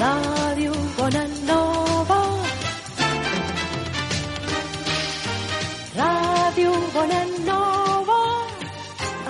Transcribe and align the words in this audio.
Ràdio 0.00 0.72
Bonanova. 0.96 2.20
Ràdio 5.98 6.72
Bonanova. 6.94 8.20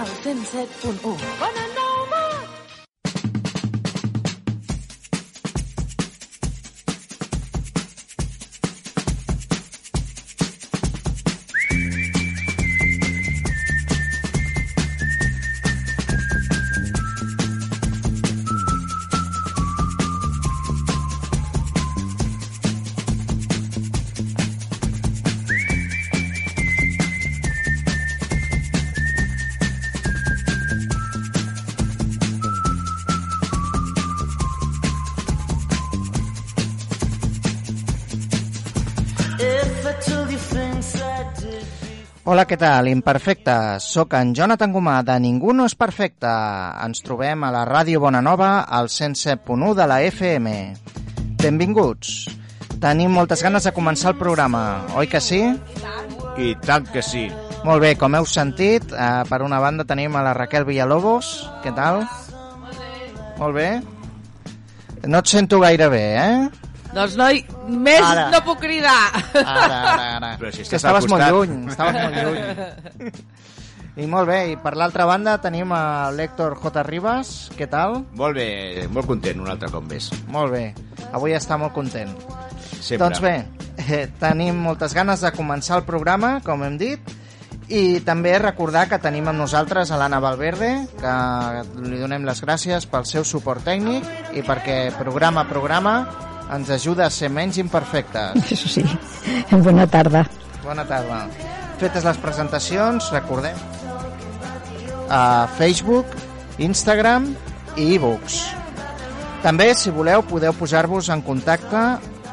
El 0.03 0.11
107.1. 0.25 1.19
Bonanova. 1.41 1.72
Hola, 42.33 42.47
què 42.49 42.57
tal? 42.57 42.87
Imperfectes. 42.89 43.85
Soc 43.93 44.15
en 44.17 44.31
Jonathan 44.33 44.73
Gomà, 44.73 44.95
de 45.05 45.19
Ningú 45.21 45.53
no 45.53 45.67
és 45.69 45.75
perfecte. 45.77 46.31
Ens 46.81 47.03
trobem 47.05 47.43
a 47.45 47.51
la 47.53 47.67
Ràdio 47.69 48.01
Bonanova, 48.01 48.63
al 48.65 48.89
107.1 48.89 49.75
de 49.77 49.87
la 49.91 49.99
FM. 50.07 50.55
Benvinguts. 51.43 52.15
Tenim 52.81 53.13
moltes 53.13 53.45
ganes 53.45 53.69
de 53.69 53.75
començar 53.77 54.15
el 54.15 54.17
programa, 54.23 54.63
oi 54.97 55.11
que 55.13 55.21
sí? 55.21 55.43
I 56.41 56.55
tant 56.65 56.89
que 56.89 57.05
sí. 57.05 57.27
Molt 57.69 57.85
bé, 57.85 57.93
com 58.01 58.17
heu 58.17 58.25
sentit, 58.25 58.89
eh, 58.97 59.13
per 59.29 59.43
una 59.45 59.61
banda 59.61 59.85
tenim 59.85 60.17
a 60.17 60.25
la 60.25 60.33
Raquel 60.33 60.65
Villalobos. 60.65 61.35
Què 61.61 61.77
tal? 61.77 62.07
Molt 63.37 63.61
bé. 63.61 63.69
No 65.05 65.21
et 65.21 65.37
sento 65.37 65.61
gaire 65.61 65.93
bé, 65.93 66.05
eh? 66.17 66.72
Doncs 66.93 67.15
noi, 67.17 67.41
més 67.73 68.05
Ara. 68.05 68.27
no 68.33 68.43
puc 68.45 68.61
cridar. 68.61 68.99
Ara, 69.33 69.63
ara, 69.65 70.09
ara. 70.19 70.33
Però 70.41 70.51
si 70.53 70.61
estàs 70.61 70.75
que 70.75 70.81
estaves 70.83 71.09
molt 71.09 71.25
lluny, 71.33 71.55
estaves 71.73 71.97
molt 72.03 72.19
lluny. 72.21 73.13
I 74.03 74.07
molt 74.09 74.25
bé, 74.29 74.39
i 74.49 74.55
per 74.57 74.73
l'altra 74.81 75.05
banda 75.05 75.35
tenim 75.45 75.73
a 75.77 76.09
l'Héctor 76.17 76.55
J. 76.57 76.85
Ribas. 76.87 77.33
Què 77.59 77.67
tal? 77.69 77.99
Molt 78.17 78.39
bé, 78.41 78.87
molt 78.89 79.09
content 79.09 79.43
un 79.45 79.51
altre 79.53 79.69
cop 79.73 79.85
més. 79.85 80.09
Molt 80.33 80.55
bé. 80.55 80.63
Avui 81.13 81.37
està 81.37 81.59
molt 81.61 81.75
content. 81.77 82.15
Sempre. 82.81 83.03
Doncs 83.03 83.21
bé, 83.21 83.35
eh, 83.85 84.07
tenim 84.21 84.63
moltes 84.65 84.97
ganes 84.97 85.21
de 85.21 85.33
començar 85.37 85.77
el 85.77 85.85
programa, 85.85 86.39
com 86.45 86.65
hem 86.65 86.81
dit, 86.81 87.13
i 87.69 88.01
també 88.05 88.33
recordar 88.41 88.87
que 88.89 88.99
tenim 89.01 89.29
amb 89.29 89.45
nosaltres 89.45 89.93
a 89.93 90.01
l'Anna 90.01 90.21
Valverde, 90.25 90.73
que 90.97 91.15
li 91.85 92.01
donem 92.01 92.25
les 92.29 92.41
gràcies 92.45 92.89
pel 92.89 93.05
seu 93.09 93.29
suport 93.29 93.65
tècnic 93.65 94.09
i 94.33 94.45
perquè 94.45 94.87
programa 94.97 95.45
a 95.45 95.49
programa 95.53 95.97
ens 96.53 96.71
ajuda 96.71 97.07
a 97.07 97.11
ser 97.11 97.31
menys 97.33 97.59
imperfectes. 97.59 98.53
Eso 98.53 98.69
sí. 98.77 98.85
Buena 99.51 99.87
tarda. 99.87 100.27
Bona 100.63 100.85
tarda. 100.87 101.27
Fetes 101.81 102.05
les 102.07 102.19
presentacions, 102.23 103.11
recordem, 103.11 103.57
a 105.11 105.49
Facebook, 105.59 106.07
Instagram 106.63 107.33
i 107.77 107.95
e-books. 107.97 108.43
També, 109.43 109.73
si 109.75 109.91
voleu, 109.91 110.23
podeu 110.23 110.55
posar-vos 110.55 111.09
en 111.11 111.25
contacte 111.27 111.81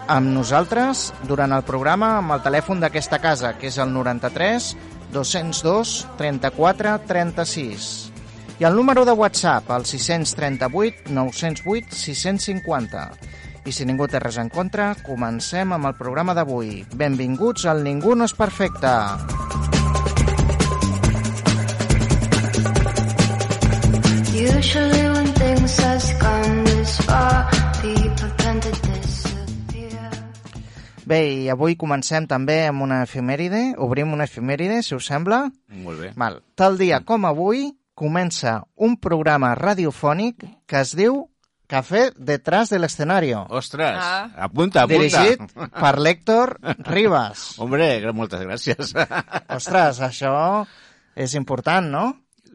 amb 0.09 0.29
nosaltres 0.33 1.09
durant 1.29 1.53
el 1.55 1.65
programa 1.65 2.15
amb 2.19 2.35
el 2.35 2.43
telèfon 2.45 2.83
d'aquesta 2.83 3.17
casa, 3.23 3.55
que 3.57 3.71
és 3.71 3.79
el 3.81 3.89
93 3.93 4.69
202 5.13 5.95
34 6.19 6.95
36. 7.09 7.89
I 8.59 8.67
el 8.67 8.75
número 8.75 9.05
de 9.07 9.15
WhatsApp, 9.15 9.69
el 9.71 9.85
638 9.89 11.09
908 11.15 11.95
650. 11.95 13.05
I 13.65 13.71
si 13.75 13.85
ningú 13.85 14.07
té 14.07 14.21
res 14.23 14.37
en 14.41 14.49
contra, 14.53 14.93
comencem 15.05 15.73
amb 15.75 15.89
el 15.89 15.97
programa 15.99 16.35
d'avui. 16.37 16.85
Benvinguts 16.95 17.65
al 17.65 17.83
Ningú 17.83 18.15
no 18.15 18.29
és 18.29 18.35
perfecte. 18.37 18.93
Usually 24.39 25.03
when 25.11 25.33
things 25.33 25.79
has 25.79 26.13
gone 26.21 26.63
this 26.63 27.01
far, 27.03 27.49
people 27.81 28.31
tend 28.37 28.63
to. 28.63 28.89
Bé, 31.09 31.23
i 31.41 31.47
avui 31.49 31.73
comencem 31.73 32.27
també 32.29 32.67
amb 32.69 32.83
una 32.85 32.99
efemèride. 33.01 33.73
Obrim 33.81 34.11
una 34.13 34.27
efemèride, 34.29 34.83
si 34.85 34.93
us 34.93 35.07
sembla. 35.09 35.47
Molt 35.81 36.03
bé. 36.03 36.11
Val. 36.13 36.37
Tal 36.53 36.77
dia 36.77 36.99
com 37.01 37.25
avui 37.25 37.71
comença 37.97 38.59
un 38.77 38.93
programa 39.01 39.55
radiofònic 39.57 40.45
que 40.69 40.83
es 40.83 40.93
diu 40.99 41.23
Café 41.69 42.09
detrás 42.17 42.71
del 42.71 42.83
escenario, 42.83 43.45
Ostres, 43.47 43.93
Ah. 43.93 44.31
apunta, 44.37 44.81
apunta. 44.81 45.21
dirigit 45.21 45.39
per 45.79 45.99
l'Héctor 46.01 46.57
Ribas. 46.79 47.59
Hombre, 47.61 48.01
moltes 48.11 48.41
gràcies. 48.41 48.95
Ostres, 49.57 49.99
això 50.01 50.65
és 51.15 51.35
important, 51.37 51.85
no? 51.93 52.07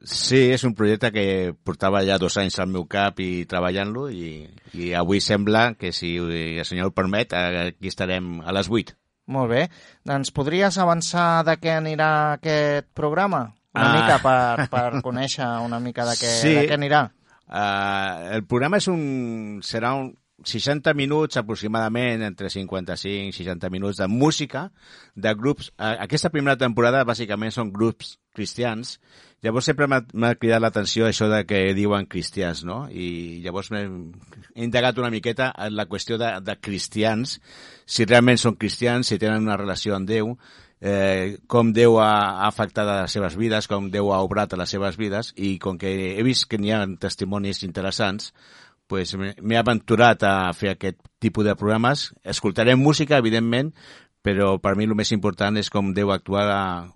Sí, 0.02 0.50
és 0.50 0.64
un 0.66 0.74
projecte 0.74 1.12
que 1.14 1.54
portava 1.62 2.02
ja 2.04 2.18
dos 2.18 2.34
anys 2.42 2.58
al 2.58 2.66
meu 2.74 2.88
cap 2.90 3.22
i 3.22 3.46
treballant-lo 3.46 4.08
i, 4.10 4.50
i 4.74 4.90
avui 4.98 5.22
sembla 5.22 5.76
que, 5.78 5.92
si 5.94 6.16
el 6.18 6.64
senyor 6.66 6.90
ho 6.90 6.94
permet, 6.98 7.32
aquí 7.38 7.86
estarem 7.88 8.40
a 8.42 8.50
les 8.52 8.66
8. 8.68 8.98
Molt 9.30 9.48
bé. 9.54 9.62
Doncs 10.04 10.34
podries 10.34 10.76
avançar 10.76 11.44
de 11.46 11.54
què 11.62 11.78
anirà 11.78 12.10
aquest 12.34 12.90
programa? 12.92 13.54
Una 13.74 13.86
Ah. 13.88 13.94
mica 13.94 14.18
per, 14.26 14.68
per 14.74 15.00
conèixer 15.06 15.46
una 15.64 15.78
mica 15.80 16.04
de 16.04 16.18
què, 16.18 16.34
Sí. 16.42 16.52
de 16.58 16.66
què 16.68 16.74
anirà. 16.74 17.06
Uh, 17.48 18.36
el 18.38 18.44
programa 18.48 18.80
és 18.80 18.88
un, 18.88 19.60
serà 19.64 19.94
un 19.98 20.12
60 20.44 20.92
minuts 20.98 21.38
aproximadament, 21.40 22.24
entre 22.26 22.50
55 22.50 23.30
i 23.30 23.36
60 23.36 23.70
minuts 23.70 24.00
de 24.00 24.08
música 24.10 24.66
de 25.14 25.34
grups. 25.34 25.70
Uh, 25.78 25.94
aquesta 26.04 26.32
primera 26.34 26.58
temporada 26.60 27.04
bàsicament 27.06 27.54
són 27.54 27.72
grups 27.72 28.16
cristians. 28.34 28.98
Llavors 29.44 29.68
sempre 29.68 29.86
m'ha 29.86 30.34
cridat 30.40 30.62
l'atenció 30.64 31.06
això 31.06 31.28
de 31.28 31.42
que 31.46 31.60
diuen 31.76 32.08
cristians, 32.10 32.64
no? 32.64 32.84
I 32.88 33.40
llavors 33.44 33.70
m'he 33.70 33.84
he 33.84 34.64
indagat 34.64 34.98
una 34.98 35.12
miqueta 35.12 35.50
en 35.66 35.76
la 35.76 35.86
qüestió 35.86 36.16
de, 36.18 36.30
de 36.40 36.56
cristians, 36.64 37.38
si 37.84 38.06
realment 38.08 38.40
són 38.40 38.56
cristians, 38.56 39.10
si 39.10 39.20
tenen 39.20 39.44
una 39.44 39.58
relació 39.60 39.94
amb 39.96 40.08
Déu, 40.08 40.32
eh, 40.84 41.38
com 41.48 41.72
Déu 41.72 41.96
ha, 41.96 42.44
afectat 42.46 42.84
a 42.84 42.98
les 43.02 43.16
seves 43.16 43.38
vides, 43.40 43.68
com 43.70 43.88
Déu 43.90 44.12
ha 44.12 44.20
obrat 44.26 44.52
a 44.52 44.60
les 44.60 44.74
seves 44.76 44.98
vides, 45.00 45.32
i 45.40 45.56
com 45.58 45.80
que 45.80 45.90
he 46.12 46.26
vist 46.26 46.46
que 46.50 46.60
n'hi 46.60 46.74
ha 46.76 46.84
testimonis 47.00 47.64
interessants, 47.64 48.34
pues 48.86 49.14
m'he 49.16 49.56
aventurat 49.56 50.20
a 50.28 50.52
fer 50.52 50.74
aquest 50.74 51.00
tipus 51.24 51.48
de 51.48 51.56
programes. 51.56 52.10
Escoltarem 52.20 52.76
música, 52.76 53.16
evidentment, 53.16 53.72
però 54.24 54.58
per 54.60 54.74
mi 54.76 54.84
el 54.84 54.94
més 54.96 55.14
important 55.16 55.56
és 55.56 55.72
com 55.72 55.94
Déu 55.96 56.12
actua 56.12 56.44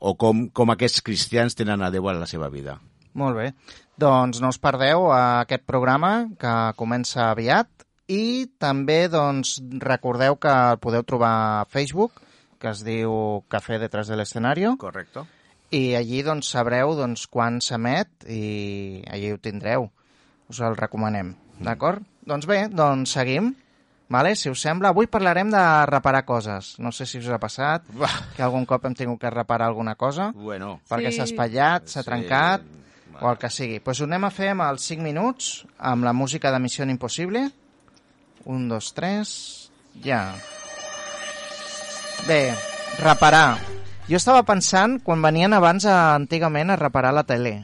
o 0.00 0.14
com, 0.20 0.46
com 0.52 0.76
aquests 0.76 1.00
cristians 1.04 1.56
tenen 1.56 1.80
a 1.80 1.90
Déu 1.90 2.08
a 2.08 2.16
la 2.20 2.28
seva 2.28 2.52
vida. 2.52 2.76
Molt 3.16 3.40
bé. 3.40 3.50
Doncs 3.98 4.44
no 4.44 4.52
us 4.52 4.60
perdeu 4.60 5.08
a 5.10 5.40
aquest 5.40 5.64
programa 5.66 6.28
que 6.38 6.54
comença 6.76 7.30
aviat 7.32 7.68
i 8.08 8.48
també 8.60 9.06
doncs, 9.12 9.58
recordeu 9.80 10.36
que 10.36 10.52
el 10.52 10.78
podeu 10.80 11.04
trobar 11.04 11.32
a 11.32 11.66
Facebook, 11.68 12.20
que 12.58 12.68
es 12.70 12.82
diu 12.84 13.44
Café 13.48 13.78
detrás 13.78 14.08
del 14.08 14.20
escenario, 14.20 14.76
Correcte. 14.78 15.22
i 15.70 15.94
allí 15.94 16.22
doncs, 16.22 16.48
sabreu 16.50 16.94
doncs, 16.96 17.26
quan 17.28 17.60
s'emet 17.60 18.08
i 18.28 19.02
allí 19.10 19.32
ho 19.32 19.38
tindreu. 19.38 19.90
Us 20.48 20.60
el 20.64 20.76
recomanem, 20.76 21.34
d'acord? 21.60 22.02
Doncs 22.24 22.46
bé, 22.46 22.68
doncs 22.68 23.12
seguim. 23.12 23.54
Vale? 24.08 24.34
Si 24.40 24.48
us 24.48 24.62
sembla, 24.64 24.88
avui 24.88 25.06
parlarem 25.06 25.50
de 25.52 25.60
reparar 25.86 26.24
coses. 26.24 26.78
No 26.80 26.88
sé 26.96 27.04
si 27.04 27.18
us 27.18 27.26
ha 27.28 27.36
passat 27.38 27.84
que 28.36 28.42
algun 28.42 28.64
cop 28.64 28.86
hem 28.88 28.94
tingut 28.96 29.20
que 29.20 29.28
reparar 29.30 29.66
alguna 29.68 29.96
cosa 30.00 30.30
Bueno, 30.32 30.80
perquè 30.88 31.10
Sí. 31.12 31.18
s'ha 31.18 31.24
espatllat, 31.28 31.86
s'ha 31.86 32.02
Sí. 32.02 32.06
trencat, 32.08 32.62
o 33.20 33.30
el 33.30 33.36
que 33.36 33.50
sigui. 33.50 33.74
Doncs 33.80 33.84
pues 33.84 34.00
ho 34.00 34.04
anem 34.08 34.24
a 34.24 34.30
fer 34.30 34.48
amb 34.54 34.62
els 34.62 34.80
5 34.88 35.02
minuts, 35.02 35.66
amb 35.78 36.04
la 36.04 36.12
música 36.14 36.50
de 36.50 36.58
Missió 36.58 36.84
Impossible. 36.88 37.50
Un, 38.46 38.68
dos, 38.68 38.94
tres... 38.94 39.70
Ja. 40.02 40.34
Bé, 42.26 42.54
reparar. 42.98 43.58
Jo 44.08 44.16
estava 44.16 44.42
pensant, 44.48 44.98
quan 45.04 45.22
venien 45.22 45.52
abans, 45.52 45.84
a, 45.84 46.14
antigament, 46.16 46.72
a 46.72 46.80
reparar 46.80 47.12
la 47.14 47.26
tele. 47.28 47.58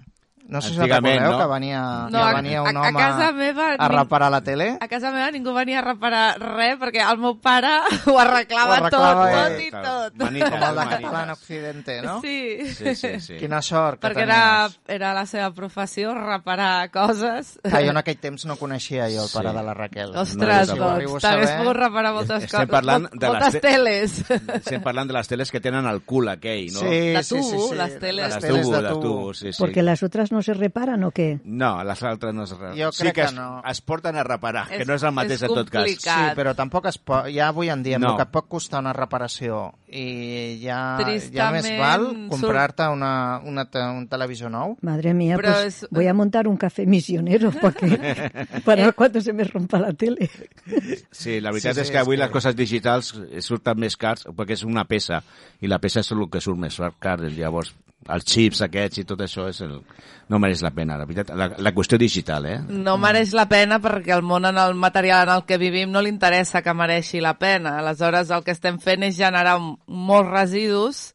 No 0.47 0.61
sé 0.61 0.71
si 0.71 0.77
recordeu 0.79 1.21
no? 1.23 1.39
que 1.39 1.47
venia, 1.47 1.81
No, 2.11 2.11
que 2.11 2.17
a- 2.19 2.35
venia 2.35 2.59
a- 2.59 2.63
un 2.63 2.77
a 2.77 2.81
home 2.83 2.93
casa 3.01 3.33
meva 3.33 3.75
a 3.79 3.89
reparar 3.89 4.31
la 4.31 4.43
tele. 4.43 4.77
A 4.81 4.89
casa 4.89 5.11
meva 5.11 5.31
ningú 5.31 5.55
venia 5.55 5.79
a 5.79 5.83
reparar 5.83 6.39
res 6.39 6.77
perquè 6.79 7.01
el 7.11 7.19
meu 7.19 7.39
pare 7.41 7.69
ho 8.07 8.19
arreglava, 8.21 8.79
Ho 8.79 8.85
arreglava 8.85 9.25
tot, 9.25 9.33
ell. 9.33 9.41
tot 9.41 9.61
i 9.61 9.71
tot. 9.71 10.15
Manites, 10.17 10.51
Com 10.51 10.63
el 10.63 10.77
de 10.77 11.23
en 11.25 11.31
Occidente, 11.31 12.03
no? 12.03 12.21
Sí. 12.21 12.75
Sí, 12.75 12.95
sí, 12.95 13.21
sí. 13.21 13.37
Quina 13.39 13.63
sort 13.63 14.01
que 14.01 14.09
Perquè 14.09 14.23
era, 14.23 14.69
tenies. 14.69 14.81
era 14.87 15.15
la 15.15 15.25
seva 15.27 15.51
professió, 15.53 16.15
reparar 16.15 16.91
coses. 16.91 17.59
Ah, 17.65 17.81
jo 17.81 17.91
en 17.91 17.97
aquell 17.97 18.19
temps 18.19 18.45
no 18.45 18.57
coneixia 18.57 19.09
jo 19.09 19.25
el 19.25 19.31
pare 19.33 19.49
Sí. 19.51 19.57
de 19.57 19.63
la 19.63 19.75
Raquel. 19.75 20.15
Ostres, 20.15 20.69
No, 20.69 20.77
doncs, 20.77 21.23
t'hagués 21.23 21.51
pogut 21.53 21.77
reparar 21.77 22.13
moltes 22.13 22.45
Estem 22.45 22.61
coses. 22.61 22.69
parlant 22.71 23.09
de 23.11 23.27
les 23.31 23.41
moltes 23.41 23.53
te- 23.53 23.61
teles. 23.61 24.31
Estem 24.61 24.83
parlant 24.83 25.09
de 25.09 25.15
les 25.15 25.29
teles 25.29 25.51
que 25.51 25.61
tenen 25.61 25.87
el 25.87 26.03
cul 26.03 26.29
aquell, 26.29 26.71
no? 26.73 26.81
Sí, 26.81 26.87
De 27.17 27.23
sí, 27.23 27.43
sí, 27.43 27.51
tubo, 27.51 27.69
sí. 27.71 27.75
les 27.77 27.99
teles. 27.99 28.25
Les 28.27 28.35
Les 28.35 28.45
teles 28.45 28.63
tubo, 28.63 28.77
de 28.77 28.83
les 28.83 28.93
tubo. 28.93 29.01
tubo, 29.03 29.35
sí, 29.35 29.53
sí. 29.53 29.59
Porque 29.59 29.83
las 29.83 30.03
otras 30.03 30.33
no 30.35 30.43
se 30.43 30.53
reparan 30.55 31.03
o 31.05 31.11
qué? 31.15 31.39
No, 31.45 31.83
les 31.85 32.03
altres 32.03 32.35
no 32.35 32.45
es... 32.45 32.53
Jo 32.77 32.91
sí 32.93 33.03
crec 33.05 33.15
que, 33.15 33.21
que 33.23 33.27
es, 33.29 33.33
no. 33.35 33.63
es 33.71 33.81
porten 33.81 34.17
a 34.17 34.25
reparar, 34.27 34.67
que 34.69 34.83
És- 34.83 34.89
no 34.89 34.95
és 34.99 35.03
el 35.07 35.13
mateix 35.17 35.39
és 35.41 35.49
en 35.49 35.55
tot 35.55 35.71
cas. 35.71 35.89
Sí, 35.89 36.11
però 36.37 36.53
tampoc 36.59 36.87
es 36.91 36.99
pot, 36.99 37.31
ja 37.33 37.49
avui 37.49 37.71
en 37.73 37.83
dia, 37.87 37.99
No. 37.99 38.11
el 38.13 38.19
que 38.21 38.27
pot 38.27 38.49
costar 38.49 38.81
una 38.85 38.93
reparació 38.93 39.73
i 39.95 40.59
ja, 40.65 40.97
ja 40.99 41.05
Tristament 41.05 41.63
més 41.63 41.79
val 41.79 42.07
comprar-te 42.33 42.89
una, 42.91 43.11
una, 43.47 43.65
un 43.95 44.09
televisor 44.11 44.51
nou. 44.51 44.75
Madre 44.83 45.13
mía, 45.15 45.37
pues 45.39 45.65
es- 45.69 45.87
voy 45.91 46.09
a 46.09 46.15
montar 46.15 46.49
un 46.49 46.57
café 46.57 46.85
misionero 46.87 47.53
para, 47.63 47.73
que, 47.75 48.31
para 48.65 48.91
cuando 48.93 49.21
se 49.21 49.33
me 49.33 49.45
rompa 49.45 49.79
la 49.79 49.93
tele. 49.93 50.29
Sí, 51.11 51.41
la 51.41 51.51
veritat 51.53 51.75
Sí, 51.75 51.81
sí, 51.81 51.87
és 51.87 51.91
que 51.91 51.99
avui 52.03 52.17
és 52.17 52.21
que- 52.21 52.25
les 52.27 52.33
coses 52.33 52.57
digitals 52.57 53.15
surten 53.41 53.79
més 53.79 53.97
cars 53.97 54.27
perquè 54.35 54.59
és 54.59 54.65
una 54.67 54.85
peça, 54.85 55.23
i 55.63 55.71
la 55.71 55.79
peça 55.79 56.01
és 56.03 56.11
el 56.13 56.27
que 56.31 56.41
surt 56.43 56.59
més 56.59 56.77
car, 56.99 57.21
llavors 57.21 57.73
els 58.05 58.27
xips 58.29 58.59
aquests 58.67 58.99
i 59.01 59.05
tot 59.09 59.23
això 59.25 59.47
és 59.49 59.63
el... 59.65 59.79
no 60.29 60.37
mereix 60.39 60.61
la 60.61 60.71
pena, 60.77 60.99
la 61.01 61.07
veritat. 61.09 61.31
La, 61.41 61.47
la 61.57 61.71
qüestió 61.73 61.97
digital, 61.97 62.45
eh? 62.45 62.59
No 62.69 62.99
mereix 63.01 63.33
la 63.33 63.47
pena 63.49 63.79
perquè 63.81 64.13
el 64.13 64.21
món 64.21 64.45
en 64.45 64.59
el 64.61 64.75
material 64.77 65.23
en 65.27 65.33
el 65.39 65.45
que 65.49 65.57
vivim 65.57 65.89
no 65.91 66.03
li 66.05 66.11
interessa 66.13 66.61
que 66.61 66.75
mereixi 66.77 67.23
la 67.25 67.33
pena. 67.41 67.79
Aleshores, 67.81 68.29
el 68.29 68.45
que 68.45 68.53
estem 68.53 68.77
fent 68.79 69.07
és 69.09 69.17
generar 69.17 69.57
m- 69.57 69.79
molts 69.87 70.31
residus 70.31 71.11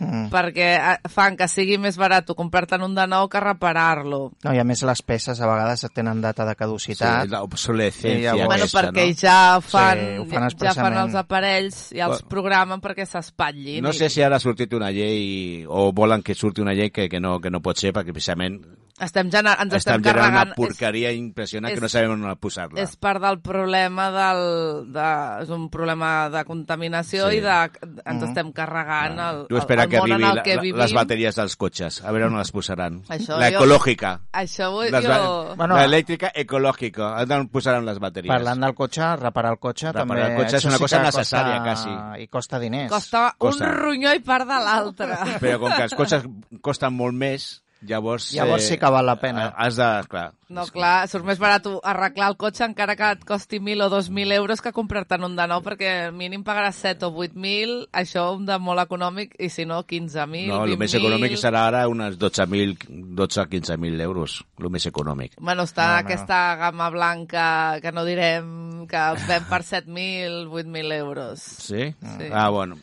Mm. 0.00 0.30
perquè 0.32 0.68
eh, 0.80 1.08
fan 1.12 1.34
que 1.36 1.44
sigui 1.46 1.76
més 1.76 1.98
barat 2.00 2.24
comprar-te'n 2.32 2.80
un 2.86 2.94
de 2.96 3.04
nou 3.06 3.26
que 3.28 3.36
reparar-lo. 3.38 4.32
No, 4.42 4.54
I 4.54 4.56
a 4.58 4.64
més 4.64 4.80
les 4.88 5.02
peces 5.04 5.36
a 5.42 5.46
vegades 5.46 5.84
tenen 5.92 6.22
data 6.22 6.46
de 6.48 6.54
caducitat. 6.56 7.26
Sí, 7.26 7.28
l'obsolescència 7.34 8.32
ho 8.32 8.46
Bueno, 8.48 8.64
perquè 8.64 9.04
no? 9.10 9.18
ja 9.20 9.60
fan, 9.60 9.98
Sí, 10.00 10.30
fan 10.30 10.48
ja, 10.48 10.70
ja 10.70 10.74
fan 10.74 10.96
els 11.02 11.14
aparells, 11.20 11.90
ja 11.92 12.06
els 12.08 12.22
programen 12.22 12.80
perquè 12.80 13.04
s'espatllin. 13.04 13.82
No 13.84 13.90
i- 13.90 13.98
sé 14.00 14.08
si 14.08 14.22
ara 14.22 14.36
ha 14.36 14.40
sortit 14.40 14.72
una 14.72 14.88
llei 14.90 15.66
o 15.68 15.92
volen 15.92 16.22
que 16.22 16.34
surti 16.34 16.62
una 16.62 16.72
llei 16.72 16.88
que, 16.90 17.06
que, 17.10 17.20
no, 17.20 17.38
que 17.38 17.50
no 17.50 17.60
pot 17.60 17.76
ser 17.76 17.92
perquè 17.92 18.14
precisament 18.16 18.56
Estem 19.00 19.30
gener 19.32 19.54
ens 19.56 19.72
estem, 19.72 19.78
estem 19.96 20.02
generant 20.04 20.26
carregant... 20.34 20.48
una 20.50 20.56
porqueria 20.58 21.10
impressionant 21.16 21.72
és- 21.72 21.78
que 21.78 21.84
no 21.84 21.88
sabem 21.88 22.12
on 22.14 22.36
posar-la. 22.40 22.80
és 22.82 22.94
part 23.00 23.22
del 23.22 23.40
problema 23.40 24.10
del, 24.12 24.92
de, 24.92 25.06
és 25.44 25.48
un 25.56 25.68
problema 25.72 26.28
de 26.30 26.44
contaminació 26.44 27.30
Sí. 27.30 27.38
i 27.38 27.40
de, 27.40 27.56
ens 28.04 28.22
estem 28.28 28.52
carregant 28.52 29.18
el, 29.24 29.40
Tu 29.48 29.56
espera 29.56 29.84
el, 29.84 29.90
que 29.90 29.96
el 29.96 30.02
món 30.02 30.12
en 30.20 30.24
el 30.30 30.42
que 30.42 30.56
la, 30.56 30.62
vivim. 30.62 30.78
les 30.82 30.92
bateries 30.92 31.36
dels 31.40 31.56
cotxes, 31.56 32.00
a 32.04 32.12
veure 32.12 32.28
on 32.28 32.36
les 32.38 32.52
posaran. 32.52 33.00
Això 33.08 33.38
la 33.40 33.50
jo- 33.50 33.58
ecològica. 33.62 34.12
Això 34.32 34.70
vull, 34.74 34.90
Les 34.92 35.04
jo... 35.04 35.54
Bueno, 35.56 35.74
la 35.76 35.84
elèctrica 35.88 36.30
ecològica, 36.34 37.14
on 37.24 37.48
posaran 37.48 37.86
les 37.88 37.98
bateries? 37.98 38.30
Parlant 38.30 38.60
del 38.60 38.74
cotxe, 38.74 39.16
reparar 39.16 39.52
el 39.56 39.58
cotxe 39.58 39.92
Reparar 39.92 40.06
també... 40.28 40.34
el 40.34 40.38
cotxe 40.44 40.56
és 40.60 40.64
una 40.68 40.76
sí 40.76 40.82
cosa 40.84 41.02
necessària, 41.02 41.58
costa, 41.62 41.64
quasi. 41.64 42.22
I 42.22 42.28
costa 42.28 42.58
diners. 42.60 42.90
Costa, 42.92 43.24
Costa. 43.38 43.64
un 43.70 43.76
ronyó 43.80 44.12
i 44.14 44.20
part 44.20 44.46
de 44.48 44.60
l'altre. 44.66 45.16
Però 45.40 45.58
com 45.64 45.72
que 45.72 45.82
els 45.88 45.94
cotxes 45.94 46.24
costen 46.60 46.92
molt 46.94 47.14
més, 47.16 47.62
llavors... 47.82 48.32
Llavors 48.36 48.68
sí 48.68 48.78
que 48.78 48.92
val 48.92 49.06
la 49.06 49.16
pena. 49.20 49.50
Has 49.56 49.76
de... 49.76 49.90
Clar, 50.08 50.30
No, 50.50 50.64
clar, 50.66 51.06
surt 51.06 51.22
més 51.22 51.38
barat 51.38 51.68
arreglar 51.86 52.32
el 52.32 52.36
cotxe 52.38 52.64
encara 52.66 52.96
que 52.98 53.06
et 53.14 53.20
costi 53.26 53.60
1.000 53.62 53.84
o 53.84 53.88
2.000 53.92 54.34
euros 54.34 54.62
que 54.64 54.72
comprar-te'n 54.74 55.22
un 55.28 55.36
de 55.38 55.46
nou, 55.46 55.62
perquè 55.62 55.92
mínim 56.10 56.42
pagaràs 56.46 56.80
7 56.82 57.06
o 57.06 57.12
8.000, 57.14 57.76
això 58.02 58.24
un 58.34 58.48
de 58.48 58.56
molt 58.58 58.82
econòmic, 58.82 59.36
i 59.38 59.46
si 59.46 59.62
no, 59.62 59.84
15.000, 59.86 60.50
No, 60.50 60.64
el 60.66 60.74
20.000... 60.74 60.82
més 60.82 60.98
econòmic 60.98 61.38
serà 61.38 61.62
ara 61.70 61.84
unes 61.92 62.18
12.000, 62.18 62.74
12-15.000 63.22 64.04
euros, 64.08 64.40
el 64.58 64.74
més 64.74 64.90
econòmic. 64.90 65.38
Bueno, 65.38 65.68
està 65.70 65.86
No, 65.86 65.94
no, 65.94 66.02
aquesta 66.02 66.42
gamma 66.58 66.90
blanca 66.90 67.46
que 67.78 67.94
no 67.94 68.04
direm 68.08 68.86
que 68.90 69.06
ven 69.30 69.46
per 69.46 69.62
7.000, 69.62 70.48
8.000 70.50 70.98
euros. 70.98 71.46
Sí? 71.70 71.92
Sí. 71.94 72.32
Ah, 72.34 72.50
bueno. 72.50 72.82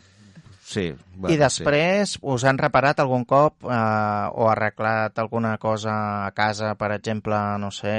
Sí. 0.68 0.90
Bueno, 1.16 1.31
I 1.31 1.38
després 1.40 2.18
us 2.28 2.44
han 2.44 2.58
reparat 2.60 3.00
algun 3.00 3.24
cop 3.24 3.64
eh, 3.64 4.25
o 4.36 4.50
arreglat 4.52 5.16
alguna 5.24 5.54
cosa 5.64 5.94
a 6.25 6.34
casa, 6.36 6.74
per 6.75 6.92
exemple, 6.98 7.40
no 7.64 7.69
sé, 7.72 7.94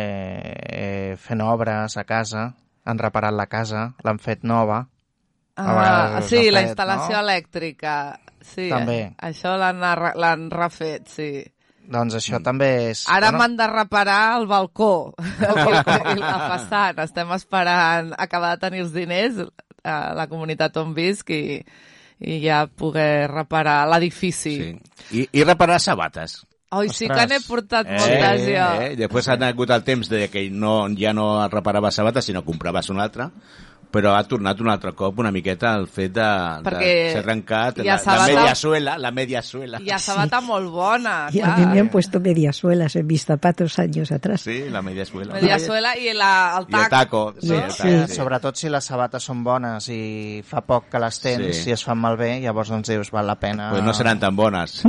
eh, 0.68 1.14
fent 1.16 1.40
obres 1.40 1.96
a 1.96 2.04
casa, 2.04 2.50
han 2.84 3.00
reparat 3.00 3.32
la 3.32 3.48
casa, 3.48 3.86
l'han 4.04 4.20
fet 4.20 4.44
nova. 4.44 4.82
Ah, 5.56 6.20
sí, 6.20 6.44
ha 6.44 6.52
la 6.52 6.60
fet, 6.60 6.74
instal·lació 6.74 7.16
no? 7.16 7.24
elèctrica. 7.24 7.96
Sí, 8.44 8.68
També. 8.68 9.00
Això 9.16 9.56
l'han 9.56 10.46
refet, 10.52 11.08
sí. 11.08 11.32
Doncs 11.88 12.20
això 12.20 12.44
també 12.44 12.72
és... 12.92 13.08
Ara 13.08 13.32
bueno, 13.32 13.46
m'han 13.46 13.60
de 13.64 13.72
reparar 13.72 14.22
el 14.42 14.48
balcó, 14.50 15.14
el 15.48 15.60
balcó 15.64 16.00
i 16.12 16.20
la 16.20 16.38
façana. 16.52 17.08
Estem 17.08 17.32
esperant 17.32 18.12
acabar 18.12 18.58
de 18.58 18.66
tenir 18.68 18.84
els 18.84 18.92
diners 18.92 19.46
a 19.88 20.00
la 20.12 20.28
comunitat 20.28 20.76
on 20.76 20.92
visc 20.92 21.32
i, 21.32 21.62
i 22.20 22.40
ja 22.42 22.66
poder 22.66 23.30
reparar 23.30 23.86
l'edifici. 23.90 24.54
Sí. 24.58 25.18
I, 25.20 25.28
I 25.40 25.44
reparar 25.44 25.78
sabates. 25.80 26.40
Oi, 26.76 26.90
sí 26.92 27.06
que 27.08 27.24
n'he 27.30 27.38
portat 27.46 27.86
Eh, 27.88 27.96
moltes 27.96 28.42
jo. 28.44 28.64
eh? 28.84 28.90
Després 28.98 29.28
ha 29.32 29.38
hagut 29.46 29.70
el 29.72 29.84
temps 29.86 30.10
de 30.10 30.26
que 30.28 30.42
no, 30.50 30.82
ja 30.98 31.14
no 31.16 31.48
reparaves 31.48 31.96
sabates, 31.96 32.26
sinó 32.28 32.42
compraves 32.44 32.90
una 32.92 33.04
altra, 33.06 33.30
però 33.90 34.12
ha 34.16 34.22
tornat 34.28 34.60
un 34.60 34.68
altre 34.68 34.92
cop 34.92 35.18
una 35.18 35.30
miqueta 35.32 35.74
el 35.78 35.86
fet 35.88 36.12
de, 36.12 36.26
Perquè 36.66 36.88
de 36.88 37.10
ser 37.12 37.22
arrencat 37.22 37.78
la, 37.78 37.84
la 37.84 37.98
sabata- 37.98 38.26
media 38.34 38.54
suela, 38.54 38.98
la 38.98 39.10
media 39.10 39.42
suela. 39.42 39.78
Hi 39.80 39.90
ha 39.90 39.98
sabata 39.98 40.40
molt 40.40 40.68
bona, 40.70 41.28
Y 41.32 41.40
a 41.40 41.44
clar. 41.44 41.58
mí 41.60 41.66
me 41.66 41.80
han 41.80 41.88
puesto 41.88 42.20
mediasuelas 42.20 42.96
en 42.96 43.06
mis 43.06 43.24
zapatos 43.24 43.78
años 43.78 44.12
atrás. 44.12 44.40
Sí, 44.42 44.64
la 44.70 44.82
media 44.82 45.04
suela. 45.06 45.34
Mediasuela 45.34 45.96
i 45.98 46.12
la, 46.14 46.58
el 46.58 46.64
I 46.64 46.74
el 46.74 46.80
tac. 46.80 46.90
taco. 46.90 47.34
Sí, 47.40 47.48
No, 47.48 47.54
el 47.64 47.70
sí. 47.70 47.82
taco, 47.82 48.06
sí. 48.08 48.14
Sobretot 48.14 48.56
si 48.56 48.68
les 48.68 48.84
sabates 48.84 49.22
són 49.24 49.42
bones 49.44 49.88
i 49.88 50.42
fa 50.44 50.60
poc 50.60 50.88
que 50.92 50.98
les 51.00 51.20
tens 51.20 51.56
Sí. 51.64 51.70
i 51.70 51.72
es 51.72 51.84
fan 51.84 51.98
malbé, 51.98 52.40
llavors 52.40 52.68
doncs 52.68 52.88
dius, 52.88 53.10
val 53.10 53.26
la 53.26 53.38
pena... 53.40 53.70
Pues 53.70 53.82
no 53.82 53.92
seran 53.94 54.18
tan 54.20 54.36
bones. 54.36 54.82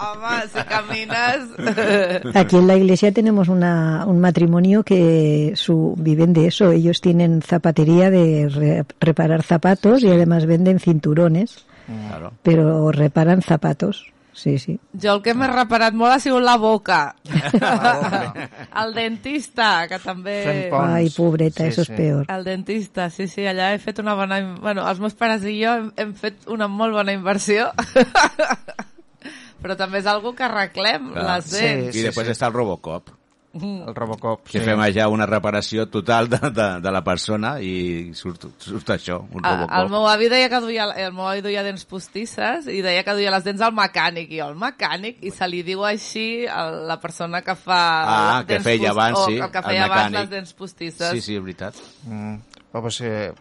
Home, 0.00 0.42
si 0.52 0.62
camines... 0.64 2.34
Aquí 2.34 2.56
en 2.56 2.66
la 2.66 2.76
iglesia 2.76 3.12
tenemos 3.12 3.48
una, 3.48 4.04
un 4.06 4.20
matrimonio 4.20 4.82
que 4.82 5.52
su, 5.56 5.94
viven 5.98 6.32
de 6.32 6.46
eso. 6.48 6.70
Ellos 6.70 6.99
tienen 7.00 7.42
zapatería 7.42 8.10
de 8.10 8.48
re- 8.48 8.84
reparar 9.00 9.42
zapatos 9.42 10.02
y 10.02 10.08
además 10.10 10.46
venden 10.46 10.78
cinturones, 10.80 11.64
claro. 12.08 12.32
pero 12.42 12.90
reparan 12.92 13.42
zapatos. 13.42 14.12
Sí, 14.32 14.58
sí. 14.58 14.78
Jo 14.94 15.16
el 15.16 15.22
que 15.24 15.34
m'he 15.34 15.48
reparat 15.50 15.92
molt 15.92 16.14
ha 16.14 16.20
sigut 16.22 16.40
la 16.46 16.54
boca. 16.56 17.16
el 18.82 18.94
dentista, 18.94 19.86
que 19.90 19.98
també... 19.98 20.70
Ay, 20.72 21.10
pobreta, 21.10 21.64
Sí, 21.64 21.68
eso 21.68 21.84
sí. 21.84 21.92
es 21.92 21.96
peor. 21.98 22.26
El 22.30 22.44
dentista, 22.44 23.10
sí, 23.10 23.26
sí, 23.28 23.42
allà 23.50 23.72
he 23.74 23.78
fet 23.82 23.98
una 23.98 24.14
bona... 24.14 24.38
Bueno, 24.62 24.86
els 24.88 25.00
meus 25.02 25.14
pares 25.18 25.44
i 25.44 25.58
jo 25.64 25.74
hem, 25.74 25.90
hem 25.98 26.14
fet 26.14 26.46
una 26.48 26.68
molt 26.70 26.94
bona 26.94 27.12
inversió. 27.12 27.72
Però 29.60 29.76
també 29.76 30.00
és 30.00 30.06
algo 30.08 30.32
que 30.32 30.46
arreglem, 30.46 31.10
Clar. 31.12 31.26
les 31.36 31.50
Sí, 31.50 31.60
dents. 31.66 31.96
I 32.00 32.06
després 32.06 32.30
està 32.32 32.48
el 32.48 32.54
Robocop, 32.56 33.10
El 33.52 33.94
Robocop, 33.96 34.44
que 34.46 34.60
sí. 34.60 34.64
fem 34.64 34.78
allà 34.78 35.08
una 35.10 35.26
reparació 35.26 35.88
total 35.90 36.28
de, 36.30 36.38
de, 36.54 36.66
de 36.84 36.90
la 36.94 37.00
persona 37.02 37.56
i 37.58 38.12
surt, 38.14 38.44
surt 38.62 38.92
això, 38.94 39.16
un 39.26 39.42
Ah, 39.42 39.56
Robocop. 39.56 39.74
El 39.80 39.88
meu 39.90 40.06
avi 40.06 40.28
deia 40.30 40.48
que 40.52 40.60
duia, 40.62 40.84
el 41.02 41.10
meu 41.16 41.26
avi 41.26 41.42
duia 41.42 41.64
dents 41.66 41.82
postisses 41.84 42.68
i 42.70 42.78
deia 42.80 43.02
que 43.02 43.16
duia 43.18 43.32
les 43.34 43.42
dents 43.48 43.60
al 43.66 43.74
mecànic. 43.74 44.30
I 44.30 44.38
el 44.46 44.54
mecànic, 44.54 45.18
i 45.26 45.32
se 45.34 45.48
li 45.50 45.64
diu 45.66 45.82
així 45.84 46.46
a 46.46 46.68
la 46.70 47.00
persona 47.02 47.42
que 47.42 47.56
fa... 47.58 47.80
Ah, 48.06 48.40
que 48.46 48.54
dents 48.60 48.68
feia 48.70 48.92
post- 48.92 48.94
abans, 48.94 49.18
o 49.18 49.26
sí, 49.26 49.38
El 49.42 49.50
que 49.50 49.58
el 49.58 49.64
feia 49.64 49.84
abans 49.90 49.98
mecànic. 50.12 50.20
les 50.20 50.30
dents 50.30 50.52
postisses. 50.54 51.10
Sí, 51.10 51.20
sí, 51.20 51.34
és 51.34 51.42
veritat. 51.42 51.74
Mm. 52.06 52.36
Però, 52.70 52.82
pues, 52.86 53.00
eh, 53.02 53.32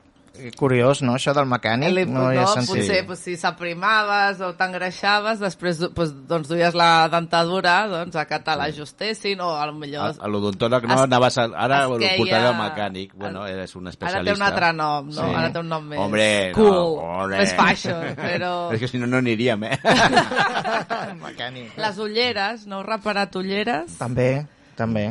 Curiós, 0.58 1.02
no?, 1.02 1.14
això 1.18 1.34
del 1.36 1.46
mecànic. 1.50 1.92
Li- 1.94 2.06
no, 2.06 2.28
no, 2.34 2.46
sentit. 2.54 2.70
potser 2.70 3.00
pues, 3.08 3.20
si 3.20 3.36
s'aprimaves 3.38 4.40
o 4.46 4.54
t'engreixaves, 4.58 5.40
després 5.40 5.80
pues, 5.96 6.14
doncs, 6.28 6.48
duies 6.50 6.74
la 6.78 7.08
dentadura 7.12 7.88
doncs, 7.92 8.16
a 8.16 8.26
que 8.30 8.40
te 8.40 8.56
l'ajustessin 8.56 9.40
o 9.42 9.50
a 9.56 9.66
lo 9.70 9.74
millor... 9.74 10.10
A, 10.10 10.26
a 10.26 10.32
l'odontòleg 10.32 10.88
no 10.88 10.96
Es- 10.96 11.06
anaves 11.08 11.38
a, 11.38 11.48
ara 11.56 11.82
es 11.84 11.90
ho 11.92 11.98
queia- 12.00 12.18
portaré 12.18 12.48
al 12.52 12.58
mecànic. 12.62 13.14
Bueno, 13.16 13.46
eres 13.48 13.76
un 13.76 13.88
Ara 13.88 13.92
especialista. 13.96 14.34
té 14.34 14.38
un 14.40 14.48
altre 14.48 14.74
nom, 14.74 15.06
no? 15.08 15.14
Sí. 15.30 15.36
Ara 15.36 15.52
té 15.54 15.60
un 15.60 15.70
nom 15.70 15.88
més 15.90 16.00
Hombre, 16.00 16.28
cool, 16.56 16.72
no, 16.72 16.86
hombre. 17.22 17.38
més 17.44 17.54
fashion, 17.56 18.04
però... 18.16 18.54
És 18.74 18.80
que 18.80 18.88
si 18.88 18.98
no, 18.98 19.08
no 19.08 19.18
aniríem, 19.18 19.64
eh? 19.70 19.80
mecànic. 21.24 21.74
Les 21.78 21.98
ulleres, 21.98 22.66
no 22.70 22.82
reparat 22.84 23.36
ulleres? 23.40 23.98
També, 24.00 24.46
també. 24.78 25.10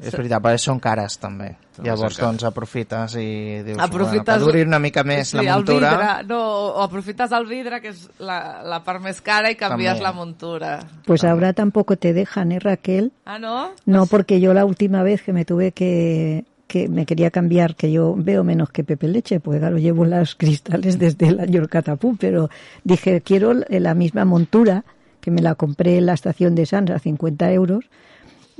És 0.00 0.14
veritat, 0.16 0.40
però 0.42 0.58
són 0.58 0.80
cares, 0.82 1.18
també. 1.20 1.50
També 1.76 1.88
Llavors, 1.90 2.16
doncs, 2.20 2.44
aprofites 2.48 3.16
i 3.20 3.26
dius, 3.66 3.78
Aprofites... 3.78 4.24
bueno, 4.24 4.46
que 4.46 4.52
duri 4.52 4.62
una 4.66 4.78
mica 4.82 5.04
més 5.04 5.32
sí, 5.32 5.36
la 5.36 5.42
el 5.42 5.50
muntura. 5.62 5.90
vidre, 5.90 6.08
no, 6.28 6.40
o 6.72 6.82
aprofites 6.82 7.32
el 7.32 7.46
vidre, 7.46 7.80
que 7.80 7.92
és 7.92 8.06
la, 8.18 8.38
la 8.64 8.80
part 8.86 9.02
més 9.04 9.20
cara, 9.24 9.50
i 9.52 9.58
canvies 9.60 9.98
També. 9.98 10.06
la 10.06 10.12
muntura. 10.16 10.72
Pues 11.06 11.24
ahora 11.24 11.52
tampoco 11.52 11.96
te 11.96 12.12
dejan, 12.12 12.52
¿eh, 12.52 12.58
Raquel? 12.58 13.12
Ah, 13.24 13.38
no? 13.38 13.72
No, 13.86 14.06
porque 14.06 14.40
yo 14.40 14.54
la 14.54 14.64
última 14.64 15.02
vez 15.02 15.22
que 15.22 15.32
me 15.32 15.44
tuve 15.44 15.72
que 15.72 16.44
que 16.72 16.88
me 16.88 17.04
quería 17.04 17.30
cambiar, 17.30 17.76
que 17.76 17.92
yo 17.92 18.14
veo 18.16 18.44
menos 18.44 18.70
que 18.70 18.82
Pepe 18.82 19.06
Leche, 19.06 19.40
pues 19.40 19.58
claro, 19.58 19.76
llevo 19.76 20.06
los 20.06 20.34
cristales 20.42 20.98
desde 20.98 21.28
el 21.28 21.38
año 21.38 21.68
Catapú, 21.68 22.16
pero 22.16 22.48
dije, 22.82 23.20
quiero 23.20 23.52
la 23.52 23.92
misma 23.94 24.24
montura, 24.24 24.82
que 25.20 25.30
me 25.30 25.42
la 25.42 25.54
compré 25.54 25.98
en 25.98 26.06
la 26.06 26.14
estación 26.14 26.54
de 26.54 26.64
Sans 26.64 26.90
a 26.90 26.98
50 26.98 27.52
euros, 27.52 27.84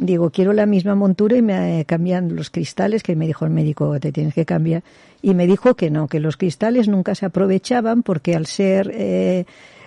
digo, 0.06 0.30
quiero 0.30 0.52
la 0.52 0.66
misma 0.66 0.94
montura 0.94 1.36
y 1.36 1.42
me 1.42 1.80
eh, 1.80 1.84
cambian 1.84 2.34
los 2.36 2.50
cristales, 2.50 3.02
que 3.02 3.16
me 3.16 3.26
dijo 3.26 3.44
el 3.44 3.50
médico, 3.50 3.98
te 4.00 4.12
tienes 4.12 4.34
que 4.34 4.44
cambiar. 4.44 4.82
Y 5.22 5.34
me 5.34 5.46
dijo 5.46 5.74
que 5.74 5.90
no, 5.90 6.08
que 6.08 6.20
los 6.20 6.36
cristales 6.36 6.88
nunca 6.88 7.14
se 7.14 7.26
aprovechaban 7.26 8.02
porque 8.02 8.34
al 8.34 8.46
ser, 8.46 8.90
eh, 8.92 9.44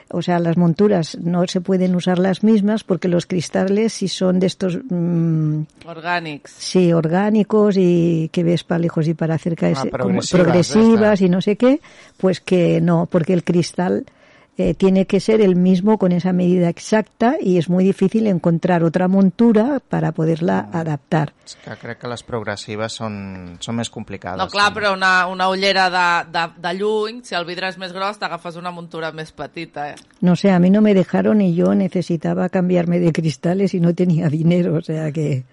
o 0.10 0.22
sea, 0.22 0.40
las 0.40 0.56
monturas 0.56 1.18
no 1.22 1.46
se 1.48 1.60
pueden 1.62 1.96
usar 1.96 2.20
las 2.20 2.44
mismas 2.44 2.84
porque 2.84 3.08
los 3.10 3.26
cristales, 3.26 3.92
si 3.94 4.08
son 4.08 4.40
de 4.40 4.48
estos, 4.48 4.78
mm, 4.90 5.62
Orgànics. 5.86 6.48
sí, 6.58 6.94
orgánicos 6.94 7.76
y 7.78 8.30
que 8.32 8.44
ves 8.44 8.64
para 8.64 8.80
lejos 8.80 9.08
y 9.08 9.14
para 9.14 9.38
cerca, 9.38 9.70
es, 9.70 9.80
Ah, 9.80 9.88
como 10.00 10.22
progresivas, 10.32 11.22
y 11.22 11.28
no 11.30 11.42
sé 11.42 11.58
qué, 11.58 11.82
pues 12.18 12.40
que 12.40 12.80
no, 12.82 13.08
porque 13.12 13.34
el 13.34 13.44
cristal 13.44 14.06
eh, 14.58 14.74
tiene 14.74 15.06
que 15.06 15.20
ser 15.20 15.42
el 15.42 15.56
mismo 15.56 15.98
con 15.98 16.12
esa 16.12 16.34
medida 16.34 16.70
exacta 16.70 17.36
y 17.40 17.58
es 17.58 17.70
muy 17.70 17.84
difícil 17.84 18.28
encontrar 18.28 18.84
otra 18.84 19.08
montura 19.08 19.82
para 19.88 20.12
poderla 20.12 20.70
adaptar. 20.72 21.34
És 21.46 21.58
que 21.62 21.76
crec 21.78 22.00
que 22.02 22.10
les 22.10 22.24
progressives 22.26 22.96
són, 22.98 23.16
són 23.62 23.78
més 23.78 23.92
complicades. 23.94 24.40
No, 24.42 24.48
clar, 24.50 24.72
però 24.74 24.96
una, 24.96 25.28
una 25.30 25.50
ullera 25.52 25.90
de, 25.94 26.08
de, 26.34 26.46
de 26.64 26.74
lluny, 26.80 27.22
si 27.28 27.36
el 27.38 27.46
vidre 27.46 27.70
és 27.70 27.78
més 27.82 27.94
gros, 27.94 28.18
t'agafes 28.22 28.58
una 28.58 28.72
muntura 28.74 29.12
més 29.14 29.34
petita, 29.36 29.92
eh? 29.92 30.00
No 30.26 30.36
sé, 30.40 30.52
a 30.52 30.60
mí 30.60 30.72
no 30.72 30.82
me 30.82 30.96
dejaron 30.96 31.42
y 31.42 31.54
yo 31.54 31.76
necesitaba 31.76 32.50
cambiarme 32.50 33.00
de 33.00 33.12
cristales 33.12 33.74
y 33.74 33.80
no 33.80 33.94
tenía 33.94 34.30
dinero, 34.30 34.76
o 34.76 34.82
sea 34.82 35.12
que 35.12 35.44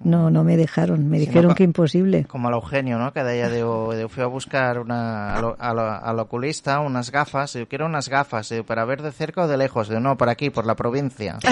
no, 0.00 0.30
no 0.30 0.44
me 0.44 0.56
dejaron, 0.56 1.08
me 1.08 1.18
Sí, 1.18 1.26
dijeron 1.26 1.48
no, 1.50 1.54
que 1.54 1.64
imposible. 1.64 2.24
Com 2.26 2.46
a 2.46 2.50
l'Eugenio, 2.50 2.98
no?, 2.98 3.12
que 3.12 3.24
deia, 3.24 3.48
diu, 3.50 3.92
diu 3.96 4.08
feu 4.12 4.24
a 4.26 4.32
buscar 4.32 4.78
una, 4.78 5.34
a 5.34 5.40
lo- 5.40 5.56
a 5.58 5.72
lo- 5.74 5.88
a 5.90 6.12
l'oculista 6.12 6.80
unas 6.80 7.10
gafas, 7.10 7.54
diu, 7.54 7.66
quiero 7.66 7.86
unas 7.86 8.08
gafas, 8.08 8.48
diu, 8.52 8.64
para 8.64 8.84
ver 8.84 9.02
de 9.02 9.10
cerca 9.12 9.42
o 9.44 9.48
de 9.48 9.56
lejos, 9.56 9.88
diu, 9.88 9.98
no, 10.00 10.16
por 10.16 10.28
aquí, 10.28 10.50
por 10.50 10.66
la 10.66 10.74
provincia. 10.76 11.38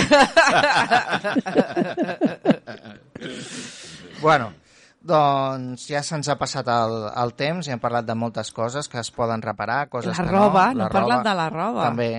bueno, 4.22 4.52
doncs 5.04 5.86
ja 5.90 6.00
se'ns 6.04 6.28
ha 6.32 6.36
passat 6.40 6.68
el, 6.72 6.94
el 7.24 7.34
temps 7.36 7.66
i 7.68 7.72
hem 7.74 7.80
parlat 7.82 8.06
de 8.08 8.14
moltes 8.16 8.52
coses 8.56 8.88
que 8.88 9.00
es 9.00 9.10
poden 9.12 9.42
reparar, 9.42 9.88
coses 9.92 10.16
La 10.16 10.24
que 10.24 10.30
roba, 10.30 10.68
no. 10.74 10.84
no 10.84 10.90
parlen 10.90 11.22
de 11.26 11.34
la 11.34 11.48
roba. 11.50 11.84
També, 11.90 12.10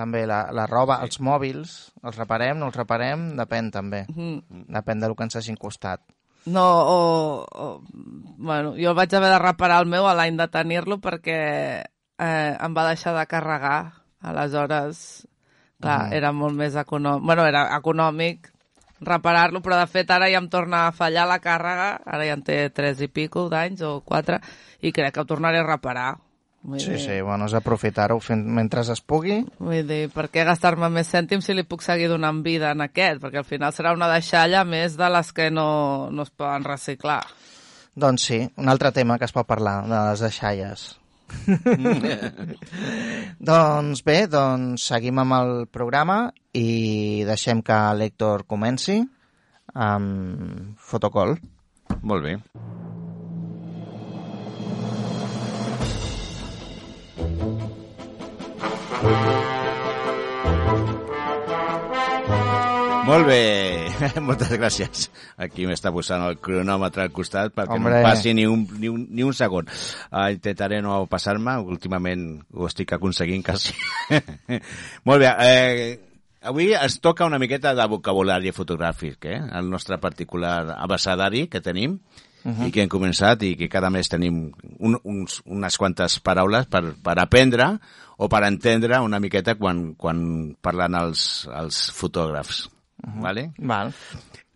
també 0.00 0.24
la, 0.28 0.46
la 0.56 0.64
roba, 0.70 0.96
els 1.04 1.20
mòbils, 1.20 1.76
els 2.02 2.16
reparem, 2.16 2.56
no 2.58 2.70
els 2.72 2.80
reparem, 2.80 3.28
depèn 3.36 3.70
també. 3.74 4.06
Mm. 4.08 4.64
Depèn 4.72 5.04
del 5.04 5.14
que 5.14 5.28
ens 5.28 5.36
hagin 5.36 5.60
costat. 5.60 6.00
No, 6.48 6.64
o, 6.64 7.00
o... 7.44 7.64
Bueno, 8.40 8.72
jo 8.80 8.94
vaig 8.96 9.12
haver 9.14 9.28
de 9.34 9.40
reparar 9.42 9.82
el 9.84 9.90
meu 9.92 10.06
a 10.08 10.14
l'any 10.16 10.38
de 10.40 10.46
tenir-lo 10.48 10.96
perquè 11.04 11.40
eh, 11.84 12.52
em 12.56 12.76
va 12.76 12.86
deixar 12.88 13.12
de 13.18 13.26
carregar. 13.28 13.80
Aleshores, 14.20 15.26
clar, 15.80 16.06
Mhm. 16.06 16.12
era 16.16 16.32
molt 16.32 16.56
més 16.56 16.74
econòmic. 16.76 17.26
Bueno, 17.26 17.44
era 17.48 17.66
econòmic 17.76 18.50
reparar-lo, 19.00 19.60
però 19.64 19.78
de 19.80 19.86
fet 19.88 20.10
ara 20.12 20.28
ja 20.28 20.38
em 20.40 20.48
torna 20.52 20.86
a 20.86 20.92
fallar 20.92 21.26
la 21.28 21.38
càrrega, 21.40 22.00
ara 22.04 22.26
ja 22.28 22.34
en 22.36 22.42
té 22.44 22.58
tres 22.70 23.00
i 23.00 23.08
pico 23.08 23.48
d'anys 23.48 23.80
o 23.88 24.00
quatre, 24.04 24.40
i 24.80 24.92
crec 24.92 25.14
que 25.14 25.20
ho 25.20 25.28
tornaré 25.28 25.60
a 25.60 25.64
reparar. 25.66 26.18
Vull 26.62 26.78
Sí, 26.80 26.90
dir, 26.92 26.98
sí, 27.00 27.14
bueno, 27.24 27.46
és 27.48 27.54
aprofitar-ho 27.56 28.18
fent- 28.20 28.44
mentre 28.44 28.82
es 28.82 29.00
pugui. 29.00 29.38
Vull 29.58 29.86
dir, 29.88 30.10
per 30.12 30.26
què 30.28 30.44
gastar-me 30.44 30.90
més 30.92 31.08
cèntims 31.08 31.44
si 31.48 31.54
li 31.56 31.62
puc 31.64 31.80
seguir 31.82 32.08
donant 32.12 32.42
vida 32.44 32.72
en 32.76 32.82
aquest? 32.84 33.16
Perquè 33.22 33.38
al 33.40 33.48
final 33.48 33.72
serà 33.72 33.94
una 33.96 34.10
deixalla 34.12 34.60
més 34.64 34.96
de 35.00 35.08
les 35.08 35.32
que 35.32 35.48
no, 35.50 36.10
no 36.12 36.22
es 36.22 36.30
poden 36.30 36.64
reciclar. 36.64 37.22
Doncs 37.96 38.22
sí, 38.28 38.42
un 38.60 38.68
altre 38.68 38.92
tema 38.92 39.16
que 39.18 39.24
es 39.24 39.32
pot 39.32 39.46
parlar, 39.48 39.86
de 39.88 40.02
les 40.10 40.20
deixalles. 40.20 40.90
doncs 43.38 44.02
bé, 44.04 44.24
doncs 44.30 44.86
seguim 44.92 45.18
amb 45.22 45.36
el 45.38 45.52
programa 45.70 46.30
i 46.52 47.24
deixem 47.28 47.62
que 47.62 47.78
l'Héctor 47.96 48.44
comenci 48.50 49.00
amb 49.74 50.76
Fotocol. 50.78 51.36
Molt 52.02 52.24
bé. 52.26 52.36
Molt 63.10 63.24
bé, 63.24 63.88
moltes 64.28 64.50
gràcies. 64.52 65.06
Aquí 65.40 65.64
m'està 65.64 65.88
posant 65.94 66.26
el 66.26 66.36
cronòmetre 66.44 67.06
al 67.06 67.14
costat 67.16 67.54
perquè 67.56 67.78
Hombre. 67.78 67.96
no 67.96 68.04
passi 68.04 68.34
ni 68.36 68.44
un, 68.44 68.66
ni 68.76 68.92
un, 68.92 69.06
ni 69.08 69.24
un 69.24 69.32
segon. 69.32 69.70
Uh, 70.12 70.28
intentaré 70.36 70.82
no 70.84 71.06
passar-me, 71.08 71.56
últimament 71.64 72.26
ho 72.52 72.68
estic 72.68 72.92
aconseguint 72.98 73.42
quasi. 73.46 73.72
Molt 75.08 75.24
bé, 75.24 75.32
eh, 75.48 75.96
avui 76.52 76.74
es 76.76 77.00
toca 77.00 77.24
una 77.24 77.40
miqueta 77.40 77.72
de 77.74 77.86
vocabulari 77.88 78.52
fotogràfic, 78.52 79.24
eh? 79.32 79.40
el 79.58 79.72
nostre 79.72 79.96
particular 79.96 80.76
abecedari 80.76 81.48
que 81.48 81.64
tenim 81.64 81.96
uh 82.44 82.52
-huh. 82.52 82.68
i 82.68 82.70
que 82.70 82.82
hem 82.82 82.88
començat 82.88 83.42
i 83.42 83.56
que 83.56 83.68
cada 83.68 83.90
mes 83.90 84.08
tenim 84.08 84.52
un, 84.78 84.98
uns, 85.02 85.42
unes 85.46 85.78
quantes 85.78 86.20
paraules 86.20 86.66
per, 86.66 86.94
per 87.02 87.18
aprendre 87.18 87.78
o 88.20 88.28
per 88.28 88.42
entendre 88.44 89.00
una 89.00 89.20
miqueta 89.22 89.54
quan, 89.56 89.94
quan 89.96 90.20
parlen 90.60 90.96
els, 90.98 91.48
els 91.56 91.86
fotògrafs. 91.96 92.66
Uh 93.00 93.08
-huh. 93.08 93.22
vale? 93.22 93.52
Val. 93.56 93.94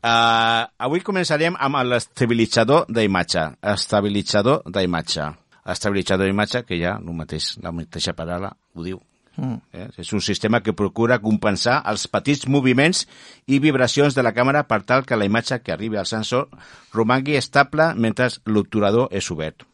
Uh, 0.05 0.69
avui 0.77 1.01
començarem 1.01 1.57
amb 1.59 1.81
l'estabilitzador 1.89 2.85
d'imatge. 2.89 3.57
Estabilitzador 3.63 4.63
d'imatge. 4.67 5.31
Estabilitzador 5.65 6.27
d'imatge, 6.27 6.65
que 6.65 6.77
ja 6.77 6.99
el 6.99 7.15
mateix, 7.15 7.57
la 7.63 7.73
mateixa 7.73 8.13
paraula 8.13 8.53
ho 8.75 8.83
diu. 8.83 9.01
Mm. 9.37 9.57
Eh? 9.73 9.89
És 9.99 10.13
un 10.13 10.21
sistema 10.21 10.61
que 10.61 10.75
procura 10.75 11.19
compensar 11.19 11.83
els 11.91 12.07
petits 12.07 12.47
moviments 12.47 13.07
i 13.47 13.59
vibracions 13.59 14.15
de 14.15 14.23
la 14.23 14.35
càmera 14.35 14.67
per 14.69 14.83
tal 14.83 15.05
que 15.05 15.17
la 15.17 15.25
imatge 15.25 15.63
que 15.63 15.73
arribi 15.73 15.97
al 15.97 16.07
sensor 16.07 16.49
romangui 16.93 17.37
estable 17.37 17.95
mentre 17.95 18.29
l'obturador 18.45 19.09
és 19.11 19.31
obert 19.31 19.65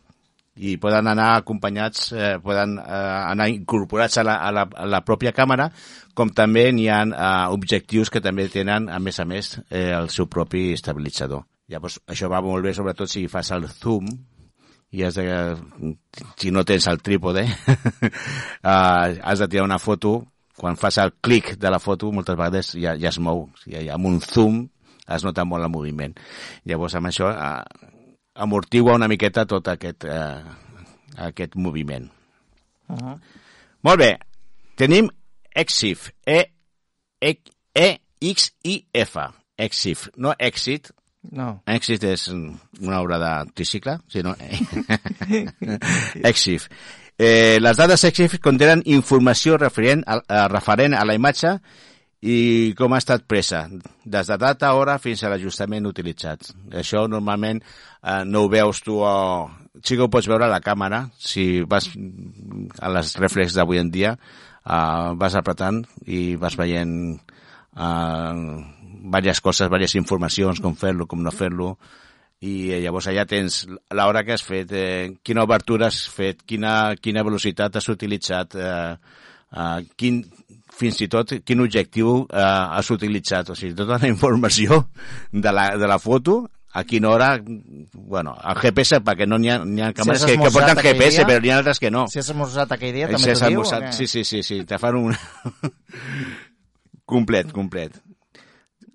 i 0.60 0.76
poden 0.80 1.08
anar 1.08 1.30
acompanyats, 1.38 2.10
eh, 2.12 2.34
poden 2.44 2.76
eh, 2.78 3.20
anar 3.32 3.48
incorporats 3.48 4.20
a 4.20 4.24
la, 4.26 4.36
a, 4.44 4.50
la, 4.52 4.66
a 4.68 4.88
la 4.88 5.00
pròpia 5.06 5.32
càmera, 5.36 5.70
com 6.14 6.32
també 6.36 6.66
n'hi 6.76 6.88
ha 6.92 7.00
eh, 7.06 7.28
objectius 7.54 8.12
que 8.12 8.20
també 8.20 8.48
tenen, 8.52 8.90
a 8.92 8.98
més 9.00 9.20
a 9.22 9.26
més, 9.28 9.54
eh, 9.70 9.88
el 9.96 10.10
seu 10.12 10.28
propi 10.28 10.70
estabilitzador. 10.76 11.46
Llavors, 11.70 12.00
això 12.10 12.28
va 12.28 12.42
molt 12.44 12.66
bé, 12.66 12.74
sobretot 12.76 13.08
si 13.08 13.24
fas 13.30 13.52
el 13.56 13.68
zoom, 13.70 14.10
i 14.90 15.04
has 15.06 15.14
de, 15.14 15.24
si 16.36 16.50
no 16.50 16.64
tens 16.66 16.88
el 16.90 17.00
trípode, 17.00 17.46
eh, 17.46 18.68
has 18.68 19.38
de 19.38 19.48
tirar 19.48 19.64
una 19.64 19.78
foto, 19.78 20.18
quan 20.60 20.76
fas 20.76 20.98
el 21.00 21.14
clic 21.24 21.54
de 21.56 21.70
la 21.72 21.78
foto, 21.80 22.10
moltes 22.12 22.36
vegades 22.36 22.74
ja, 22.76 22.96
ja 23.00 23.08
es 23.08 23.18
mou. 23.22 23.46
O 23.48 23.62
sigui, 23.62 23.86
amb 23.88 24.10
un 24.10 24.20
zoom 24.20 24.66
es 25.10 25.24
nota 25.24 25.46
molt 25.48 25.64
el 25.64 25.72
moviment. 25.72 26.12
Llavors, 26.68 26.98
amb 26.98 27.08
això, 27.08 27.30
eh, 27.32 27.89
amortigua 28.34 28.94
una 28.94 29.08
miqueta 29.08 29.46
tot 29.46 29.68
aquest, 29.68 30.04
eh, 30.04 30.42
aquest 31.16 31.56
moviment. 31.56 32.10
Uh 32.88 32.96
-huh. 32.96 33.20
Molt 33.82 33.98
bé, 33.98 34.18
tenim 34.76 35.08
EXIF, 35.54 36.10
e, 36.26 36.52
e, 37.20 37.40
e 37.74 38.00
X 38.20 38.52
I 38.62 38.86
F, 38.92 39.18
EXIF, 39.56 40.08
no 40.16 40.34
Exit, 40.38 40.90
No. 41.22 41.62
Exit 41.66 42.04
és 42.08 42.28
una 42.28 43.00
obra 43.00 43.18
de 43.20 43.52
tricicle, 43.52 43.98
si 44.08 44.22
no... 44.24 44.34
EXIF. 46.30 46.68
Eh, 47.18 47.58
les 47.60 47.76
dades 47.76 48.04
EXIF 48.08 48.38
contenen 48.40 48.80
informació 48.88 49.58
referent 49.60 50.00
a, 50.06 50.22
a, 50.24 50.46
referent 50.48 50.96
a 50.96 51.04
la 51.04 51.16
imatge 51.18 51.58
i 52.20 52.74
com 52.76 52.92
ha 52.92 53.00
estat 53.00 53.24
presa, 53.28 53.62
des 54.04 54.28
de 54.28 54.36
data, 54.40 54.74
hora 54.76 54.98
fins 55.00 55.22
a 55.24 55.30
l'ajustament 55.32 55.88
utilitzat. 55.88 56.50
Això 56.76 57.06
normalment 57.08 57.62
eh, 57.62 58.24
no 58.28 58.44
ho 58.44 58.50
veus 58.52 58.82
tu, 58.84 58.98
o... 59.00 59.48
sí 59.80 59.96
que 59.96 60.04
ho 60.04 60.10
pots 60.12 60.28
veure 60.28 60.44
a 60.44 60.52
la 60.52 60.60
càmera, 60.60 61.06
si 61.16 61.62
vas 61.64 61.88
a 62.80 62.92
les 62.92 63.14
reflex 63.16 63.56
d'avui 63.56 63.80
en 63.80 63.92
dia, 63.94 64.12
eh, 64.16 65.08
vas 65.16 65.38
apretant 65.38 65.80
i 66.06 66.36
vas 66.36 66.58
veient 66.60 66.92
eh, 67.16 68.34
diverses 69.00 69.40
coses, 69.40 69.68
diverses 69.68 69.96
informacions, 69.96 70.60
com 70.60 70.76
fer-lo, 70.76 71.08
com 71.08 71.24
no 71.24 71.32
fer-lo, 71.32 71.74
i 72.40 72.72
llavors 72.80 73.08
allà 73.10 73.26
tens 73.28 73.66
l'hora 73.92 74.22
que 74.24 74.32
has 74.36 74.44
fet, 74.44 74.72
eh, 74.72 75.16
quina 75.24 75.44
obertura 75.44 75.90
has 75.90 76.06
fet, 76.08 76.44
quina, 76.48 76.94
quina 77.00 77.24
velocitat 77.24 77.76
has 77.76 77.88
utilitzat, 77.92 78.56
eh, 78.56 78.94
eh, 79.52 79.80
quin, 79.96 80.22
fins 80.80 81.02
i 81.04 81.10
tot 81.12 81.36
quin 81.44 81.60
objectiu 81.64 82.22
eh, 82.24 82.46
has 82.78 82.90
utilitzat. 82.94 83.52
O 83.52 83.58
sigui, 83.58 83.76
tota 83.78 84.00
la 84.00 84.08
informació 84.10 84.84
de 85.32 85.52
la, 85.52 85.70
de 85.76 85.90
la 85.90 86.00
foto 86.02 86.42
a 86.72 86.84
quina 86.84 87.08
hora, 87.10 87.42
bueno, 87.92 88.36
el 88.46 88.54
GPS, 88.60 89.00
perquè 89.02 89.26
no 89.26 89.40
n'hi 89.42 89.50
ha, 89.50 89.56
ha 89.58 89.90
càmeres 89.96 90.22
has 90.22 90.28
que, 90.28 90.36
que 90.38 90.52
porten 90.54 90.78
GPS, 90.78 91.16
dia? 91.18 91.26
però 91.26 91.42
n'hi 91.42 91.50
ha 91.50 91.56
altres 91.58 91.82
que 91.82 91.90
no. 91.90 92.04
Si 92.10 92.20
has 92.20 92.30
esmorzat 92.30 92.76
aquell 92.76 92.94
dia, 92.94 93.08
Si 93.10 93.16
també 93.16 93.32
has 93.34 93.42
t'ho 93.42 93.50
diu? 93.50 93.64
sí, 93.96 94.06
sí, 94.06 94.22
sí, 94.24 94.42
sí, 94.46 94.60
te 94.64 94.78
fan 94.78 95.00
un... 95.00 95.16
complet, 97.12 97.50
complet. 97.52 97.98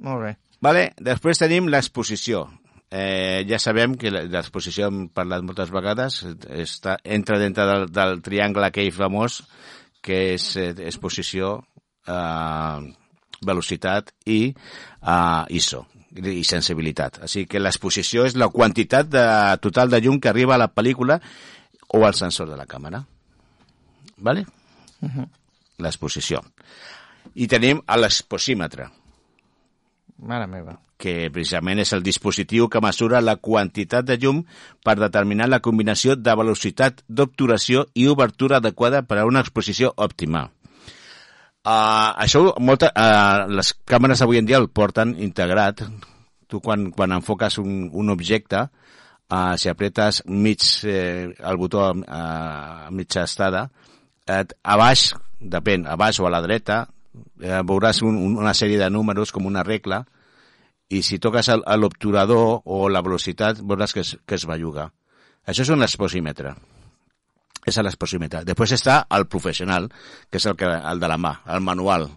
Molt 0.08 0.24
bé. 0.24 0.32
Vale? 0.64 0.86
Després 1.04 1.42
tenim 1.42 1.68
l'exposició. 1.68 2.46
Eh, 2.96 3.44
ja 3.50 3.60
sabem 3.60 3.98
que 4.00 4.12
l'exposició, 4.14 4.88
hem 4.88 5.08
parlat 5.12 5.44
moltes 5.44 5.72
vegades, 5.74 6.22
està, 6.56 6.96
entra 7.04 7.42
dintre 7.42 7.66
del, 7.68 7.90
del 7.92 8.22
triangle 8.24 8.70
aquell 8.70 8.94
famós, 8.96 9.42
que 10.06 10.22
és 10.38 10.48
eh, 10.62 10.72
exposició, 10.88 11.58
eh, 12.08 12.94
velocitat 13.46 14.14
i 14.26 14.40
eh, 14.52 15.58
ISO 15.58 15.86
i 16.16 16.46
sensibilitat. 16.48 17.20
Així 17.28 17.44
que 17.50 17.60
l'exposició 17.60 18.24
és 18.26 18.38
la 18.40 18.48
quantitat 18.48 19.10
de, 19.12 19.26
total 19.64 19.92
de 19.92 20.00
llum 20.00 20.22
que 20.24 20.32
arriba 20.32 20.56
a 20.56 20.62
la 20.62 20.72
pel·lícula 20.72 21.20
o 21.92 22.06
al 22.06 22.16
sensor 22.16 22.48
de 22.50 22.56
la 22.56 22.66
càmera. 22.66 23.02
Vale? 24.24 24.46
L'exposició. 25.84 26.40
I 27.36 27.50
tenim 27.52 27.82
l'exposímetre 28.00 28.88
Mare 30.18 30.48
meva. 30.48 30.78
que 30.98 31.30
precisament 31.30 31.82
és 31.84 31.92
el 31.92 32.04
dispositiu 32.04 32.70
que 32.72 32.80
mesura 32.80 33.20
la 33.20 33.36
quantitat 33.36 34.06
de 34.08 34.16
llum 34.16 34.46
per 34.86 34.96
determinar 34.96 35.50
la 35.52 35.60
combinació 35.60 36.16
de 36.16 36.36
velocitat 36.40 37.04
d'obturació 37.10 37.84
i 37.94 38.08
obertura 38.08 38.62
adequada 38.64 39.04
per 39.04 39.20
a 39.20 39.26
una 39.28 39.44
exposició 39.44 39.92
òptima. 39.98 40.55
Uh, 41.66 42.14
això, 42.22 42.44
molta, 42.62 42.92
uh, 42.94 43.48
les 43.50 43.72
càmeres 43.90 44.22
avui 44.22 44.38
en 44.38 44.46
dia 44.46 44.60
el 44.62 44.70
porten 44.70 45.16
integrat. 45.18 45.82
Tu 46.46 46.60
quan, 46.62 46.92
quan 46.94 47.16
enfoques 47.16 47.58
un, 47.58 47.88
un 47.90 48.12
objecte, 48.14 48.68
uh, 49.34 49.56
si 49.58 49.72
apretes 49.72 50.22
mig, 50.30 50.62
eh, 50.86 51.32
el 51.34 51.58
botó 51.58 51.88
uh, 51.90 52.92
mitja 52.94 53.24
estada, 53.26 53.64
et, 54.30 54.54
a 54.62 54.78
baix, 54.78 55.08
depèn, 55.42 55.88
a 55.90 55.98
baix 55.98 56.22
o 56.22 56.30
a 56.30 56.34
la 56.36 56.44
dreta, 56.46 56.84
eh, 57.42 57.64
veuràs 57.66 58.04
un, 58.06 58.22
un, 58.28 58.38
una 58.44 58.54
sèrie 58.54 58.78
de 58.78 58.92
números 58.94 59.34
com 59.34 59.50
una 59.50 59.66
regla, 59.66 60.04
i 60.94 61.02
si 61.02 61.18
toques 61.18 61.50
l'obturador 61.50 62.62
o 62.62 62.86
la 62.94 63.02
velocitat 63.02 63.58
veuràs 63.66 63.98
que 63.98 64.06
es, 64.06 64.16
que 64.22 64.38
es 64.38 64.46
belluga. 64.46 64.92
Això 65.50 65.66
és 65.66 65.74
un 65.74 65.82
exposímetre. 65.82 66.54
És 67.66 67.78
l'exposímetre. 67.82 68.44
Després 68.46 68.76
està 68.78 69.00
el 69.18 69.26
professional, 69.28 69.88
que 70.30 70.38
és 70.38 70.46
el, 70.46 70.56
que, 70.60 70.66
el 70.70 71.00
de 71.02 71.08
la 71.10 71.18
mà, 71.18 71.32
el 71.50 71.64
manual. 71.66 72.10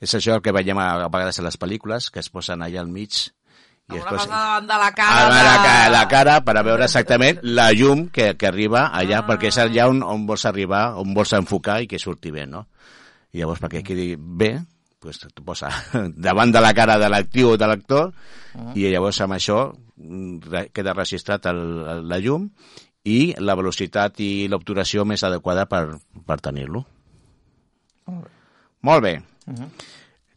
És 0.00 0.12
això 0.14 0.36
el 0.36 0.42
que 0.44 0.52
veiem 0.52 0.78
a, 0.78 0.90
a 1.06 1.08
vegades 1.08 1.40
a 1.40 1.46
les 1.46 1.56
pel·lícules, 1.58 2.10
que 2.12 2.20
es 2.22 2.28
posen 2.30 2.62
allà 2.62 2.82
al 2.84 2.88
mig 2.92 3.16
i 3.86 3.94
Amb 3.94 3.98
es 3.98 4.02
una 4.02 4.10
cosa 4.10 4.28
davant 4.30 4.66
de 4.66 4.76
la 4.82 4.86
a 4.86 4.94
cara. 4.94 5.26
la, 5.30 5.40
de- 5.56 5.64
ca- 5.64 5.90
la 5.94 6.04
cara 6.10 6.36
per 6.44 6.56
a 6.58 6.62
veure 6.66 6.84
exactament 6.88 7.38
la 7.42 7.68
llum 7.72 8.08
que, 8.10 8.32
que 8.36 8.46
arriba 8.48 8.88
allà, 8.90 9.20
ah. 9.22 9.26
perquè 9.28 9.48
és 9.52 9.58
allà 9.62 9.88
on, 9.90 10.02
on 10.02 10.24
vols 10.26 10.44
arribar, 10.50 10.84
on 10.98 11.14
vols 11.14 11.32
enfocar 11.38 11.80
i 11.82 11.86
que 11.90 11.98
surti 12.02 12.30
bé, 12.34 12.46
no? 12.50 12.64
I 13.32 13.38
llavors, 13.42 13.60
perquè 13.62 13.82
quedi 13.86 14.16
bé, 14.18 14.56
pues, 15.00 15.20
tu 15.34 15.44
posa 15.46 15.70
davant 16.28 16.50
de 16.54 16.60
la 16.62 16.74
cara 16.74 16.98
de 16.98 17.08
l'actiu 17.12 17.52
o 17.54 17.56
de 17.60 17.66
l'actor 17.70 18.10
i 18.74 18.86
llavors 18.90 19.20
amb 19.22 19.36
això 19.38 19.60
mm, 19.70 20.66
queda 20.74 20.94
registrat 20.96 21.46
el, 21.52 21.62
el, 21.94 22.04
la 22.10 22.18
llum 22.18 22.50
i 23.06 23.20
la 23.38 23.54
velocitat 23.58 24.18
i 24.24 24.48
l'obturació 24.50 25.04
més 25.06 25.22
adequada 25.26 25.66
per, 25.70 25.84
per 26.26 26.38
tenir-lo. 26.42 26.82
Molt 28.86 29.02
bé. 29.02 29.14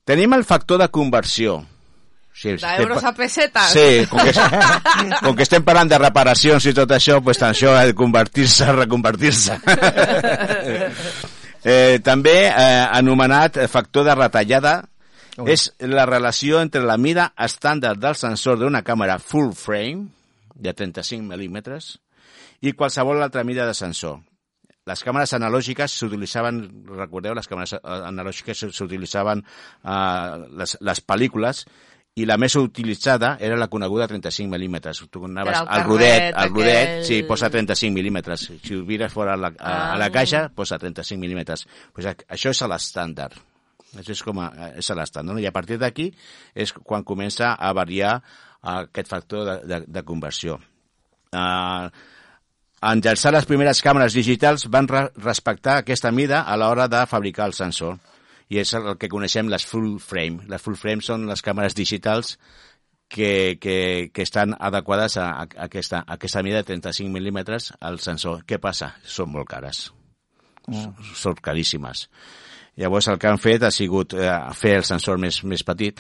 Tenim 0.05 0.33
el 0.37 0.45
factor 0.45 0.81
de 0.81 0.89
conversió. 0.93 1.59
Sí, 2.39 2.53
D'euros 2.55 3.03
a 3.03 3.11
pessetes. 3.11 3.73
Sí, 3.73 4.05
com 4.07 4.21
que, 4.23 4.31
com 5.25 5.33
que 5.35 5.43
estem 5.43 5.65
parlant 5.65 5.89
de 5.91 5.97
reparacions 5.99 6.69
i 6.69 6.73
tot 6.77 6.93
això, 6.95 7.17
pues, 7.25 7.41
això 7.43 7.73
ha 7.75 7.83
de 7.89 7.95
convertir-se, 7.97 8.69
reconvertir-se. 8.77 9.57
eh, 11.73 11.99
també 12.05 12.37
eh, 12.47 12.85
anomenat 12.85 13.59
factor 13.67 14.07
de 14.07 14.15
retallada 14.15 14.77
és 15.47 15.69
la 15.83 16.05
relació 16.07 16.61
entre 16.63 16.85
la 16.87 16.97
mida 16.97 17.29
estàndard 17.39 17.99
del 17.99 18.15
sensor 18.15 18.59
d'una 18.59 18.85
càmera 18.87 19.19
full 19.19 19.51
frame 19.55 20.07
de 20.55 20.73
35 20.75 21.23
mil·límetres 21.27 21.97
i 22.61 22.73
qualsevol 22.73 23.21
altra 23.23 23.43
mida 23.43 23.65
de 23.67 23.73
sensor. 23.77 24.19
Les 24.89 25.03
càmeres 25.05 25.31
analògiques 25.37 25.91
s'utilitzaven, 25.99 26.63
recordeu, 26.97 27.35
les 27.37 27.47
càmeres 27.47 27.75
eh, 27.77 27.79
analògiques 27.83 28.63
s'utilitzaven 28.73 29.43
eh, 29.43 30.47
les, 30.57 30.77
les 30.81 31.01
pel·lícules 31.05 31.65
i 32.19 32.25
la 32.25 32.35
més 32.41 32.55
utilitzada 32.57 33.35
era 33.39 33.55
la 33.55 33.67
coneguda 33.71 34.07
35 34.09 34.49
mil·límetres. 34.51 35.03
Tu 35.13 35.21
anaves 35.27 35.59
al 35.61 35.83
rodet, 35.85 36.33
al 36.35 36.49
rodet, 36.49 36.89
aquell- 36.89 37.05
sí, 37.05 37.21
posa 37.23 37.51
35 37.53 37.93
mil·límetres. 37.95 38.47
Si 38.65 38.75
ho 38.75 38.81
mires 38.83 39.13
fora 39.13 39.35
a 39.35 39.37
la, 39.37 39.53
a, 39.59 39.75
a 39.93 39.97
la 40.01 40.09
Ah. 40.09 40.11
caixa, 40.11 40.49
posa 40.49 40.79
35 40.81 41.21
mil·límetres. 41.21 41.67
Pues 41.93 42.07
això 42.09 42.49
és 42.49 42.61
l'estàndard. 42.67 43.37
Això 43.95 44.11
és 44.17 44.23
com 44.25 44.39
a, 44.41 44.49
és 44.75 44.89
l'estàndard. 44.89 45.35
No? 45.37 45.39
I 45.39 45.45
a 45.47 45.53
partir 45.55 45.77
d'aquí 45.79 46.09
és 46.55 46.73
quan 46.73 47.03
comença 47.05 47.53
a 47.53 47.71
variar 47.73 48.17
uh, 48.63 48.81
aquest 48.89 49.07
factor 49.07 49.45
de, 49.45 49.55
de, 49.69 49.79
de 49.87 50.03
conversió. 50.03 50.59
Uh, 51.31 51.87
en 52.81 53.01
llançar 53.03 53.33
les 53.35 53.47
primeres 53.47 53.81
càmeres 53.83 54.15
digitals 54.15 54.67
van 54.71 54.87
re 54.87 55.07
respectar 55.19 55.79
aquesta 55.79 56.11
mida 56.15 56.41
a 56.47 56.55
l'hora 56.57 56.87
de 56.87 57.03
fabricar 57.11 57.49
el 57.49 57.57
sensor. 57.57 57.99
I 58.49 58.61
és 58.63 58.71
el 58.73 58.95
que 58.97 59.09
coneixem 59.11 59.49
les 59.51 59.65
full 59.67 59.99
frame. 60.01 60.47
Les 60.49 60.61
full 60.61 60.77
frame 60.79 61.05
són 61.05 61.27
les 61.29 61.43
càmeres 61.45 61.75
digitals 61.77 62.37
que, 63.09 63.57
que, 63.61 64.09
que 64.13 64.23
estan 64.23 64.55
adequades 64.57 65.17
a, 65.17 65.29
a, 65.43 65.47
aquesta, 65.65 66.01
a 66.05 66.15
aquesta 66.15 66.43
mida 66.45 66.63
de 66.63 66.69
35 66.71 67.11
mil·límetres 67.13 67.73
al 67.79 67.99
sensor. 67.99 68.45
Què 68.47 68.61
passa? 68.63 68.93
Són 69.03 69.33
molt 69.33 69.49
cares. 69.51 69.89
Mm. 70.69 71.11
Són 71.17 71.37
caríssimes. 71.43 72.07
Llavors 72.79 73.09
el 73.11 73.19
que 73.19 73.27
han 73.27 73.41
fet 73.41 73.65
ha 73.67 73.73
sigut 73.75 74.15
eh, 74.15 74.31
fer 74.55 74.77
el 74.79 74.87
sensor 74.87 75.19
més, 75.19 75.43
més 75.43 75.65
petit, 75.67 75.99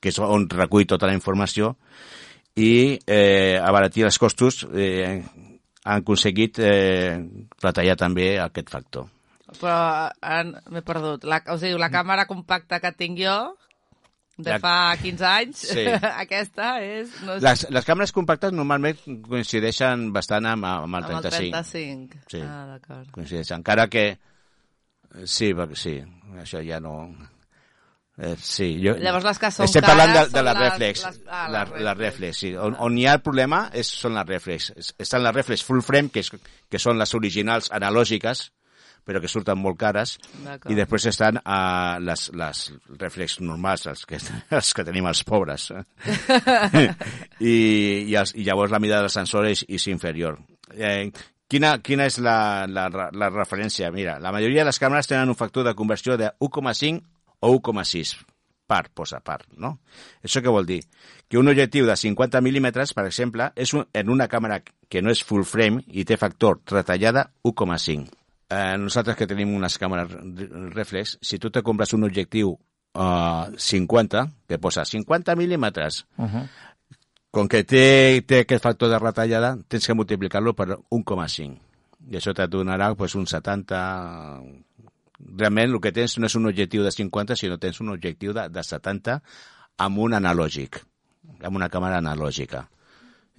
que 0.00 0.12
és 0.12 0.18
on 0.20 0.44
recull 0.50 0.84
tota 0.88 1.08
la 1.08 1.16
informació, 1.16 1.74
i 2.58 2.98
eh, 3.06 3.56
abaratir 3.62 4.04
els 4.04 4.18
costos 4.20 4.66
eh, 4.74 5.22
han 5.90 6.04
aconseguit 6.04 6.60
eh, 6.62 7.18
retallar 7.62 7.96
també 7.98 8.32
aquest 8.42 8.70
factor. 8.72 9.08
Però 9.58 9.74
m'he 10.70 10.82
perdut. 10.86 11.24
La, 11.26 11.40
o 11.50 11.56
sigui, 11.58 11.74
la 11.82 11.90
càmera 11.90 12.28
compacta 12.30 12.78
que 12.82 12.92
tinc 12.94 13.18
jo, 13.18 13.34
de 14.40 14.54
La- 14.54 14.60
fa 14.62 14.74
15 15.02 15.26
anys, 15.26 15.64
Sí. 15.74 15.82
aquesta 16.24 16.76
és... 16.84 17.10
No 17.26 17.34
és 17.36 17.42
Les, 17.44 17.64
les 17.74 17.84
càmeres 17.88 18.14
compactes 18.16 18.54
normalment 18.56 18.96
coincideixen 19.26 20.06
bastant 20.14 20.46
amb, 20.48 20.64
amb 20.64 20.86
el 20.86 20.86
amb 20.86 21.18
el 21.18 21.26
35. 21.26 21.50
35. 21.58 22.22
Sí. 22.30 22.40
Ah, 22.46 22.62
d'acord. 22.76 23.10
Coincideixen. 23.16 23.58
Encara 23.60 23.88
que... 23.92 24.06
Sí, 25.26 25.50
perquè 25.58 25.76
sí, 25.76 25.96
això 26.40 26.62
ja 26.64 26.78
no... 26.80 26.94
Eh, 28.20 28.34
sí, 28.44 28.66
jo... 28.84 28.92
Llavors 29.00 29.24
les 29.24 29.38
que 29.40 29.48
són 29.54 29.64
Estem 29.64 29.80
parlant 29.86 30.10
de, 30.12 30.18
cares 30.18 30.32
de 30.34 30.38
són 30.38 30.44
la 30.44 30.52
les- 30.52 30.62
reflex. 30.68 31.04
les- 31.06 31.20
ah, 31.32 31.46
la, 31.48 31.64
les 31.70 31.82
la 31.86 31.94
reflex, 31.96 32.36
sí. 32.44 32.50
On, 32.60 32.74
on 32.84 32.98
hi 33.00 33.06
ha 33.08 33.14
el 33.16 33.22
problema 33.24 33.62
és, 33.72 33.88
són 34.02 34.12
les 34.18 34.26
reflex. 34.28 34.70
Es- 34.76 34.94
Estan 35.00 35.22
les 35.24 35.32
reflex 35.34 35.64
full 35.64 35.80
frame, 35.86 36.10
que, 36.12 36.20
és, 36.20 36.28
que 36.68 36.78
són 36.82 36.98
les 37.00 37.14
originals 37.16 37.70
analògiques, 37.72 38.50
però 39.08 39.22
que 39.24 39.30
surten 39.32 39.56
molt 39.56 39.78
cares, 39.80 40.18
i 40.68 40.76
després 40.76 41.06
estan 41.08 41.38
uh, 41.40 41.96
les, 42.04 42.26
les 42.36 42.58
reflex 43.00 43.38
normals, 43.40 43.86
els 43.88 44.04
que, 44.06 44.18
els 44.58 44.74
que 44.76 44.84
tenim 44.84 45.08
els 45.08 45.24
pobres. 45.24 45.70
I, 47.40 47.54
i, 48.06 48.14
els, 48.20 48.34
I 48.36 48.44
llavors 48.44 48.70
la 48.72 48.78
mida 48.82 49.00
del 49.00 49.10
sensor 49.12 49.48
és, 49.48 49.64
és 49.68 49.86
inferior. 49.90 50.38
Eh, 50.76 51.08
quina, 51.50 51.78
quina 51.82 52.06
és 52.10 52.18
la, 52.22 52.66
la, 52.68 52.88
la 52.92 53.30
referència? 53.32 53.90
Mira, 53.94 54.18
la 54.22 54.32
majoria 54.36 54.62
de 54.64 54.68
les 54.70 54.80
càmeres 54.82 55.08
tenen 55.10 55.32
un 55.32 55.38
factor 55.38 55.64
de 55.66 55.74
conversió 55.78 56.16
de 56.20 56.30
1,5 56.38 57.00
o 57.40 57.52
1,6 57.56 58.16
part, 58.70 58.92
posa 58.94 59.18
part, 59.20 59.48
no? 59.58 59.80
Això 60.22 60.38
què 60.44 60.52
vol 60.52 60.66
dir? 60.68 60.78
Que 61.26 61.38
un 61.40 61.50
objectiu 61.50 61.88
de 61.88 61.96
50 61.98 62.38
mil·límetres, 62.44 62.92
per 62.94 63.04
exemple, 63.08 63.50
és 63.58 63.72
un, 63.74 63.82
en 63.92 64.10
una 64.14 64.28
càmera 64.30 64.60
que 64.62 65.02
no 65.02 65.10
és 65.10 65.24
full 65.26 65.42
frame 65.42 65.82
i 65.90 66.04
té 66.06 66.16
factor 66.20 66.60
retallada 66.70 67.32
1,5. 67.42 68.06
Eh, 68.50 68.76
nosaltres 68.78 69.16
que 69.18 69.26
tenim 69.30 69.54
unes 69.54 69.78
càmeres 69.78 70.10
re- 70.14 70.48
reflex, 70.74 71.16
si 71.22 71.38
tu 71.38 71.50
te 71.50 71.62
compres 71.66 71.94
un 71.94 72.06
objectiu 72.06 72.52
uh, 72.54 73.50
50, 73.56 74.24
que 74.48 74.58
posa 74.58 74.84
50 74.84 75.34
mil·límetres. 75.38 76.04
Uh 76.16 76.26
-huh. 76.26 76.46
Com 77.30 77.46
que 77.48 77.62
té, 77.62 78.22
té 78.26 78.40
aquest 78.40 78.62
factor 78.62 78.90
de 78.90 78.98
retallada, 78.98 79.56
tens 79.68 79.86
que 79.86 79.94
multiplicar-lo 79.94 80.54
per 80.54 80.78
1,5. 80.90 81.58
I 82.10 82.16
això 82.16 82.34
te 82.34 82.46
donarà 82.48 82.94
pues, 82.94 83.14
un 83.14 83.26
70... 83.26 84.40
Realment 85.40 85.70
el 85.70 85.80
que 85.84 85.92
tens 85.92 86.16
no 86.18 86.28
és 86.30 86.36
un 86.38 86.48
objectiu 86.50 86.84
de 86.86 86.92
50, 86.94 87.36
sinó 87.36 87.58
tens 87.60 87.80
un 87.84 87.92
objectiu 87.92 88.34
de, 88.36 88.48
de 88.48 88.64
70 88.64 89.20
amb 89.84 90.02
un 90.04 90.16
analògic, 90.16 90.80
amb 91.44 91.56
una 91.56 91.70
càmera 91.72 92.00
analògica. 92.00 92.66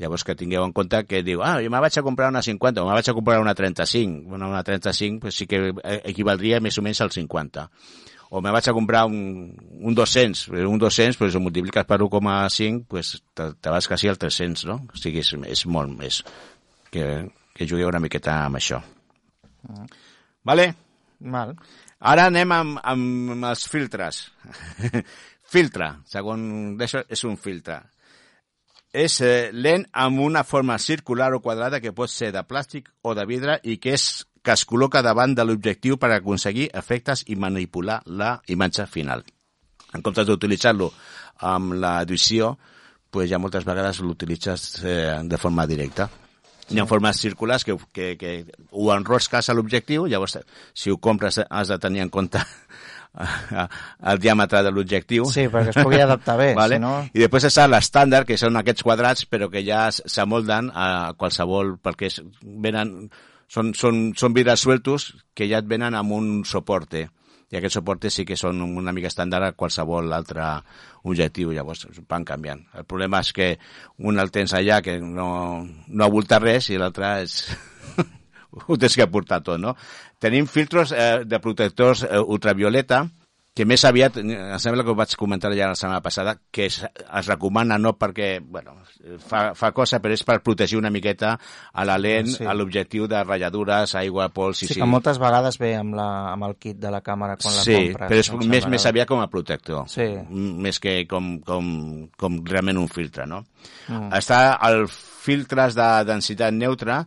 Llavors 0.02 0.24
que 0.26 0.34
tingueu 0.38 0.64
en 0.66 0.72
compte 0.74 1.04
que 1.06 1.22
diu, 1.22 1.44
ah, 1.46 1.60
jo 1.62 1.70
me 1.70 1.82
vaig 1.84 1.98
a 2.00 2.04
comprar 2.06 2.32
una 2.32 2.42
50 2.42 2.82
o 2.82 2.88
me 2.88 2.96
vaig 2.98 3.10
a 3.12 3.14
comprar 3.14 3.42
una 3.42 3.54
35. 3.54 4.30
Bueno, 4.30 4.50
una 4.50 4.64
35 4.64 5.20
pues 5.22 5.36
sí 5.36 5.46
que 5.46 5.60
eh, 5.70 6.00
equivaldria 6.10 6.62
més 6.62 6.80
o 6.80 6.86
menys 6.86 7.04
al 7.06 7.12
50. 7.14 7.68
O 8.32 8.42
me 8.42 8.54
vaig 8.56 8.70
a 8.70 8.74
comprar 8.74 9.04
un, 9.06 9.52
un 9.84 9.94
200. 9.94 10.48
Però 10.50 10.70
Un 10.72 10.80
200, 10.80 11.18
pues, 11.20 11.36
ho 11.36 11.42
multipliques 11.44 11.86
per 11.86 12.00
1,5, 12.00 12.86
pues, 12.88 13.22
te, 13.36 13.52
te 13.60 13.70
vas 13.70 13.88
quasi 13.88 14.08
al 14.08 14.18
300, 14.18 14.66
no? 14.66 14.80
O 14.88 14.98
sigui, 14.98 15.20
és, 15.20 15.34
és 15.52 15.66
molt 15.68 15.92
més 15.92 16.24
que, 16.90 17.28
que 17.54 17.68
jugueu 17.68 17.92
una 17.92 18.00
miqueta 18.00 18.40
amb 18.46 18.58
això. 18.58 18.80
Vale? 20.48 20.72
Val. 21.22 21.54
Ara 22.00 22.28
anem 22.32 22.52
amb, 22.56 22.80
amb 22.82 23.46
els 23.46 23.68
filtres. 23.70 24.24
filtre, 25.54 25.92
segon 26.10 26.78
d'això, 26.80 27.04
és 27.10 27.24
un 27.30 27.38
filtre. 27.38 27.82
És 28.92 29.20
eh, 29.24 29.52
lent 29.54 29.86
amb 30.04 30.20
una 30.20 30.44
forma 30.44 30.78
circular 30.80 31.32
o 31.36 31.42
quadrada 31.44 31.80
que 31.80 31.94
pot 31.96 32.12
ser 32.12 32.32
de 32.36 32.44
plàstic 32.44 32.90
o 33.04 33.14
de 33.16 33.26
vidre 33.30 33.60
i 33.64 33.78
que, 33.80 33.94
és, 33.96 34.26
que 34.44 34.56
es 34.56 34.66
col·loca 34.68 35.04
davant 35.06 35.36
de 35.38 35.46
l'objectiu 35.46 36.00
per 36.02 36.12
aconseguir 36.16 36.72
efectes 36.74 37.24
i 37.28 37.38
manipular 37.40 38.02
la 38.08 38.34
imatge 38.52 38.88
final. 38.92 39.24
En 39.94 40.04
comptes 40.04 40.28
d'utilitzar-lo 40.28 40.90
amb 41.48 41.78
l'edició, 41.80 42.56
pues 43.12 43.30
ja 43.30 43.40
moltes 43.40 43.68
vegades 43.68 44.02
l'utilitzes 44.02 44.84
eh, 44.84 45.22
de 45.24 45.40
forma 45.40 45.68
directa. 45.68 46.10
Hi 46.72 46.82
ha 46.82 46.88
formes 46.88 47.20
circulars 47.20 47.66
que, 47.68 47.76
que, 47.92 48.14
que 48.18 48.32
ho 48.72 48.92
enrosques 48.94 49.50
a 49.50 49.56
l'objectiu, 49.58 50.08
llavors 50.08 50.38
si 50.74 50.92
ho 50.92 50.98
compres 50.98 51.42
has 51.44 51.72
de 51.72 51.78
tenir 51.84 52.04
en 52.06 52.12
compte 52.14 52.42
el 54.12 54.22
diàmetre 54.24 54.62
de 54.64 54.72
l'objectiu. 54.72 55.26
Sí, 55.32 55.48
perquè 55.52 55.74
es 55.74 55.80
pugui 55.84 56.00
adaptar 56.02 56.38
bé, 56.40 56.52
vale? 56.62 56.80
si 56.80 56.84
no... 56.84 56.94
I 57.12 57.26
després 57.26 57.50
està 57.52 57.68
l'estàndard, 57.68 58.28
que 58.30 58.40
són 58.40 58.60
aquests 58.60 58.86
quadrats, 58.88 59.28
però 59.28 59.52
que 59.52 59.64
ja 59.68 59.90
s'amolden 59.92 60.72
a 60.74 60.88
qualsevol, 61.20 61.76
perquè 61.84 62.12
venen, 62.42 63.10
són, 63.52 63.74
són, 63.78 64.04
són 64.18 64.38
vidres 64.38 64.64
sueltos 64.64 65.12
que 65.36 65.50
ja 65.52 65.60
et 65.60 65.68
venen 65.68 65.98
amb 65.98 66.16
un 66.16 66.30
soporte 66.48 67.10
i 67.52 67.58
aquests 67.60 67.78
soportes 67.80 68.16
sí 68.16 68.26
que 68.28 68.38
són 68.40 68.62
una 68.64 68.94
mica 68.96 69.10
estàndard 69.12 69.50
a 69.50 69.56
qualsevol 69.60 70.14
altre 70.16 70.46
objectiu, 71.04 71.52
llavors 71.52 71.88
van 72.10 72.26
canviant. 72.28 72.64
El 72.80 72.88
problema 72.88 73.20
és 73.20 73.32
que 73.36 73.50
un 74.08 74.20
el 74.24 74.32
tens 74.32 74.56
allà 74.56 74.80
que 74.86 74.98
no, 75.04 75.28
no 75.88 76.08
avolta 76.08 76.40
res 76.40 76.72
i 76.72 76.80
l'altre 76.80 77.18
és... 77.26 77.42
ho 78.68 78.78
tens 78.80 78.96
que 78.96 79.08
portar 79.12 79.42
tot, 79.44 79.60
no? 79.60 79.76
Tenim 80.20 80.48
filtros 80.48 80.92
eh, 80.96 81.24
de 81.28 81.40
protectors 81.44 82.06
eh, 82.08 82.20
ultravioleta, 82.20 83.04
que 83.54 83.66
més 83.68 83.84
aviat, 83.84 84.16
eh, 84.22 84.24
em 84.54 84.60
sembla 84.64 84.84
que 84.88 84.94
ho 84.94 84.96
vaig 84.96 85.12
comentar 85.20 85.50
ja 85.52 85.68
la 85.68 85.76
setmana 85.76 86.00
passada, 86.02 86.38
que 86.56 86.70
es, 86.70 86.78
es 86.88 87.28
recomana 87.28 87.76
no 87.78 87.98
perquè, 88.00 88.40
bueno, 88.40 88.78
fa, 89.28 89.50
fa 89.60 89.74
cosa, 89.76 90.00
però 90.00 90.16
és 90.16 90.24
per 90.24 90.38
protegir 90.40 90.78
una 90.80 90.90
miqueta 90.90 91.34
a 91.74 91.84
la 91.86 91.98
lent, 92.00 92.30
Sí. 92.32 92.38
sí. 92.40 92.46
a 92.48 92.54
l'objectiu 92.56 93.10
de 93.12 93.20
ratlladures, 93.26 93.96
aigua, 94.00 94.30
pols... 94.32 94.62
Sí, 94.64 94.68
sí, 94.72 94.80
que 94.80 94.88
moltes 94.88 95.20
vegades 95.20 95.60
ve 95.60 95.74
amb, 95.76 95.98
la, 96.00 96.08
amb 96.32 96.48
el 96.48 96.56
kit 96.64 96.80
de 96.80 96.92
la 96.96 97.02
càmera 97.04 97.36
quan 97.42 97.58
la 97.58 97.66
sí, 97.66 97.76
compres. 97.92 98.08
però 98.08 98.20
és 98.24 98.48
més, 98.48 98.68
més 98.72 98.86
aviat 98.88 99.10
com 99.12 99.20
a 99.20 99.28
protector, 99.28 99.84
Sí. 99.92 100.08
Més 100.32 100.80
que 100.80 101.02
com, 101.12 101.34
com, 101.44 102.08
com 102.18 102.40
realment 102.48 102.80
un 102.80 102.88
filtre, 102.88 103.26
no? 103.28 103.44
Mm. 103.90 104.14
Està 104.16 104.58
el 104.70 104.86
filtres 104.88 105.76
de 105.76 105.90
densitat 106.08 106.54
neutra, 106.56 107.02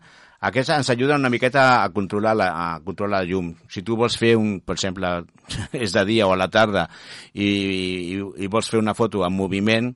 aquests 0.45 0.73
ens 0.75 0.91
ajuden 0.93 1.23
una 1.23 1.31
miqueta 1.33 1.83
a 1.83 1.89
controlar 1.93 2.35
la, 2.37 2.49
a 2.53 2.81
controlar 2.85 3.23
la 3.23 3.29
llum. 3.29 3.53
Si 3.73 3.83
tu 3.83 3.97
vols 3.97 4.17
fer 4.21 4.35
un, 4.37 4.59
per 4.61 4.77
exemple, 4.77 5.13
és 5.85 5.95
de 5.95 6.05
dia 6.09 6.27
o 6.29 6.35
a 6.35 6.41
la 6.41 6.51
tarda 6.53 6.87
i, 7.33 7.47
i, 7.47 8.19
i 8.45 8.51
vols 8.53 8.69
fer 8.73 8.83
una 8.83 8.97
foto 8.99 9.25
en 9.25 9.33
moviment, 9.33 9.93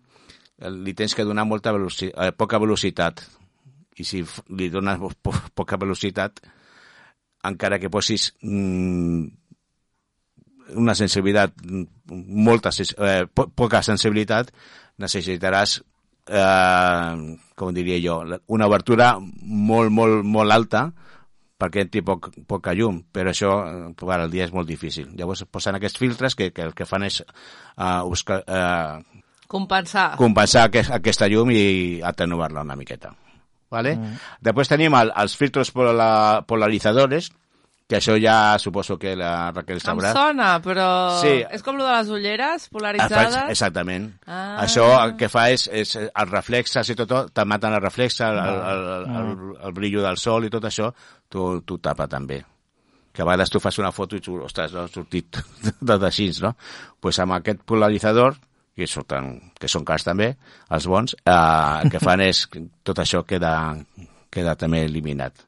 eh, 0.58 0.70
li 0.72 0.94
tens 0.96 1.16
que 1.16 1.26
donar 1.28 1.44
molta 1.48 1.74
veloci 1.76 2.08
eh, 2.08 2.32
poca 2.32 2.60
velocitat. 2.62 3.20
I 3.98 4.06
si 4.06 4.22
li 4.56 4.70
dones 4.72 5.02
po 5.24 5.34
poca 5.54 5.76
velocitat, 5.80 6.40
encara 7.48 7.78
que 7.82 7.92
posis 7.92 8.30
mm, 8.40 9.26
una 10.80 10.94
sensibilitat, 10.96 11.60
mm, 11.60 11.84
molta, 12.48 12.72
eh, 12.72 13.26
po 13.28 13.50
poca 13.52 13.82
sensibilitat, 13.84 14.52
necessitaràs, 14.98 15.82
eh, 16.28 17.36
com 17.58 17.74
diria 17.74 17.98
jo, 18.02 18.22
una 18.46 18.68
obertura 18.70 19.14
molt, 19.18 19.90
molt, 19.90 20.24
molt 20.24 20.54
alta 20.54 20.88
perquè 21.58 21.82
entri 21.82 22.04
poc, 22.06 22.30
poca 22.46 22.72
llum, 22.78 23.00
però 23.12 23.32
això 23.32 23.54
eh, 23.66 23.78
per 23.98 24.20
al 24.20 24.30
dia 24.30 24.46
és 24.46 24.54
molt 24.54 24.68
difícil. 24.70 25.08
Llavors 25.18 25.42
posen 25.50 25.74
aquests 25.74 25.98
filtres 25.98 26.38
que, 26.38 26.52
que 26.54 26.68
el 26.68 26.74
que 26.78 26.86
fan 26.86 27.08
és 27.08 27.22
eh, 27.22 28.02
buscar, 28.06 28.44
eh, 28.46 29.22
Compensar. 29.48 30.12
compensar 30.20 30.68
aquest, 30.68 30.92
aquesta 30.94 31.26
llum 31.26 31.50
i 31.50 31.64
atenuar-la 32.04 32.62
una 32.62 32.76
miqueta. 32.76 33.14
¿vale? 33.70 33.96
Mm. 33.96 34.16
Després 34.44 34.70
tenim 34.70 34.94
el, 34.96 35.12
els 35.16 35.36
filtros 35.36 35.72
pola, 35.74 36.44
polarizadores, 36.48 37.32
que 37.88 37.96
això 37.96 38.18
ja 38.20 38.58
suposo 38.60 38.98
que 39.00 39.14
la 39.16 39.50
Raquel 39.50 39.78
Em 39.78 39.80
sabrà. 39.86 40.12
sona, 40.12 40.60
però 40.60 41.20
Sí. 41.22 41.42
és 41.50 41.62
com 41.62 41.76
lo 41.78 41.86
de 41.86 41.92
les 41.96 42.08
ulleres 42.10 42.66
Ah, 42.66 42.68
polaritzades. 42.70 43.34
fa- 43.34 43.50
Exactament. 43.50 44.12
Ah. 44.26 44.58
Això 44.60 44.84
el 45.06 45.16
que 45.16 45.28
fa 45.30 45.46
és, 45.50 45.66
és 45.72 45.96
els 45.96 46.30
reflexes 46.30 46.90
i 46.90 46.94
tot, 46.94 47.08
tot 47.08 47.32
te 47.32 47.44
maten 47.46 47.72
els 47.72 47.82
reflexes, 47.82 48.20
el, 48.20 48.36
el, 48.38 48.60
el, 48.74 49.16
el, 49.16 49.56
el 49.64 49.72
brillo 49.72 50.02
del 50.02 50.18
sol 50.18 50.44
i 50.44 50.50
tot 50.50 50.64
això, 50.64 50.92
tu, 51.30 51.62
tu 51.62 51.78
tapa 51.78 52.06
també. 52.06 52.44
Que 53.10 53.22
a 53.22 53.24
vegades 53.24 53.48
tu 53.50 53.58
fas 53.58 53.78
una 53.78 53.90
foto 53.90 54.16
i 54.16 54.20
tu, 54.20 54.36
ostres, 54.44 54.70
no 54.74 54.82
ha 54.84 54.88
sortit 54.88 55.40
tot 55.86 56.02
així, 56.04 56.28
no? 56.42 56.52
Doncs 56.52 57.00
pues 57.00 57.18
amb 57.24 57.32
aquest 57.40 57.64
polaritzador, 57.64 58.36
que, 58.76 58.86
surten, 58.86 59.50
que 59.58 59.66
són 59.66 59.82
cars 59.84 60.04
també, 60.04 60.36
els 60.70 60.86
bons, 60.86 61.16
eh, 61.24 61.80
el 61.82 61.90
que 61.90 61.98
fan 62.04 62.20
és 62.28 62.44
tot 62.84 62.98
això 62.98 63.24
queda, 63.24 63.74
queda 64.30 64.54
també 64.60 64.84
eliminat 64.84 65.47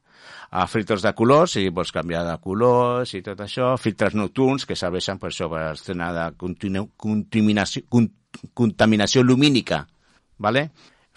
a 0.50 0.66
filtres 0.66 1.02
de 1.02 1.12
colors, 1.14 1.54
si 1.54 1.68
vols 1.70 1.92
canviar 1.94 2.24
de 2.26 2.36
colors 2.42 3.14
i 3.14 3.22
tot 3.22 3.40
això, 3.44 3.76
filtres 3.78 4.16
nocturns 4.18 4.66
que 4.66 4.76
serveixen 4.76 5.18
per 5.18 5.30
això, 5.30 5.46
per 5.50 5.68
escena 5.72 6.10
de 6.16 6.24
continu, 6.38 6.88
contaminació, 6.98 7.84
con, 7.88 8.08
contaminació 8.54 9.22
lumínica, 9.22 9.86
¿vale? 10.38 10.70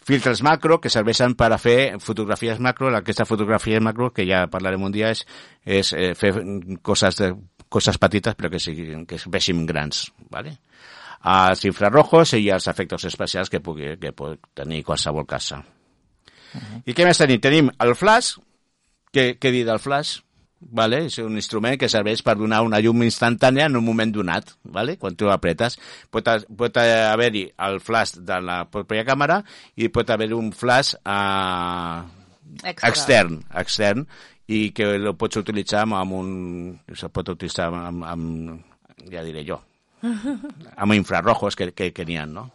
filtres 0.03 0.41
macro 0.43 0.79
que 0.83 0.91
serveixen 0.91 1.33
per 1.39 1.49
a 1.55 1.57
fer 1.57 1.95
fotografies 2.03 2.59
macro, 2.59 2.91
aquesta 2.95 3.25
fotografia 3.25 3.79
macro 3.81 4.11
que 4.11 4.25
ja 4.27 4.45
parlarem 4.51 4.83
un 4.83 4.91
dia 4.91 5.13
és, 5.15 5.23
és 5.63 5.93
eh, 5.95 6.11
fer 6.19 6.33
coses, 6.83 7.17
de, 7.21 7.31
coses 7.71 7.97
petites 7.97 8.35
però 8.35 8.51
que, 8.51 8.59
siguin, 8.59 9.05
que 9.07 9.15
es 9.15 9.25
veixin 9.31 9.65
grans, 9.65 10.09
¿vale? 10.29 10.57
els 11.23 11.63
infrarrojos 11.63 12.33
i 12.35 12.49
els 12.51 12.67
efectes 12.67 13.05
especials 13.07 13.49
que 13.49 13.63
pugui 13.63 13.95
que 13.99 14.11
pot 14.11 14.41
tenir 14.53 14.83
qualsevol 14.83 15.25
casa. 15.25 15.63
Uh 16.53 16.59
-huh. 16.59 16.81
I 16.85 16.93
què 16.93 17.05
més 17.05 17.17
tenim? 17.17 17.39
Tenim 17.39 17.69
el 17.79 17.95
flash, 17.95 18.35
què, 19.13 19.33
què 19.39 19.51
dir 19.53 19.65
del 19.67 19.81
flash? 19.83 20.19
Vale? 20.63 21.01
És 21.09 21.17
un 21.19 21.35
instrument 21.35 21.75
que 21.79 21.89
serveix 21.91 22.21
per 22.23 22.37
donar 22.39 22.61
una 22.63 22.79
llum 22.79 23.03
instantània 23.03 23.67
en 23.67 23.75
un 23.75 23.83
moment 23.83 24.13
donat, 24.15 24.53
vale? 24.63 24.95
quan 24.97 25.15
tu 25.19 25.27
apretes. 25.31 25.75
Pot, 26.11 26.29
pot 26.57 26.79
haver-hi 26.79 27.49
el 27.67 27.81
flash 27.83 28.15
de 28.29 28.39
la 28.39 28.61
pròpia 28.71 29.03
càmera 29.07 29.41
i 29.75 29.91
pot 29.91 30.13
haver-hi 30.13 30.37
un 30.37 30.53
flash 30.55 30.95
eh, 30.95 31.99
Extra. 32.63 32.89
extern, 32.89 33.41
extern, 33.59 34.07
i 34.47 34.71
que 34.75 34.87
el 34.95 35.11
pots 35.19 35.39
utilitzar 35.39 35.83
amb, 35.83 35.97
amb 35.99 36.17
un... 36.17 36.31
Se 36.95 37.09
pot 37.11 37.33
utilitzar 37.35 37.69
amb, 37.73 38.03
amb, 38.07 38.65
ja 39.11 39.23
diré 39.25 39.43
jo, 39.47 39.59
amb 40.81 40.95
infrarrojos 40.95 41.59
que, 41.59 41.71
que, 41.75 41.91
que 41.95 42.05
n'hi 42.07 42.19
ha, 42.19 42.27
no? 42.29 42.49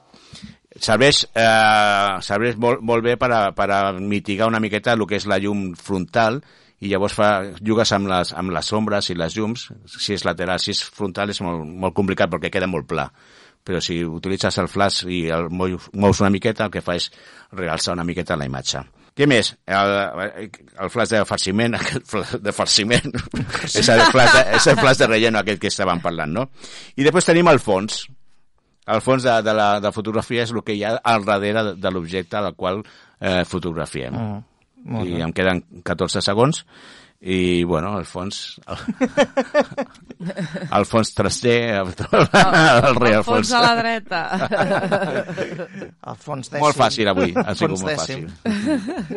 Serveix, 0.85 1.25
eh, 1.35 2.19
serveix 2.25 2.57
molt, 2.61 2.85
molt 2.85 3.05
bé 3.05 3.17
per 3.21 3.31
a, 3.35 3.43
per 3.57 3.69
a 3.75 3.81
mitigar 3.99 4.49
una 4.51 4.61
miqueta 4.63 4.95
el 4.95 5.07
que 5.07 5.19
és 5.19 5.27
la 5.31 5.41
llum 5.43 5.73
frontal 5.79 6.41
i 6.79 6.93
llavors 6.93 7.17
fa, 7.19 7.31
jugues 7.59 7.91
amb 7.93 8.11
les, 8.11 8.33
amb 8.39 8.55
les 8.55 8.73
ombres 8.73 9.11
i 9.11 9.19
les 9.19 9.35
llums, 9.35 9.67
si 9.91 10.15
és 10.15 10.25
lateral, 10.25 10.63
si 10.63 10.71
és 10.77 10.83
frontal 10.83 11.35
és 11.35 11.43
molt, 11.43 11.67
molt 11.67 11.97
complicat 11.97 12.31
perquè 12.31 12.53
queda 12.55 12.71
molt 12.71 12.87
pla 12.91 13.09
però 13.69 13.83
si 13.85 13.99
utilitzes 14.01 14.57
el 14.63 14.69
flash 14.73 15.03
i 15.13 15.27
el 15.35 15.51
mous, 15.53 15.91
una 16.23 16.31
miqueta, 16.33 16.65
el 16.65 16.73
que 16.73 16.81
fa 16.81 16.95
és 16.97 17.11
realçar 17.53 17.93
una 17.93 18.07
miqueta 18.09 18.39
la 18.39 18.47
imatge. 18.49 18.81
Què 19.19 19.27
més? 19.29 19.51
El, 19.67 19.93
el 20.79 20.93
flash 20.95 21.13
de 21.13 21.25
farciment, 21.29 21.75
aquest 21.81 22.07
flash 22.09 22.37
de 22.41 22.55
farciment, 22.55 23.13
és, 23.67 23.91
el 23.93 24.05
flash 24.15 24.37
de, 24.39 24.45
és 24.57 24.71
el 24.73 24.79
flash 24.79 25.03
de 25.03 25.11
relleno 25.11 25.43
aquest 25.43 25.61
que 25.61 25.73
estàvem 25.73 26.01
parlant, 26.05 26.33
no? 26.39 26.47
I 26.97 27.05
després 27.05 27.29
tenim 27.29 27.51
el 27.53 27.61
fons, 27.61 28.07
el 28.95 29.01
fons 29.05 29.23
de, 29.27 29.35
de 29.45 29.55
la 29.55 29.69
de 29.85 29.93
fotografia 29.93 30.43
és 30.47 30.53
el 30.55 30.63
que 30.65 30.75
hi 30.79 30.85
ha 30.89 30.97
al 31.03 31.25
darrere 31.29 31.65
de, 31.71 31.75
de 31.81 31.91
l'objecte 31.95 32.39
al 32.41 32.55
qual 32.57 32.83
eh, 33.21 33.45
fotografiem. 33.49 34.15
Mm, 34.15 34.39
molt 34.95 35.09
I 35.11 35.19
bé. 35.19 35.23
em 35.27 35.33
queden 35.37 35.65
14 35.85 36.23
segons. 36.25 36.65
i, 37.21 37.65
bueno, 37.67 37.97
al 37.99 38.05
fons... 38.07 38.61
Al 40.71 40.85
fons 40.91 41.11
traster, 41.19 41.57
el, 41.81 41.89
el 41.91 42.95
rei 43.01 43.17
Al 43.17 43.25
Alfons. 43.25 43.27
fons 43.27 43.53
a 43.59 43.63
la 43.65 43.73
dreta. 43.81 44.21
Alfons 46.13 46.51
X. 46.53 46.61
Molt 46.63 46.79
fàcil 46.79 47.11
avui, 47.11 47.33
ha 47.35 47.55
sigut 47.59 47.83
molt 47.83 47.91
X. 47.95 47.99
fàcil. 48.05 48.29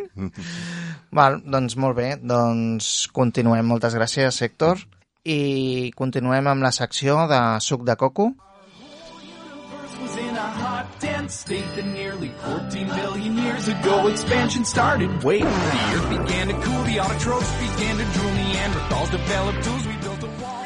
Val, 1.18 1.40
doncs 1.46 1.76
molt 1.78 1.98
bé, 1.98 2.10
doncs 2.18 3.08
continuem. 3.14 3.66
Moltes 3.70 3.94
gràcies, 3.98 4.42
Héctor. 4.46 4.82
I 5.28 5.92
continuem 5.94 6.48
amb 6.50 6.64
la 6.66 6.72
secció 6.74 7.28
de 7.30 7.42
suc 7.62 7.84
de 7.86 7.96
coco. 8.00 8.32
Hot, 10.82 11.00
dense 11.00 11.34
state 11.34 11.66
that 11.76 11.86
nearly 11.86 12.30
14 12.44 12.88
billion 12.88 13.38
years 13.38 13.68
ago 13.68 14.08
expansion 14.08 14.66
started. 14.66 15.10
Wait, 15.24 15.42
the 15.42 15.48
earth 15.96 16.10
began 16.10 16.48
to 16.48 16.54
cool, 16.66 16.84
the 16.84 16.98
autotrophs 16.98 17.52
began 17.60 17.98
to 17.98 18.06
drool, 18.14 18.32
Neanderthals 18.32 19.12
developed 19.12 19.64
tools, 19.64 19.88
we 19.88 19.96
built 20.02 20.24
a 20.24 20.32
wall. 20.42 20.58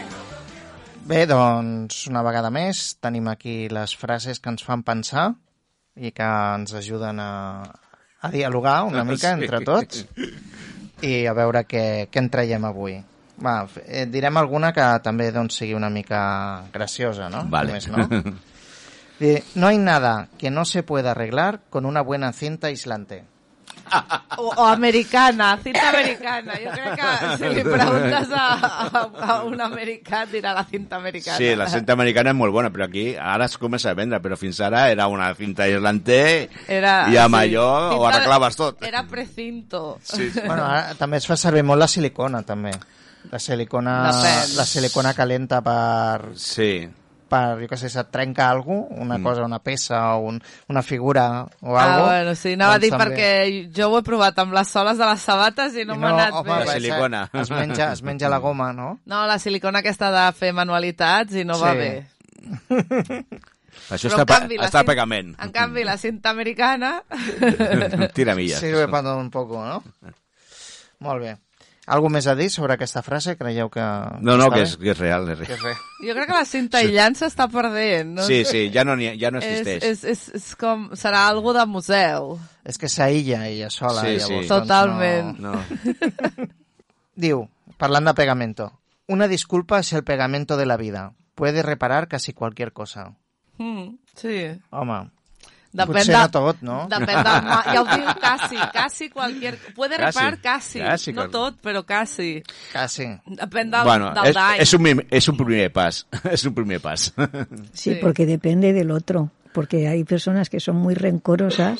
Bé, 1.06 1.25
doncs, 1.30 2.08
una 2.10 2.23
vegada 2.25 2.49
més, 2.49 2.95
tenim 2.97 3.28
aquí 3.30 3.67
les 3.69 3.91
frases 3.93 4.39
que 4.41 4.49
ens 4.49 4.63
fan 4.65 4.82
pensar 4.82 5.28
i 5.95 6.10
que 6.12 6.25
ens 6.56 6.73
ajuden 6.73 7.19
a, 7.21 7.62
a 8.25 8.32
dialogar 8.34 8.84
una 8.89 9.04
mica 9.10 9.36
Sí. 9.36 9.43
entre 9.43 9.60
tots 9.62 10.06
i 11.06 11.28
a 11.30 11.34
veure 11.38 11.62
què, 11.69 12.08
què 12.10 12.23
en 12.23 12.32
traiem 12.34 12.65
avui. 12.65 12.97
Va, 13.38 13.67
eh, 13.86 14.08
direm 14.10 14.38
alguna 14.41 14.71
que 14.73 14.88
també 15.04 15.30
doncs, 15.36 15.60
sigui 15.62 15.75
una 15.78 15.91
mica 15.93 16.63
graciosa, 16.73 17.30
no? 17.30 17.43
Vale. 17.54 17.75
Només, 17.75 17.88
no? 17.91 18.08
No 19.56 19.67
hay 19.67 19.78
nada 19.78 20.28
que 20.38 20.49
no 20.51 20.65
se 20.65 20.84
pueda 20.84 21.12
arreglar 21.12 21.62
con 21.69 21.86
una 21.86 22.01
buena 22.01 22.34
cinta 22.34 22.67
aislante. 22.67 23.23
O, 24.38 24.49
o 24.49 24.65
americana, 24.65 25.58
cinta 25.63 25.89
americana. 25.89 26.54
Jo 26.62 26.71
crec 26.71 26.95
que 26.99 27.38
si 27.38 27.49
li 27.56 27.62
preguntes 27.63 28.32
a, 28.34 28.45
a, 28.91 29.01
a 29.30 29.36
un 29.47 29.62
americà 29.62 30.23
et 30.25 30.32
dirà 30.34 30.51
la 30.54 30.65
cinta 30.65 30.97
americana. 30.97 31.38
Sí, 31.38 31.56
la 31.56 31.67
cinta 31.71 31.93
americana 31.93 32.34
és 32.34 32.36
molt 32.36 32.51
bona, 32.51 32.71
però 32.73 32.84
aquí 32.89 33.06
ara 33.15 33.45
es 33.47 33.56
comença 33.62 33.91
a 33.91 33.95
vendre, 33.95 34.19
però 34.19 34.36
fins 34.36 34.60
ara 34.65 34.89
era 34.91 35.06
una 35.08 35.30
cinta 35.38 35.63
aislante 35.63 36.49
Era, 36.67 36.95
i 37.13 37.15
amb 37.21 37.38
sí, 37.38 37.41
allò 37.45 37.67
ho 37.69 37.93
cinta- 37.93 38.10
arreglaves 38.17 38.58
tot. 38.60 38.84
Era 38.84 39.04
precinto. 39.08 39.99
Sí, 40.04 40.30
sí. 40.32 40.41
Bueno, 40.43 40.65
ara 40.65 40.95
també 40.99 41.21
es 41.21 41.28
fa 41.30 41.38
servir 41.39 41.63
molt 41.63 41.80
la 41.80 41.88
silicona, 41.88 42.41
també. 42.43 42.73
La 43.32 43.39
silicona, 43.39 43.95
la 44.58 44.65
silicona 44.65 45.13
calenta 45.13 45.62
per, 45.63 46.34
Sí. 46.36 46.89
Per, 47.29 47.57
jo 47.61 47.67
què 47.67 47.77
sé, 47.77 47.89
se't 47.89 48.11
trenca 48.13 48.49
alguna 48.49 48.88
cosa, 48.88 49.01
una 49.01 49.17
cosa, 49.23 49.43
una 49.45 49.59
peça 49.59 49.99
o 50.15 50.27
un, 50.29 50.41
una 50.69 50.81
figura 50.83 51.45
o 51.61 51.77
Ah, 51.77 51.83
algo. 51.95 52.05
bueno, 52.07 52.35
sí, 52.35 52.53
anava 52.53 52.75
a 52.75 52.79
dir 52.79 52.89
doncs 52.91 53.03
també- 53.03 53.15
perquè 53.15 53.71
jo 53.75 53.89
ho 53.91 53.99
he 53.99 54.03
provat 54.03 54.39
amb 54.39 54.53
les 54.53 54.67
soles 54.67 54.97
de 54.97 55.05
les 55.05 55.21
sabates 55.21 55.75
i 55.75 55.85
no, 55.85 55.95
I 55.95 55.97
m'ha 55.97 56.09
anat 56.13 56.33
home, 56.33 56.49
bé. 56.49 56.59
La 56.59 56.65
va 56.65 56.73
silicona. 56.73 57.29
Es 57.33 57.51
menja, 57.51 57.91
es 57.93 58.01
menja 58.03 58.29
la 58.29 58.38
goma, 58.38 58.71
no? 58.73 58.99
No, 59.05 59.25
la 59.25 59.39
silicona 59.39 59.79
aquesta 59.79 60.11
de 60.11 60.31
fer 60.38 60.53
manualitats 60.53 61.33
i 61.35 61.43
no 61.45 61.59
va 61.59 61.71
Sí. 61.71 61.77
bé. 61.77 62.07
Això 63.91 64.09
Però, 64.09 64.21
està, 64.23 64.35
en 64.38 64.41
canvi, 64.41 64.57
la 64.57 64.65
està 64.69 64.79
cin- 64.81 64.88
pegament. 64.88 65.35
En 65.43 65.51
canvi, 65.51 65.83
la 65.83 65.97
cinta 65.97 66.29
americana... 66.31 67.03
Tira 68.15 68.33
milles. 68.35 68.59
Sirve 68.59 68.88
para 68.88 69.15
un 69.15 69.29
poco, 69.29 69.63
no? 69.65 69.83
Molt 70.99 71.21
bé. 71.21 71.35
Algú 71.86 72.10
més 72.10 72.26
a 72.26 72.34
dir 72.34 72.48
sobre 72.50 72.74
aquesta 72.74 73.04
frase? 73.06 73.36
Creieu 73.38 73.69
que... 73.69 73.84
No, 74.26 74.38
no, 74.41 74.48
que 74.50 74.63
és, 74.65 74.71
que 74.82 74.89
és 74.95 74.98
real. 74.98 75.28
És 75.30 75.38
Que 75.39 75.45
real. 75.45 75.58
és 75.60 75.63
res. 75.63 75.84
Jo 76.08 76.15
crec 76.17 76.28
que 76.32 76.34
la 76.39 76.45
cinta 76.50 76.80
aïllant 76.80 77.13
s'està 77.19 77.45
perdent. 77.52 78.15
No? 78.17 78.24
Sí, 78.26 78.39
sí, 78.45 78.63
ja 78.74 78.84
no, 78.84 78.93
ha- 78.98 79.13
ja 79.21 79.30
no 79.32 79.38
És, 79.38 79.45
existeix. 79.45 79.84
és, 79.84 80.04
és, 80.04 80.24
és 80.41 80.56
com... 80.58 80.88
Serà 80.98 81.28
algo 81.30 81.54
de 81.54 81.65
museu. 81.69 82.39
És 82.65 82.80
que 82.82 82.89
s'aïlla 82.89 83.43
ella 83.48 83.69
sola, 83.69 84.02
Sí, 84.02 84.15
llavors. 84.17 84.26
sí. 84.26 84.34
doncs 84.34 84.50
Totalment. 84.50 85.38
No. 85.39 85.54
No. 85.54 86.48
Diu, 87.15 87.45
parlant 87.78 88.10
de 88.10 88.13
pegamento, 88.17 88.71
una 89.08 89.28
disculpa 89.28 89.80
es 89.80 89.93
el 89.93 90.04
pegamento 90.04 90.58
de 90.58 90.65
la 90.65 90.78
vida. 90.78 91.13
Puede 91.36 91.62
reparar 91.63 92.08
casi 92.08 92.34
cualquier 92.34 92.74
cosa. 92.74 93.13
Mm, 93.58 93.95
sí. 94.15 94.52
Home, 94.71 95.12
Depèn 95.75 96.07
de, 96.07 96.13
no 96.15 96.29
tot, 96.31 96.61
no? 96.63 96.77
Depèn 96.91 97.19
del... 97.27 97.47
Ja 97.67 97.81
ho 97.81 97.85
diu 97.89 98.13
casi, 98.21 98.57
casi 98.73 99.09
cualquier... 99.09 99.57
Puede 99.75 99.97
reparar 99.97 100.39
casi. 100.41 100.79
casi, 100.79 101.13
no 101.13 101.27
tot, 101.29 101.57
però 101.61 101.83
casi. 101.85 102.41
quasi. 102.71 103.09
Depèn 103.27 103.71
del, 103.73 103.83
bueno, 103.83 104.11
del 104.15 104.31
és, 104.31 104.35
dany. 104.39 104.61
és, 104.63 104.73
un, 104.77 104.89
és 105.11 105.27
un 105.33 105.38
primer 105.38 105.69
pas. 105.75 106.01
és 106.35 106.45
un 106.47 106.53
primer 106.55 106.79
pas. 106.79 107.11
Sí, 107.73 107.93
Sí. 107.93 107.97
porque 108.01 108.25
depende 108.25 108.71
del 108.73 108.91
otro. 108.91 109.29
Porque 109.53 109.88
hay 109.88 110.03
personas 110.03 110.49
que 110.49 110.59
son 110.59 110.75
muy 110.75 110.95
rencorosas 110.95 111.79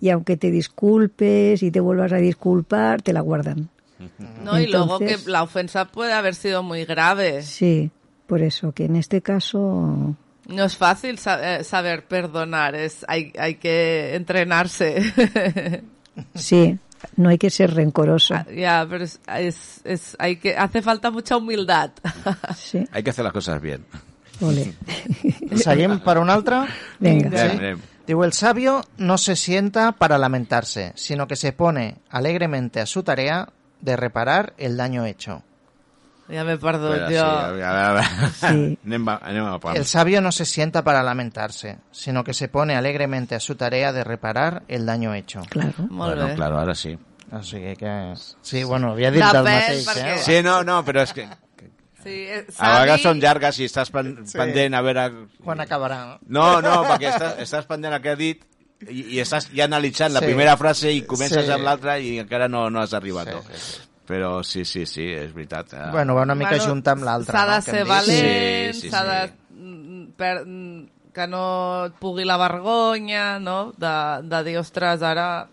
y 0.00 0.08
aunque 0.08 0.38
te 0.38 0.50
disculpes 0.50 1.62
y 1.62 1.70
te 1.70 1.78
vuelvas 1.80 2.12
a 2.12 2.16
disculpar, 2.16 3.02
te 3.02 3.12
la 3.12 3.20
guardan. 3.20 3.68
No, 4.42 4.58
y 4.58 4.66
luego 4.66 4.98
que 4.98 5.18
la 5.26 5.42
ofensa 5.42 5.84
puede 5.84 6.14
haber 6.14 6.34
sido 6.34 6.62
muy 6.62 6.86
grave. 6.86 7.42
Sí, 7.42 7.90
por 8.26 8.40
eso 8.40 8.72
que 8.72 8.86
en 8.86 8.96
este 8.96 9.20
caso 9.20 10.14
No 10.50 10.64
es 10.64 10.76
fácil 10.76 11.18
eh, 11.24 11.64
saber 11.64 12.04
perdonar, 12.06 12.74
es, 12.74 13.04
hay, 13.08 13.32
hay 13.38 13.54
que 13.56 14.14
entrenarse. 14.14 15.02
sí, 16.34 16.78
no 17.16 17.28
hay 17.28 17.38
que 17.38 17.50
ser 17.50 17.74
rencoroso. 17.74 18.34
ya, 18.54 18.86
pero 18.88 19.04
es, 19.04 19.20
es, 19.38 19.80
es- 19.84 20.16
hay 20.18 20.36
que, 20.36 20.56
hace 20.56 20.82
falta 20.82 21.10
mucha 21.10 21.36
humildad. 21.36 21.90
Sí, 22.56 22.84
Hay 22.92 23.02
que 23.02 23.10
hacer 23.10 23.24
las 23.24 23.32
cosas 23.32 23.60
bien. 23.60 23.84
ole. 24.40 24.72
Seguim 25.56 26.00
per 26.00 26.18
un 26.18 26.30
altre? 26.30 26.56
Venga. 26.98 27.76
Diu, 28.06 28.24
el 28.24 28.32
sabio 28.32 28.80
no 28.98 29.18
se 29.18 29.36
sienta 29.36 29.92
para 29.92 30.18
lamentarse, 30.18 30.92
sino 30.96 31.28
que 31.28 31.36
se 31.36 31.52
pone 31.52 31.98
alegremente 32.10 32.80
a 32.80 32.86
su 32.86 33.02
tarea 33.04 33.48
de 33.80 33.96
reparar 33.96 34.54
el 34.58 34.76
daño 34.76 35.04
hecho. 35.06 35.42
Ya 36.30 36.44
me 36.44 36.52
Espera, 36.54 37.08
sí, 37.08 37.14
yo. 37.14 37.24
a 37.24 37.98
a. 37.98 38.30
Sí. 38.30 38.78
Anem, 38.86 39.08
a- 39.08 39.20
anem 39.22 39.44
a 39.46 39.58
pam. 39.58 39.76
El 39.76 39.84
sabio 39.84 40.20
no 40.20 40.32
se 40.32 40.44
sienta 40.44 40.82
para 40.84 41.02
lamentarse, 41.02 41.78
sino 41.90 42.22
que 42.24 42.32
se 42.34 42.48
pone 42.48 42.76
alegremente 42.76 43.34
a 43.34 43.40
su 43.40 43.54
tarea 43.56 43.92
de 43.92 44.04
reparar 44.04 44.62
el 44.68 44.86
daño 44.86 45.14
hecho. 45.14 45.42
Claro. 45.48 45.72
Molt 45.90 46.14
Bueno, 46.14 46.26
bé. 46.28 46.34
claro, 46.34 46.58
ara 46.58 46.74
sí. 46.74 46.98
O 47.32 47.42
sigui 47.42 47.76
que... 47.76 48.14
Sí, 48.42 48.64
bueno, 48.64 48.90
havia 48.92 49.10
dit 49.12 49.22
Depèn, 49.22 49.44
mateix, 49.44 49.86
perquè- 49.86 50.14
eh? 50.16 50.18
Sí, 50.18 50.42
no, 50.42 50.64
no, 50.64 50.84
però 50.84 51.02
és 51.02 51.12
que 51.12 51.28
Sí, 52.02 52.14
eh, 52.32 52.46
a 52.58 52.80
vegades 52.80 53.02
són 53.04 53.18
llargues 53.20 53.58
i 53.60 53.66
estàs 53.68 53.90
pen, 53.92 54.14
Sí. 54.26 54.38
pendent 54.38 54.74
a 54.74 54.80
veure... 54.80 55.02
Quan 55.44 55.60
acabarà, 55.60 56.18
no? 56.26 56.46
No, 56.56 56.62
no, 56.64 56.78
perquè 56.88 57.10
estàs, 57.12 57.36
estàs 57.44 57.66
pendent 57.68 57.92
el 57.92 58.00
que 58.00 58.08
ha 58.14 58.16
dit 58.16 58.40
i, 58.88 59.02
i 59.14 59.20
estàs 59.20 59.50
ja 59.52 59.66
analitzant 59.68 60.14
la 60.14 60.20
Sí. 60.24 60.30
primera 60.32 60.56
frase 60.56 60.90
i 60.96 61.02
comences 61.04 61.44
Sí. 61.44 61.52
amb 61.52 61.62
l'altra 61.68 61.98
i 62.00 62.14
encara 62.18 62.48
no, 62.48 62.70
no 62.70 62.80
has 62.80 62.94
arribat. 62.96 63.28
Sí, 63.28 63.52
sí, 63.52 63.60
sí. 63.60 63.80
Però 64.10 64.42
sí, 64.42 64.64
sí, 64.66 64.84
sí, 64.90 65.04
és 65.14 65.30
veritat. 65.32 65.72
eh. 65.78 65.84
Bueno, 65.92 66.16
va 66.16 66.22
una 66.26 66.34
mica 66.34 66.50
Bueno, 66.56 66.64
junta 66.72 66.92
amb 66.96 67.04
l'altra, 67.06 67.38
S'ha 67.38 67.46
no? 67.46 67.52
de 67.52 67.58
que 67.60 67.70
ser 67.70 67.84
dit. 67.84 67.88
valent, 67.88 68.74
Sí, 68.74 68.80
sí, 68.80 68.90
s'ha 68.90 69.02
sí. 69.04 69.08
de... 69.08 69.60
mm, 69.62 70.06
Per, 70.18 70.34
mm, 70.46 70.88
que 71.14 71.26
no 71.26 71.44
et 71.86 71.94
pugui 71.98 72.24
la 72.26 72.36
vergonya, 72.38 73.38
no? 73.38 73.72
De, 73.78 73.94
de 74.28 74.42
dir, 74.44 74.58
ostres, 74.58 75.02
ara... 75.02 75.46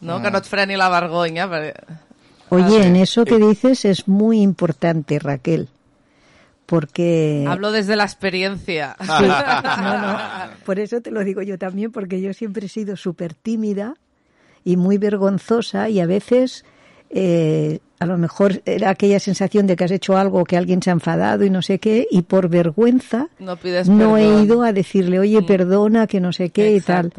No? 0.00 0.18
Mm. 0.18 0.22
Que 0.22 0.30
no 0.30 0.38
et 0.38 0.48
freni 0.48 0.76
la 0.76 0.88
vergonya. 0.92 1.46
Perquè... 1.48 2.00
Oye, 2.50 2.82
en 2.86 2.96
eso 2.96 3.24
que 3.24 3.38
dices 3.38 3.84
es 3.84 4.06
muy 4.08 4.40
importante, 4.40 5.18
Raquel, 5.18 5.68
porque 6.66 7.44
Hablo 7.48 7.72
desde 7.72 7.96
la 7.96 8.04
experiencia. 8.04 8.96
Sí, 9.00 9.06
no, 9.82 9.98
no. 9.98 10.18
Por 10.64 10.78
eso 10.78 11.00
te 11.00 11.10
lo 11.10 11.22
digo 11.24 11.42
yo 11.42 11.58
también, 11.58 11.92
porque 11.92 12.20
yo 12.20 12.32
siempre 12.34 12.66
he 12.66 12.68
sido 12.68 12.96
súper 12.96 13.34
tímida 13.34 13.94
y 14.64 14.76
muy 14.76 14.98
vergonzosa 14.98 15.88
y 15.88 16.00
a 16.00 16.06
veces 16.06 16.64
eh, 17.10 17.78
a 17.98 18.06
lo 18.06 18.18
mejor 18.18 18.60
era 18.66 18.90
aquella 18.90 19.18
sensación 19.20 19.66
de 19.66 19.76
que 19.76 19.84
has 19.84 19.90
hecho 19.90 20.16
algo, 20.16 20.44
que 20.44 20.56
alguien 20.56 20.82
se 20.82 20.90
ha 20.90 20.92
enfadado 20.92 21.44
y 21.44 21.50
no 21.50 21.62
sé 21.62 21.78
qué, 21.78 22.06
y 22.10 22.22
por 22.22 22.48
vergüenza 22.48 23.28
No 23.38 23.56
pides 23.56 23.88
no 23.88 24.16
he 24.18 24.42
ido 24.42 24.62
a 24.62 24.72
decirle, 24.72 25.18
oye, 25.18 25.42
perdona, 25.42 26.06
que 26.06 26.20
no 26.20 26.32
sé 26.32 26.50
qué 26.50 26.72
y 26.76 26.80
tal. 26.80 27.12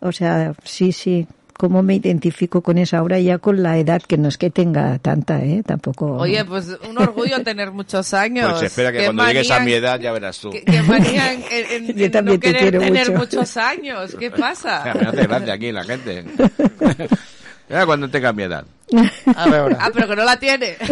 O 0.00 0.12
sea, 0.12 0.54
sí, 0.64 0.92
sí. 0.92 1.26
¿Cómo 1.56 1.84
me 1.84 1.94
identifico 1.94 2.62
con 2.62 2.78
esa 2.78 2.98
ahora 2.98 3.20
ya 3.20 3.38
con 3.38 3.62
la 3.62 3.78
edad 3.78 4.02
que 4.02 4.18
no 4.18 4.26
es 4.26 4.36
que 4.38 4.50
tenga 4.50 4.98
tanta, 4.98 5.40
eh? 5.44 5.62
Tampoco. 5.64 6.16
Oye, 6.16 6.44
pues 6.44 6.76
un 6.90 6.98
orgullo 6.98 7.44
tener 7.44 7.70
muchos 7.70 8.12
años. 8.12 8.50
Pues 8.50 8.64
espera 8.64 8.90
que 8.90 8.98
Qué 8.98 9.04
cuando 9.04 9.24
llegues 9.28 9.50
a 9.52 9.60
mi 9.60 9.72
edad 9.72 10.00
ya 10.00 10.10
verás 10.10 10.40
tú. 10.40 10.50
Qué 10.50 10.82
manía 10.82 11.32
en, 11.32 11.42
en- 11.52 11.90
en 11.90 11.96
Yo 11.96 12.22
no 12.22 12.32
te 12.32 12.40
quiero 12.58 12.80
tener 12.80 13.08
mucho. 13.12 13.18
muchos 13.20 13.56
años. 13.56 14.16
¿Qué 14.18 14.30
pasa? 14.32 14.82
Me 15.00 15.06
hace 15.06 15.22
gracia 15.28 15.52
aquí 15.54 15.70
la 15.70 15.84
gente. 15.84 16.24
Ya 17.68 17.86
cuando 17.86 18.08
tenga 18.10 18.32
mi 18.32 18.42
edad. 18.42 18.64
A 19.36 19.48
veure, 19.48 19.76
Ah, 19.80 19.90
pero 19.92 20.08
que 20.08 20.16
no 20.16 20.24
la 20.24 20.36
tiene. 20.38 20.76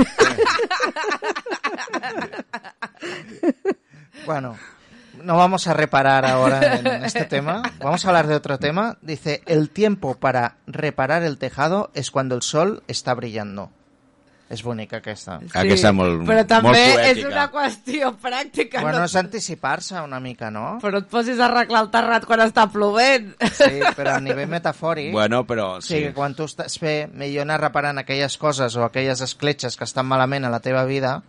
bueno, 4.26 4.56
no 5.22 5.36
vamos 5.36 5.66
a 5.66 5.74
reparar 5.74 6.24
ahora 6.24 6.76
en 6.76 7.04
este 7.04 7.24
tema. 7.24 7.62
Vamos 7.78 8.04
a 8.04 8.08
hablar 8.08 8.26
de 8.26 8.34
otro 8.34 8.58
tema. 8.58 8.96
Dice, 9.02 9.42
el 9.46 9.70
tiempo 9.70 10.14
para 10.14 10.56
reparar 10.66 11.22
el 11.22 11.38
tejado 11.38 11.90
es 11.94 12.10
cuando 12.10 12.34
el 12.34 12.42
sol 12.42 12.82
está 12.88 13.14
brillando. 13.14 13.70
És 14.52 14.60
bonica 14.62 14.98
aquesta. 15.00 15.38
Aquesta 15.56 15.88
és 15.88 15.94
molt- 15.96 16.26
Però 16.28 16.42
també 16.44 16.68
molt 16.68 16.76
és 16.78 16.94
poètica. 16.98 17.28
una 17.30 17.44
qüestió 17.54 18.10
pràctica. 18.20 18.82
Bueno, 18.82 18.98
no? 18.98 19.04
és 19.08 19.14
anticipar-se 19.16 20.00
una 20.04 20.18
mica, 20.20 20.50
no? 20.52 20.78
Però 20.82 20.98
et 21.00 21.06
posis 21.08 21.38
a 21.40 21.46
arreglar 21.46 21.80
el 21.86 21.90
terrat 21.94 22.26
quan 22.28 22.40
està 22.44 22.66
plovent. 22.70 23.30
Sí, 23.48 23.80
però 23.96 24.18
a 24.18 24.20
nivell 24.20 24.50
metafòric... 24.52 25.10
Bueno, 25.14 25.46
però 25.48 25.80
Sí, 25.80 25.94
sí. 25.94 26.02
que 26.02 26.12
quan 26.12 26.34
tu 26.36 26.44
estàs 26.44 26.76
bé, 26.82 27.06
millor 27.08 27.46
anar 27.48 27.60
reparant 27.62 27.98
aquelles 28.02 28.36
coses 28.36 28.76
o 28.76 28.84
aquelles 28.84 29.22
escletxes 29.24 29.76
que 29.80 29.84
estan 29.88 30.04
malament 30.06 30.44
a 30.44 30.50
la 30.52 30.60
teva 30.60 30.84
vida, 30.84 31.22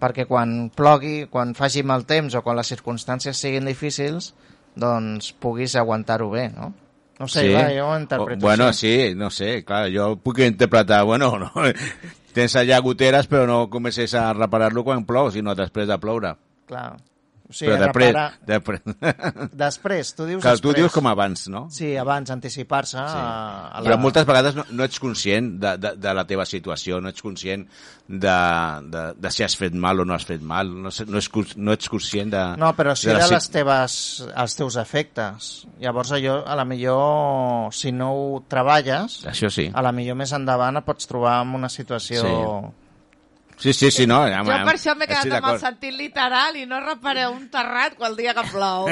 perquè 0.00 0.24
quan 0.26 0.70
plogui, 0.74 1.26
quan 1.28 1.52
faci 1.54 1.82
mal 1.84 2.06
temps 2.08 2.34
o 2.34 2.40
quan 2.42 2.56
les 2.56 2.72
circumstàncies 2.72 3.36
siguin 3.36 3.68
difícils, 3.68 4.32
doncs 4.74 5.34
puguis 5.36 5.76
aguantar-ho 5.76 6.30
bé, 6.30 6.48
no? 6.56 6.72
No 7.20 7.28
sé, 7.28 7.42
sí. 7.44 7.52
va, 7.52 7.68
jo 7.70 7.84
ho 7.86 7.98
interpreto 8.00 8.40
O- 8.40 8.48
bueno, 8.48 8.64
així. 8.72 8.88
sí, 9.10 9.14
no 9.14 9.28
sé, 9.30 9.62
clar, 9.62 9.90
jo 9.94 10.16
puc 10.16 10.38
interpretar, 10.40 11.04
bueno, 11.04 11.36
no, 11.38 11.52
tens 12.34 12.56
allà 12.56 12.80
goteres 12.84 13.28
però 13.30 13.46
no 13.48 13.64
comences 13.72 14.14
a 14.18 14.30
reparar-lo 14.36 14.84
quan 14.84 15.06
plou, 15.08 15.30
sinó 15.30 15.56
després 15.58 15.88
de 15.88 15.98
ploure. 16.02 16.36
Clar. 16.68 16.96
O 17.48 17.52
Sí, 17.52 17.66
però 17.68 17.78
després, 17.84 18.16
després... 18.48 18.80
Després, 19.62 20.12
tu 20.16 20.26
dius 20.28 20.42
que 20.42 20.48
després. 20.48 20.62
tu 20.64 20.72
dius 20.78 20.94
com 20.94 21.08
abans, 21.10 21.44
no? 21.52 21.66
Sí, 21.74 21.92
abans, 22.00 22.30
anticipar-se 22.32 22.96
sí. 22.96 23.02
a, 23.02 23.68
a 23.68 23.82
la... 23.82 23.90
Però 23.90 23.98
moltes 24.00 24.26
vegades 24.28 24.56
no, 24.56 24.64
no 24.72 24.86
ets 24.86 25.00
conscient 25.02 25.52
de, 25.60 25.74
de, 25.82 25.92
de 26.00 26.14
la 26.16 26.24
teva 26.28 26.46
situació, 26.48 27.00
no 27.02 27.12
ets 27.12 27.24
conscient 27.24 27.66
de, 28.08 28.36
de, 28.92 29.04
de 29.20 29.32
si 29.34 29.44
has 29.44 29.56
fet 29.58 29.76
mal 29.76 30.00
o 30.00 30.06
no 30.08 30.16
has 30.16 30.26
fet 30.28 30.42
mal, 30.44 30.70
no, 30.72 30.88
no, 30.88 31.20
és, 31.20 31.30
no 31.56 31.76
ets 31.76 31.92
conscient 31.92 32.32
de... 32.32 32.44
No, 32.62 32.72
però 32.78 32.96
sí 32.96 33.10
de 33.10 33.18
de, 33.18 33.24
la 33.26 33.30
les 33.36 33.48
teves, 33.52 33.96
els 34.32 34.58
teus 34.58 34.78
efectes. 34.80 35.52
Llavors 35.82 36.14
allò, 36.16 36.40
a 36.48 36.56
la 36.58 36.66
millor, 36.68 37.72
si 37.76 37.92
no 37.92 38.12
ho 38.16 38.28
treballes, 38.48 39.22
Això 39.28 39.52
sí. 39.52 39.68
a 39.68 39.84
la 39.84 39.92
millor 39.92 40.18
més 40.20 40.32
endavant 40.36 40.80
et 40.80 40.88
pots 40.88 41.10
trobar 41.10 41.42
en 41.44 41.58
una 41.60 41.72
situació... 41.72 42.24
Sí, 42.24 42.78
sí, 43.70 43.90
sí, 43.94 44.06
no. 44.10 44.24
Ja, 44.26 44.40
Jo 44.42 44.50
per 44.66 44.74
això 44.74 44.96
m'he 44.98 45.06
quedat 45.06 45.30
amb 45.38 45.46
el 45.52 45.60
sentit 45.62 45.94
literal 45.94 46.56
i 46.58 46.66
no 46.66 46.80
repareu 46.82 47.30
un 47.36 47.46
terrat 47.52 47.94
quan 47.94 48.10
el 48.10 48.16
dia 48.18 48.34
que 48.34 48.42
plou. 48.50 48.88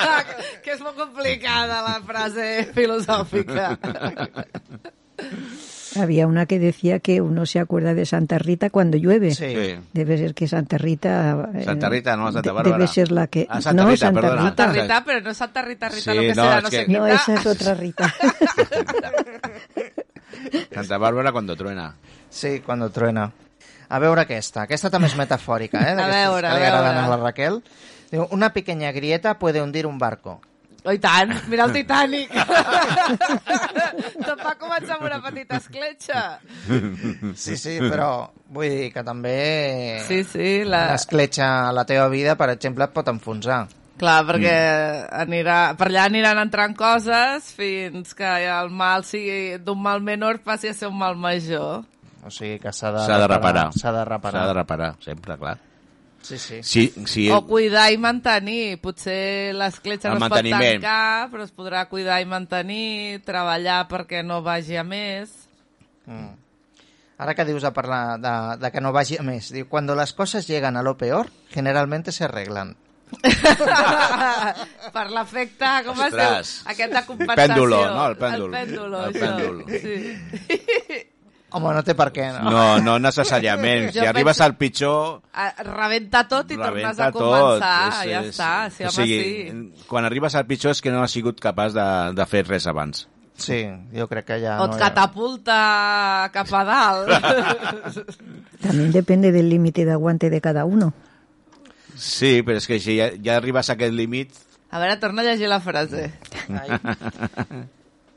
que 0.62 0.70
és 0.76 0.80
molt 0.84 0.94
complicada 0.94 1.80
la 1.82 1.98
frase 2.06 2.68
filosòfica. 2.76 3.72
Había 5.96 6.26
una 6.26 6.46
que 6.46 6.58
decía 6.58 6.98
que 6.98 7.20
uno 7.20 7.46
se 7.46 7.60
acuerda 7.60 7.94
de 7.94 8.04
Santa 8.04 8.36
Rita 8.38 8.68
cuando 8.70 8.96
llueve. 8.96 9.32
Sí. 9.32 9.54
Sí. 9.54 9.76
Debe 9.92 10.18
ser 10.18 10.34
que 10.34 10.48
Santa 10.48 10.76
Rita... 10.76 11.50
eh, 11.54 11.62
Santa 11.64 11.88
Rita, 11.88 12.16
no, 12.16 12.32
Santa 12.32 12.50
Bárbara. 12.52 12.76
Debe 12.78 12.88
ser 12.88 13.12
la 13.12 13.28
que... 13.28 13.46
Ah, 13.48 13.60
Santa 13.60 13.84
no, 13.84 13.90
Rita, 13.90 14.06
Santa 14.06 14.20
perdona. 14.20 14.50
Rita. 14.50 14.64
Santa 14.64 14.82
Rita, 14.82 15.04
però 15.04 15.20
no 15.22 15.34
Santa 15.34 15.62
Rita, 15.62 15.88
Rita, 15.88 16.12
Sí, 16.12 16.16
lo 16.16 16.22
que 16.22 16.34
no, 16.34 16.42
serà, 16.44 16.56
és 16.58 16.62
no 16.64 16.70
que- 16.70 16.84
sé. 16.84 16.88
No, 16.92 17.06
esa 17.06 17.34
es 17.34 17.46
otra 17.46 17.74
Rita. 17.74 18.14
Santa 20.74 20.98
Bàrbara 20.98 21.30
cuando 21.32 21.54
truena. 21.56 21.94
Sí, 22.28 22.60
quan 22.60 22.90
truena. 22.90 23.30
A 23.88 23.98
veure 24.02 24.24
aquesta. 24.24 24.62
Aquesta 24.64 24.90
també 24.90 25.08
és 25.10 25.16
metafòrica, 25.18 25.80
eh? 25.90 25.94
A 26.04 26.08
veure, 26.08 26.48
que 26.48 26.58
li 26.58 26.64
a 26.64 26.72
agraden 26.72 26.94
veure. 26.94 27.06
a 27.06 27.12
la 27.16 27.20
Raquel. 27.22 27.60
Diu, 28.10 28.26
una 28.30 28.52
pequeña 28.52 28.92
grieta 28.92 29.38
puede 29.38 29.62
hundir 29.62 29.86
un 29.86 29.98
barco. 29.98 30.40
Oh, 30.84 30.92
i 30.92 30.98
tant, 31.00 31.30
mira 31.48 31.64
el 31.64 31.72
Titanic. 31.78 32.28
Tot 34.26 34.42
va 34.44 34.52
començar 34.60 34.98
amb 34.98 35.06
una 35.08 35.20
petita 35.24 35.56
escletxa. 35.56 36.24
Sí, 37.34 37.56
sí, 37.56 37.78
però 37.80 38.08
vull 38.52 38.68
dir 38.68 38.90
que 38.92 39.04
també 39.06 39.36
Sí, 40.08 40.22
sí, 40.28 40.50
la... 40.68 40.82
una 40.90 40.98
escletxa 41.00 41.48
a 41.70 41.72
la 41.72 41.86
teva 41.88 42.08
vida, 42.12 42.36
per 42.36 42.50
exemple, 42.52 42.84
et 42.84 42.92
pot 42.94 43.08
enfonsar. 43.12 43.62
Clar, 43.96 44.18
perquè 44.26 44.54
anirà, 45.22 45.58
per 45.78 45.86
allà 45.88 46.08
aniran 46.10 46.40
entrant 46.42 46.74
coses 46.76 47.52
fins 47.54 48.12
que 48.18 48.30
el 48.50 48.68
mal 48.74 49.04
sigui 49.06 49.56
d'un 49.62 49.78
mal 49.80 50.02
menor 50.02 50.40
passi 50.44 50.68
a 50.68 50.74
ser 50.74 50.90
un 50.90 50.98
mal 50.98 51.14
major. 51.16 51.84
O 52.24 52.30
sigui 52.32 52.58
que 52.58 52.72
s'ha 52.72 52.90
de, 52.94 53.04
S'ha 53.04 53.18
de 53.20 53.28
reparar. 53.28 53.68
S'ha 53.76 53.92
de 53.92 54.04
reparar. 54.08 54.40
S'ha 54.40 54.48
de 54.48 54.58
reparar, 54.58 54.90
sempre, 55.04 55.36
clar. 55.38 55.58
Sí, 56.24 56.38
sí. 56.38 56.62
Sí, 56.62 56.84
sí, 57.04 57.30
O 57.30 57.42
cuidar 57.44 57.90
i 57.92 57.98
mantenir. 58.00 58.80
Potser 58.80 59.52
l'escletxa 59.52 60.08
El 60.08 60.16
no 60.18 60.24
es 60.24 60.32
pot 60.32 60.48
tancar, 60.48 61.28
però 61.28 61.44
es 61.44 61.52
podrà 61.52 61.84
cuidar 61.90 62.22
i 62.24 62.28
mantenir, 62.28 63.20
treballar 63.28 63.82
perquè 63.90 64.24
no 64.24 64.40
vagi 64.42 64.80
a 64.80 64.86
més. 64.88 65.34
Mm. 66.08 66.32
Ara 67.20 67.36
que 67.36 67.44
dius 67.44 67.62
de 67.62 67.70
parlar 67.76 68.16
de, 68.18 68.32
de 68.58 68.72
que 68.72 68.80
no 68.80 68.90
vagi 68.96 69.20
a 69.20 69.22
més, 69.22 69.52
diu, 69.52 69.68
cuando 69.68 69.94
las 69.94 70.12
cosas 70.16 70.48
llegan 70.48 70.76
a 70.76 70.82
lo 70.82 70.96
peor, 70.96 71.28
generalmente 71.52 72.10
se 72.10 72.24
arreglan. 72.24 72.74
per 74.96 75.06
l'efecte, 75.12 75.68
com 75.86 76.00
es 76.00 76.10
diu? 76.10 76.24
Ostres. 76.24 76.54
Aquest 76.72 76.96
de 76.96 77.02
compensació. 77.06 77.44
Pèndulo, 77.44 77.80
no? 77.92 78.06
El 78.08 78.16
pèndol. 78.18 78.48
El 78.48 78.56
pèndulo, 78.56 79.04
El 79.04 79.12
això. 79.12 79.20
pèndol. 79.20 79.56
Sí. 79.68 81.02
Home, 81.54 81.72
no 81.76 81.82
té 81.86 81.94
per 81.94 82.08
què, 82.12 82.26
no? 82.34 82.50
No, 82.50 82.64
no 82.82 82.98
necessàriament. 82.98 83.88
Si 83.94 84.00
arribes 84.02 84.36
penso- 84.36 84.44
al 84.44 84.56
pitjor, 84.58 85.20
Rebenta 85.64 86.24
tot 86.28 86.50
i 86.50 86.56
tornes 86.58 86.98
a 86.98 87.10
tot. 87.12 87.22
començar. 87.22 87.74
És- 87.88 88.10
ja 88.10 88.20
és- 88.20 88.30
està, 88.34 88.52
sí, 88.74 88.82
o 88.82 88.88
home, 88.88 88.96
sigui, 88.96 89.18
sí. 89.22 89.86
quan 89.88 90.04
arribes 90.04 90.34
al 90.34 90.46
pitjor 90.50 90.72
és 90.74 90.82
que 90.82 90.90
no 90.90 91.02
has 91.02 91.12
sigut 91.14 91.38
capaç 91.40 91.72
de, 91.76 91.86
de 92.18 92.26
fer 92.26 92.44
res 92.48 92.66
abans. 92.66 93.06
Sí, 93.36 93.64
jo 93.90 94.06
crec 94.06 94.26
que 94.28 94.36
ja 94.42 94.60
O 94.62 94.66
no... 94.68 94.74
et 94.76 94.82
ha- 94.82 94.88
catapulta 94.90 96.30
cap 96.32 96.52
a 96.54 96.64
dalt. 96.64 97.08
También 98.62 98.92
depende 98.92 99.32
del 99.32 99.48
límite 99.48 99.84
de 99.84 99.92
aguante 99.92 100.30
de 100.30 100.40
cada 100.40 100.64
uno. 100.64 100.92
Sí, 101.96 102.42
però 102.42 102.58
és 102.58 102.66
que 102.66 102.78
si 102.82 102.96
ja, 102.98 103.10
ja 103.22 103.36
arribes 103.38 103.70
a 103.70 103.74
aquest 103.74 103.92
límit... 103.94 104.32
A 104.74 104.78
veure, 104.82 104.96
torna 104.98 105.22
a 105.22 105.24
llegir 105.26 105.46
la 105.48 105.60
frase. 105.60 106.12
Ai. 106.50 106.78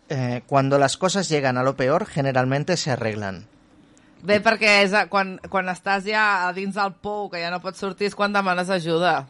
Eh, 0.10 0.42
cuando 0.48 0.78
las 0.80 0.96
cosas 0.98 1.28
llegan 1.30 1.58
a 1.58 1.64
lo 1.64 1.76
peor, 1.76 2.06
generalmente 2.06 2.78
se 2.78 2.92
arreglan. 2.92 3.46
Bé, 4.24 4.40
perquè 4.42 4.82
és 4.84 4.94
a, 4.98 5.06
quan, 5.12 5.36
quan 5.52 5.68
estàs 5.70 6.08
ja 6.08 6.48
a 6.48 6.54
dins 6.56 6.74
del 6.76 6.94
pou, 7.04 7.28
que 7.30 7.42
ja 7.44 7.52
no 7.54 7.60
pots 7.62 7.80
sortir, 7.84 8.08
és 8.10 8.16
quan 8.18 8.34
demanes 8.34 8.70
ajuda. 8.74 9.26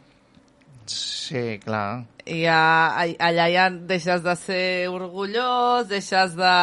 Sí, 0.86 1.58
clar. 1.64 2.04
I 2.24 2.42
ja, 2.46 2.60
a- 2.96 3.18
allà 3.28 3.48
ja 3.52 3.66
deixes 3.70 4.22
de 4.24 4.36
ser 4.36 4.88
orgullós, 4.88 5.88
deixes 5.90 6.36
de... 6.38 6.54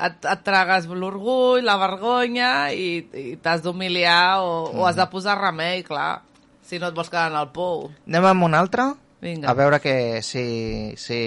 Et, 0.00 0.14
et 0.24 0.40
tragues 0.46 0.86
l'orgull, 0.88 1.60
la 1.66 1.74
vergonya 1.76 2.70
i, 2.72 3.02
i 3.12 3.34
t'has 3.36 3.60
d'humiliar 3.60 4.38
o, 4.40 4.70
o 4.72 4.86
has 4.88 4.96
de 4.96 5.04
posar 5.12 5.34
remei, 5.36 5.82
clar, 5.84 6.22
si 6.64 6.78
no 6.80 6.88
et 6.88 6.96
vols 6.96 7.10
quedar 7.12 7.26
en 7.28 7.36
el 7.36 7.50
pou. 7.52 7.90
Anem 8.08 8.30
amb 8.30 8.46
una 8.48 8.62
altra? 8.64 8.86
Vinga. 9.20 9.50
A 9.50 9.54
veure 9.54 9.80
que, 9.80 10.22
si, 10.22 10.94
si... 10.96 11.20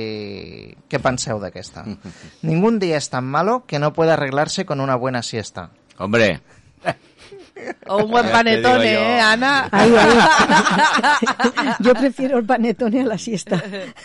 què 0.89 0.99
penseu 0.99 1.37
d'aquesta. 1.39 1.83
Ningún 2.41 2.79
día 2.79 2.97
es 2.97 3.09
tan 3.09 3.25
malo 3.25 3.65
que 3.67 3.77
no 3.79 3.93
pueda 3.93 4.13
arreglarse 4.15 4.65
con 4.65 4.79
una 4.81 4.95
buena 4.95 5.21
siesta. 5.21 5.69
Hombre, 5.97 6.41
O 7.87 7.97
un 8.03 8.11
buen 8.11 8.27
panetone, 8.29 8.93
eh, 8.93 9.21
Ana? 9.21 9.69
Ay, 9.71 9.93
ay. 9.95 11.75
Yo 11.79 11.93
prefiero 11.93 12.37
el 12.39 12.45
panetone 12.45 13.01
a 13.01 13.05
la 13.05 13.17
siesta. 13.17 13.61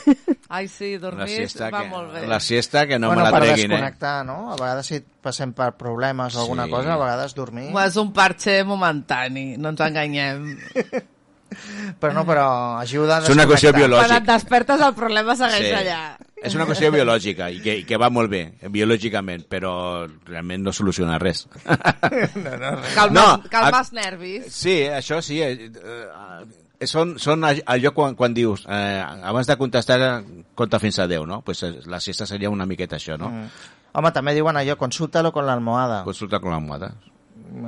Ai, 0.49 0.69
sí, 0.69 0.93
la 0.95 0.99
dormir 1.11 1.29
siesta, 1.29 1.71
va 1.71 1.83
que, 1.83 1.89
molt 1.89 2.13
bé. 2.13 2.27
la 2.27 2.39
siesta 2.41 2.87
que 2.87 2.99
no 2.99 3.09
bueno, 3.09 3.25
me 3.25 3.31
la 3.31 3.33
per 3.33 3.41
treguin, 3.43 3.65
eh? 3.73 3.75
desconnectar, 3.75 4.25
no? 4.27 4.53
A 4.53 4.57
vegades 4.57 4.87
si 4.87 5.01
passem 5.01 5.53
per 5.53 5.73
problemes 5.77 6.37
o 6.37 6.41
alguna 6.45 6.65
Sí. 6.67 6.71
cosa, 6.71 6.95
a 6.95 6.99
vegades 6.99 7.35
dormir... 7.35 7.71
Bueno, 7.73 7.89
és 7.89 7.97
un 7.97 8.13
parche 8.13 8.63
momentani, 8.65 9.57
no 9.59 9.73
ens 9.75 9.81
enganyem. 9.81 10.47
Però 11.99 12.13
no, 12.13 12.25
però 12.29 12.45
ajuda 12.79 13.17
a 13.17 13.23
És 13.25 13.31
una 13.33 13.47
qüestió 13.49 13.73
desconnectar. 13.73 13.73
Quan 13.73 13.91
biològica. 13.91 14.17
et 14.19 14.27
despertes 14.29 14.81
el 14.85 14.95
problema 14.95 15.35
segueix 15.37 15.67
Sí. 15.69 15.73
allà. 15.75 16.17
És 16.43 16.55
una 16.55 16.67
qüestió 16.67 16.91
biològica 16.93 17.51
i 17.51 17.61
que, 17.61 17.77
i 17.79 17.85
que 17.85 17.97
va 17.99 18.11
molt 18.11 18.31
bé, 18.31 18.43
biològicament, 18.71 19.47
però 19.49 20.07
realment 20.27 20.63
no 20.63 20.73
soluciona 20.73 21.19
res. 21.19 21.49
Calma, 22.95 23.11
No, 23.11 23.43
calma 23.51 23.79
a- 23.79 23.81
els 23.81 23.93
nervis. 23.93 24.47
Sí, 24.53 24.83
això 24.87 25.21
sí. 25.23 25.41
Eh, 25.43 25.71
eh, 26.79 26.87
són, 26.87 27.17
són 27.19 27.43
all- 27.45 27.63
allò 27.67 27.93
quan, 27.95 28.15
quan 28.15 28.35
dius, 28.35 28.65
eh, 28.69 29.03
abans 29.03 29.47
de 29.49 29.57
contestar, 29.57 30.23
compta 30.55 30.79
fins 30.79 30.99
a 31.01 31.07
10, 31.09 31.27
no? 31.27 31.41
Pues 31.43 31.63
eh, 31.65 31.81
la 31.87 31.99
siesta 32.01 32.27
seria 32.27 32.51
una 32.51 32.67
miqueta 32.67 32.97
això, 32.97 33.19
no? 33.19 33.31
Mm. 33.31 33.49
Home, 33.99 34.13
també 34.13 34.35
diuen 34.35 34.57
allò, 34.57 34.77
consúltalo 34.77 35.33
con 35.33 35.47
la 35.47 35.55
almohada. 35.55 36.05
Consulta 36.05 36.39
con 36.41 36.51
la 36.51 36.57
almohada. 36.57 36.93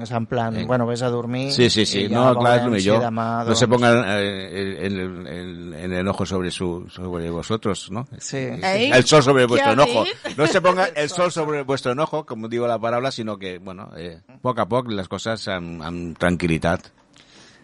És 0.02 0.10
en 0.10 0.26
plan, 0.26 0.54
Sí. 0.54 0.64
bueno, 0.64 0.86
vés 0.86 1.02
a 1.02 1.08
dormir... 1.08 1.52
Sí, 1.52 1.70
sí, 1.70 1.86
sí. 1.86 2.08
No, 2.08 2.34
clar, 2.38 2.58
és 2.58 2.66
el 2.66 2.80
si 2.80 2.88
No 2.90 3.54
se 3.54 3.68
pongan 3.68 4.04
eh, 4.06 4.50
el, 4.86 4.98
el, 5.00 5.26
el, 5.26 5.74
el 5.74 5.92
enojo 5.92 6.26
sobre, 6.26 6.50
su, 6.50 6.86
sobre 6.88 7.30
vosotros, 7.30 7.90
¿no? 7.90 8.06
Sí. 8.18 8.36
Ey, 8.36 8.90
El 8.92 9.04
sol 9.04 9.22
sobre 9.22 9.42
¿qué 9.42 9.46
vuestro 9.46 9.72
enojo. 9.72 10.04
No 10.36 10.46
se 10.46 10.60
ponga 10.60 10.86
el 10.94 11.08
sol 11.08 11.32
sobre 11.32 11.62
vuestro 11.62 11.92
enojo, 11.92 12.26
como 12.26 12.48
digo 12.48 12.66
la 12.66 12.78
palabra, 12.78 13.10
sino 13.10 13.38
que, 13.38 13.58
bueno, 13.58 13.90
eh, 13.96 14.20
poc 14.42 14.58
a 14.58 14.66
poc 14.68 14.88
les 14.88 15.08
coses 15.08 15.48
amb, 15.48 15.82
amb 15.82 16.18
tranquil·litat. 16.18 16.90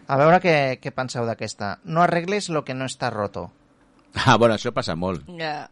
A 0.07 0.15
veure 0.17 0.39
què, 0.39 0.79
què 0.79 0.91
penseu 0.95 1.25
d'aquesta. 1.27 1.79
No 1.83 2.01
arregles 2.01 2.49
lo 2.49 2.63
que 2.63 2.73
no 2.73 2.85
està 2.85 3.09
roto. 3.11 3.51
Ah, 4.25 4.37
bueno, 4.37 4.55
això 4.55 4.71
passa 4.73 4.95
molt. 4.95 5.25
Ja. 5.37 5.67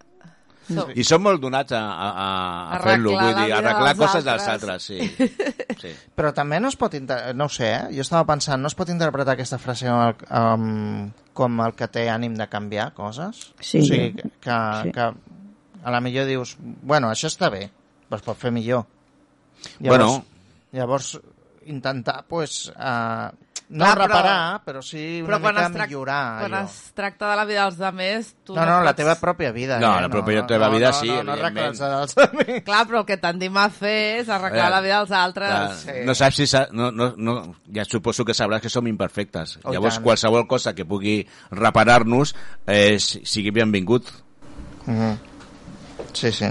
So, 0.66 0.88
I 0.98 1.04
som 1.06 1.22
molt 1.22 1.42
donats 1.44 1.76
a, 1.78 1.80
a, 1.80 2.08
a, 2.10 2.30
a 2.74 2.80
fer-lo, 2.82 3.12
vull 3.14 3.36
dir, 3.36 3.44
vida 3.46 3.58
arreglar 3.60 3.92
dels 3.94 4.00
coses 4.02 4.26
dels 4.26 4.48
altres. 4.50 4.88
sí. 4.88 4.98
sí. 5.82 5.92
Però 6.18 6.32
també 6.34 6.58
no 6.64 6.72
es 6.74 6.78
pot... 6.80 6.96
Inter... 6.98 7.20
No 7.38 7.46
ho 7.46 7.54
sé, 7.54 7.70
eh? 7.70 7.84
Jo 7.94 8.02
estava 8.06 8.26
pensant, 8.32 8.62
no 8.64 8.72
es 8.72 8.78
pot 8.78 8.90
interpretar 8.90 9.36
aquesta 9.36 9.60
frase 9.62 9.86
com 9.92 10.02
el, 10.08 10.16
um, 10.42 11.12
com 11.38 11.62
el 11.68 11.76
que 11.78 11.88
té 11.94 12.08
ànim 12.10 12.34
de 12.40 12.48
canviar 12.50 12.90
coses? 12.98 13.52
Sí. 13.60 13.84
O 13.84 13.86
sigui, 13.92 14.12
que, 14.18 14.32
que, 14.48 14.60
Sí. 14.82 14.92
que 14.96 15.10
a 15.86 15.94
la 15.94 16.02
millor 16.02 16.26
dius, 16.26 16.56
bueno, 16.60 17.12
això 17.14 17.30
està 17.30 17.52
bé, 17.54 17.68
però 18.10 18.18
es 18.18 18.26
pot 18.26 18.40
fer 18.42 18.50
millor. 18.56 18.88
Bueno. 19.80 20.10
Llavors, 20.76 21.14
intentar, 21.70 22.24
pues, 22.28 22.72
uh, 22.74 23.30
no 23.68 23.84
Clar, 23.86 23.98
però- 23.98 24.08
reparar, 24.08 24.62
però, 24.64 24.82
sí 24.82 25.22
una 25.22 25.28
Però 25.38 25.42
quan 25.42 25.56
mica 25.56 25.66
es, 25.68 25.74
trac- 25.74 25.88
millorar 25.88 26.40
quan 26.40 26.54
allò. 26.54 26.66
es 26.66 26.92
tracta 26.94 27.30
de 27.32 27.36
la 27.36 27.46
vida 27.46 27.64
dels 27.66 27.80
altres, 27.82 28.36
tu 28.44 28.54
No, 28.56 28.66
no, 28.66 28.82
la 28.82 28.92
pots- 28.92 28.96
teva 28.98 29.16
pròpia 29.20 29.52
vida. 29.52 29.80
No, 29.80 29.98
eh? 29.98 30.02
la 30.02 30.10
pròpia 30.10 30.46
teva 30.46 30.70
vida 30.70 30.94
sí, 30.94 31.08
No, 31.08 31.24
no, 31.24 31.24
no 31.24 31.34
evidentment. 31.34 31.82
arregles 31.82 32.16
dels 32.16 32.18
amics. 32.30 32.64
Clar, 32.66 32.88
però 32.88 33.00
el 33.00 33.06
que 33.06 33.18
tendim 33.18 33.58
a 33.58 33.70
fer 33.70 34.20
és 34.22 34.30
arreglar 34.30 34.70
la 34.70 34.82
vida 34.82 34.98
dels 35.00 35.12
altres. 35.12 35.50
Clar, 35.50 35.76
Sí. 35.76 36.06
No 36.06 36.14
saps 36.16 36.36
si... 36.36 36.48
sa- 36.48 36.68
No, 36.72 36.92
no, 36.92 37.14
no, 37.18 37.56
ja 37.74 37.84
suposo 37.86 38.24
que 38.24 38.34
sabràs 38.34 38.62
que 38.62 38.70
som 38.70 38.86
imperfectes. 38.88 39.58
Oh, 39.64 39.72
Llavors, 39.74 39.96
tant. 39.96 40.04
qualsevol 40.06 40.48
cosa 40.48 40.74
que 40.76 40.86
pugui 40.86 41.28
reparar-nos 41.52 42.36
eh, 42.68 43.00
si- 43.00 43.26
sigui 43.26 43.50
benvingut. 43.52 44.06
Mhm. 44.86 45.18
Sí, 46.14 46.32
sí. 46.32 46.46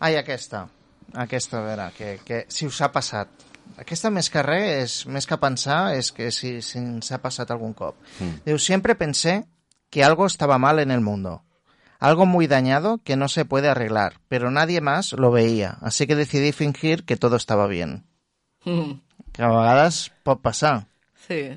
Ah, 0.00 0.10
i 0.10 0.16
aquesta. 0.16 0.66
Aquesta, 1.14 1.58
a 1.58 1.62
veure, 1.62 1.92
que, 1.96 2.20
que 2.24 2.44
si 2.48 2.66
us 2.66 2.80
ha 2.82 2.90
passat. 2.92 3.28
Aquesta 3.76 4.10
més 4.10 4.30
que 4.32 4.42
res, 4.42 4.68
és, 4.82 5.06
més 5.06 5.26
que 5.26 5.36
pensar, 5.38 5.94
és 5.96 6.12
que 6.12 6.30
si, 6.32 6.60
si 6.62 6.78
ens 6.78 7.12
ha 7.12 7.18
passat 7.22 7.50
algun 7.50 7.74
cop. 7.76 7.96
Mm. 8.20 8.40
Diu, 8.46 8.58
siempre 8.58 8.94
pensé 8.94 9.44
que 9.90 10.04
algo 10.04 10.26
estaba 10.26 10.58
mal 10.58 10.78
en 10.80 10.90
el 10.90 11.00
mundo. 11.00 11.42
Algo 11.98 12.26
muy 12.26 12.46
dañado 12.46 12.98
que 13.04 13.16
no 13.16 13.28
se 13.28 13.44
puede 13.44 13.68
arreglar, 13.68 14.20
pero 14.28 14.50
nadie 14.50 14.80
más 14.80 15.12
lo 15.12 15.30
veía, 15.30 15.78
así 15.80 16.06
que 16.06 16.14
decidí 16.14 16.52
fingir 16.52 17.04
que 17.04 17.16
todo 17.16 17.36
estaba 17.36 17.66
bien. 17.66 18.04
Mm, 18.64 19.00
Que 19.32 19.42
a 19.42 19.48
vegades 19.48 20.12
pot 20.22 20.40
passar. 20.40 20.86
sí. 21.26 21.50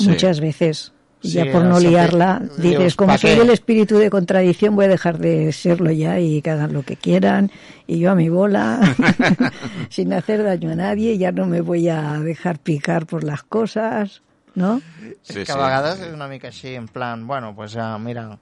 Muchas 0.00 0.40
veces. 0.40 0.92
Y 1.22 1.28
Sí, 1.28 1.34
ya 1.34 1.52
por 1.52 1.64
no 1.64 1.78
liarla, 1.78 2.40
dios, 2.40 2.62
dices, 2.62 2.96
como 2.96 3.12
¿pa' 3.12 3.18
soy 3.18 3.34
qué? 3.34 3.42
el 3.42 3.50
espíritu 3.50 3.98
de 3.98 4.08
contradicción, 4.08 4.74
voy 4.74 4.86
a 4.86 4.88
dejar 4.88 5.18
de 5.18 5.52
serlo 5.52 5.90
ya 5.90 6.18
y 6.18 6.40
que 6.40 6.50
hagan 6.50 6.72
lo 6.72 6.82
que 6.82 6.96
quieran, 6.96 7.50
y 7.86 7.98
yo 7.98 8.10
a 8.10 8.14
mi 8.14 8.30
bola, 8.30 8.80
sin 9.90 10.14
hacer 10.14 10.42
daño 10.42 10.70
a 10.70 10.76
nadie, 10.76 11.18
ya 11.18 11.30
no 11.30 11.46
me 11.46 11.60
voy 11.60 11.88
a 11.90 12.18
dejar 12.20 12.58
picar 12.58 13.04
por 13.04 13.22
las 13.22 13.42
cosas, 13.42 14.22
¿no? 14.54 14.80
és 15.28 15.34
Sí, 15.34 15.42
és 15.44 16.14
una 16.14 16.28
mica 16.28 16.48
així, 16.48 16.74
en 16.74 16.88
plan, 16.88 17.26
bueno, 17.26 17.54
pues 17.54 17.74
ja, 17.74 17.96
mira... 17.98 18.38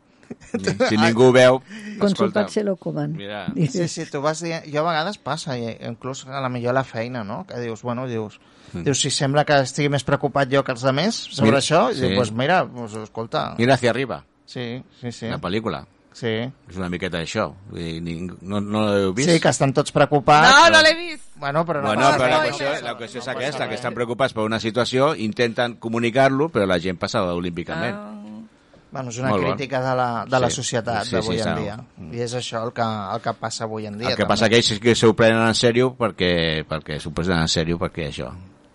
Si 0.88 0.96
ningú 0.96 1.30
veu... 1.32 1.60
Con 1.98 2.08
su 2.10 2.14
escolta, 2.14 2.42
pat 2.44 2.50
se 2.54 2.62
lo 2.64 2.76
coman. 2.76 3.12
Mira. 3.16 3.46
Sí, 3.68 3.88
sí, 3.88 4.06
tu 4.10 4.20
vas 4.24 4.40
dient... 4.42 4.64
Jo 4.72 4.80
a 4.84 4.90
vegades 4.90 5.18
passa, 5.18 5.56
i 5.58 5.74
inclús 5.88 6.26
a 6.26 6.40
la 6.40 6.48
millor 6.48 6.70
a 6.76 6.80
la 6.80 6.84
feina, 6.84 7.24
no? 7.24 7.44
Que 7.48 7.60
dius, 7.60 7.82
bueno, 7.82 8.06
dius... 8.08 8.40
Mm. 8.72 8.82
Dius, 8.84 9.00
si 9.00 9.10
sembla 9.10 9.44
que 9.48 9.56
estigui 9.64 9.88
més 9.88 10.04
preocupat 10.04 10.50
jo 10.52 10.60
que 10.64 10.72
els 10.76 10.82
altres 10.84 11.22
sobre 11.32 11.50
Mira, 11.54 11.60
això, 11.62 11.86
sí. 11.92 12.02
dius, 12.04 12.16
pues 12.16 12.32
mira, 12.32 12.64
pues, 12.68 12.94
escolta... 13.00 13.54
Mira 13.58 13.74
hacia 13.74 13.90
arriba, 13.90 14.24
Sí, 14.44 14.82
sí, 15.00 15.12
sí. 15.12 15.26
la 15.28 15.38
pel·lícula. 15.40 15.86
Sí. 16.18 16.32
És 16.66 16.74
una 16.76 16.88
miqueta 16.90 17.20
d'això. 17.20 17.44
Vull 17.70 17.78
dir, 17.78 18.00
ningú- 18.02 18.38
No, 18.42 18.58
no 18.60 18.80
l'heu 18.88 19.12
vist? 19.14 19.28
Sí, 19.30 19.38
que 19.38 19.52
estan 19.52 19.70
tots 19.76 19.92
preocupats. 19.94 20.48
No, 20.50 20.70
no 20.74 20.80
l'he 20.82 20.94
vist. 20.96 21.28
Bueno, 21.38 21.62
però 21.64 21.78
no 21.84 21.92
Bueno, 21.92 22.08
passa 22.08 22.18
però 22.18 22.30
la 22.32 22.46
qüestió, 22.48 22.72
la 22.82 22.94
qüestió 22.98 23.20
és 23.20 23.28
aquesta, 23.28 23.68
que 23.68 23.76
estan 23.76 23.94
preocupats 23.94 24.34
per 24.34 24.42
una 24.42 24.58
situació, 24.58 25.12
intenten 25.14 25.76
comunicar-lo, 25.78 26.48
però 26.50 26.66
la 26.66 26.80
gent 26.82 26.98
passa 26.98 27.22
olímpicament. 27.22 27.94
Ah. 27.94 28.17
Bueno, 28.90 29.10
és 29.10 29.18
una 29.20 29.28
Molt 29.34 29.44
crítica 29.44 29.80
de 29.84 29.94
la, 29.96 30.24
de 30.24 30.38
la 30.40 30.48
Sí. 30.48 30.56
societat 30.56 31.04
Sí, 31.04 31.16
d'avui 31.16 31.36
sí, 31.38 31.48
en 31.48 31.56
dia. 31.62 31.74
I 32.12 32.20
és 32.24 32.34
això 32.34 32.62
el 32.64 32.72
que, 32.72 32.82
el 32.82 33.20
que 33.20 33.34
passa 33.34 33.64
avui 33.64 33.84
en 33.86 33.98
dia. 33.98 34.10
El 34.10 34.16
que 34.16 34.26
passa 34.26 34.48
que 34.48 34.56
ells 34.56 34.78
que 34.80 34.94
s'ho 34.96 35.14
prenen 35.14 35.42
en 35.46 35.54
sèrio 35.54 35.90
perquè, 35.98 36.64
perquè 36.68 36.96
s'ho 37.00 37.10
prenen 37.12 37.42
en 37.44 37.48
sèrio 37.52 37.76
perquè 37.78 38.08
això 38.08 38.30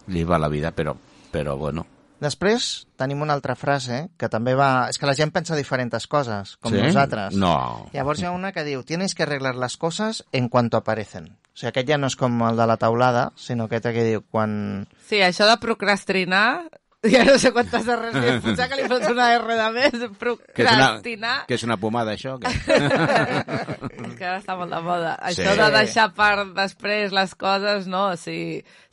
li 0.07 0.23
va 0.23 0.37
la 0.37 0.49
vida, 0.49 0.71
però, 0.71 0.93
però 1.31 1.57
bueno. 1.57 1.87
Després 2.23 2.85
tenim 2.95 3.21
una 3.21 3.33
altra 3.33 3.55
frase 3.55 4.09
que 4.17 4.29
també 4.29 4.53
va... 4.55 4.87
És 4.87 4.97
que 4.99 5.05
la 5.09 5.15
gent 5.17 5.31
pensa 5.35 5.57
diferents 5.57 6.05
coses, 6.07 6.55
com 6.61 6.71
Sí? 6.71 6.79
nosaltres. 6.81 7.33
No. 7.35 7.89
Llavors 7.91 8.21
hi 8.21 8.25
ha 8.29 8.31
una 8.31 8.53
que 8.53 8.63
diu 8.63 8.83
tienes 8.83 9.13
que 9.15 9.23
arreglar 9.23 9.55
las 9.55 9.75
cosas 9.77 10.23
en 10.31 10.47
cuanto 10.47 10.77
aparecen. 10.77 11.33
O 11.53 11.57
sigui, 11.57 11.69
aquest 11.73 11.89
ja 11.89 11.97
no 11.97 12.07
és 12.07 12.15
com 12.15 12.39
el 12.47 12.55
de 12.55 12.65
la 12.69 12.77
taulada, 12.77 13.31
sinó 13.35 13.65
aquest 13.65 13.89
que 13.91 14.05
diu 14.07 14.21
quan... 14.29 14.87
Sí, 15.09 15.19
això 15.21 15.45
de 15.49 15.57
procrastinar, 15.59 16.69
ja 17.11 17.23
no 17.27 17.35
sé 17.39 17.51
quantes 17.51 17.87
R's 17.87 18.15
li 18.15 18.33
posat, 18.43 18.69
que 18.71 18.79
li 18.79 18.87
fots 18.87 19.09
una 19.11 19.27
R 19.35 19.57
de 19.59 19.69
més, 19.75 19.91
Que 19.91 19.97
és 19.97 20.03
una, 20.05 20.17
procrastinar, 20.21 21.35
que 21.49 21.57
és 21.57 21.65
una 21.67 21.77
pomada, 21.81 22.15
això? 22.15 22.37
Que... 22.39 22.51
és 24.07 24.13
que 24.17 24.25
ara 24.25 24.39
està 24.39 24.55
molt 24.59 24.71
de 24.71 24.81
moda. 24.85 25.13
Sí. 25.19 25.43
Això 25.43 25.55
de 25.59 25.69
deixar 25.75 26.09
per 26.15 26.33
després 26.55 27.15
les 27.15 27.35
coses, 27.35 27.87
no? 27.91 28.05
Si, 28.19 28.37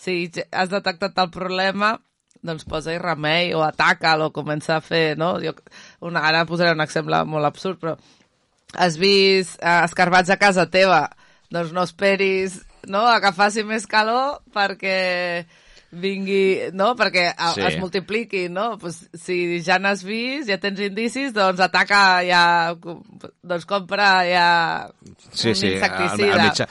si 0.00 0.16
has 0.50 0.72
detectat 0.72 1.18
el 1.22 1.30
problema, 1.34 1.94
doncs 2.42 2.66
posa-hi 2.66 2.98
remei 2.98 3.52
o 3.54 3.62
ataca'l 3.66 4.26
o 4.26 4.32
comença 4.34 4.78
a 4.78 4.84
fer, 4.84 5.14
no? 5.20 5.36
Jo, 5.44 5.54
una, 6.06 6.24
ara 6.26 6.46
posaré 6.48 6.74
un 6.74 6.82
exemple 6.82 7.22
molt 7.28 7.46
absurd, 7.46 7.78
però 7.82 7.94
has 8.74 8.98
vist 8.98 9.58
eh, 9.61 9.78
escarbats 9.84 10.30
a 10.30 10.38
casa 10.40 10.66
teva, 10.70 11.08
doncs 11.50 11.74
no 11.74 11.86
esperis 11.86 12.61
no, 12.88 13.04
a 13.06 13.18
que 13.20 13.32
faci 13.36 13.64
més 13.66 13.86
calor 13.90 14.40
perquè 14.54 15.44
vingui, 15.93 16.70
no? 16.72 16.95
perquè 16.97 17.32
a, 17.36 17.53
Sí. 17.55 17.62
es 17.66 17.78
multipliqui, 17.80 18.49
no? 18.49 18.78
Pues, 18.78 19.09
si 19.14 19.61
ja 19.62 19.78
n'has 19.78 20.05
vist, 20.07 20.49
ja 20.49 20.59
tens 20.62 20.80
indicis, 20.80 21.32
doncs 21.34 21.61
ataca 21.61 22.22
ja, 22.26 22.74
doncs 23.43 23.66
compra 23.66 24.11
ja 24.28 24.47
Sí, 25.32 25.49
un 25.51 25.55
sí, 25.55 25.74
al 25.82 26.43
mitjà. 26.47 26.68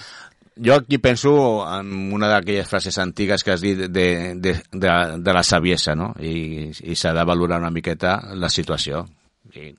Jo 0.62 0.76
aquí 0.76 0.98
penso 0.98 1.32
en 1.80 2.12
una 2.14 2.28
d'aquelles 2.28 2.68
frases 2.68 2.98
antigues 3.00 3.44
que 3.44 3.52
has 3.52 3.62
dit 3.62 3.78
de, 3.78 4.36
de, 4.36 4.56
de, 4.72 4.90
de 5.18 5.34
la 5.34 5.44
saviesa, 5.44 5.96
no? 5.96 6.14
I, 6.20 6.72
i 6.84 6.96
s'ha 7.00 7.14
de 7.16 7.24
valorar 7.24 7.62
una 7.62 7.72
miqueta 7.72 8.18
la 8.36 8.50
situació. 8.50 9.06
I 9.56 9.72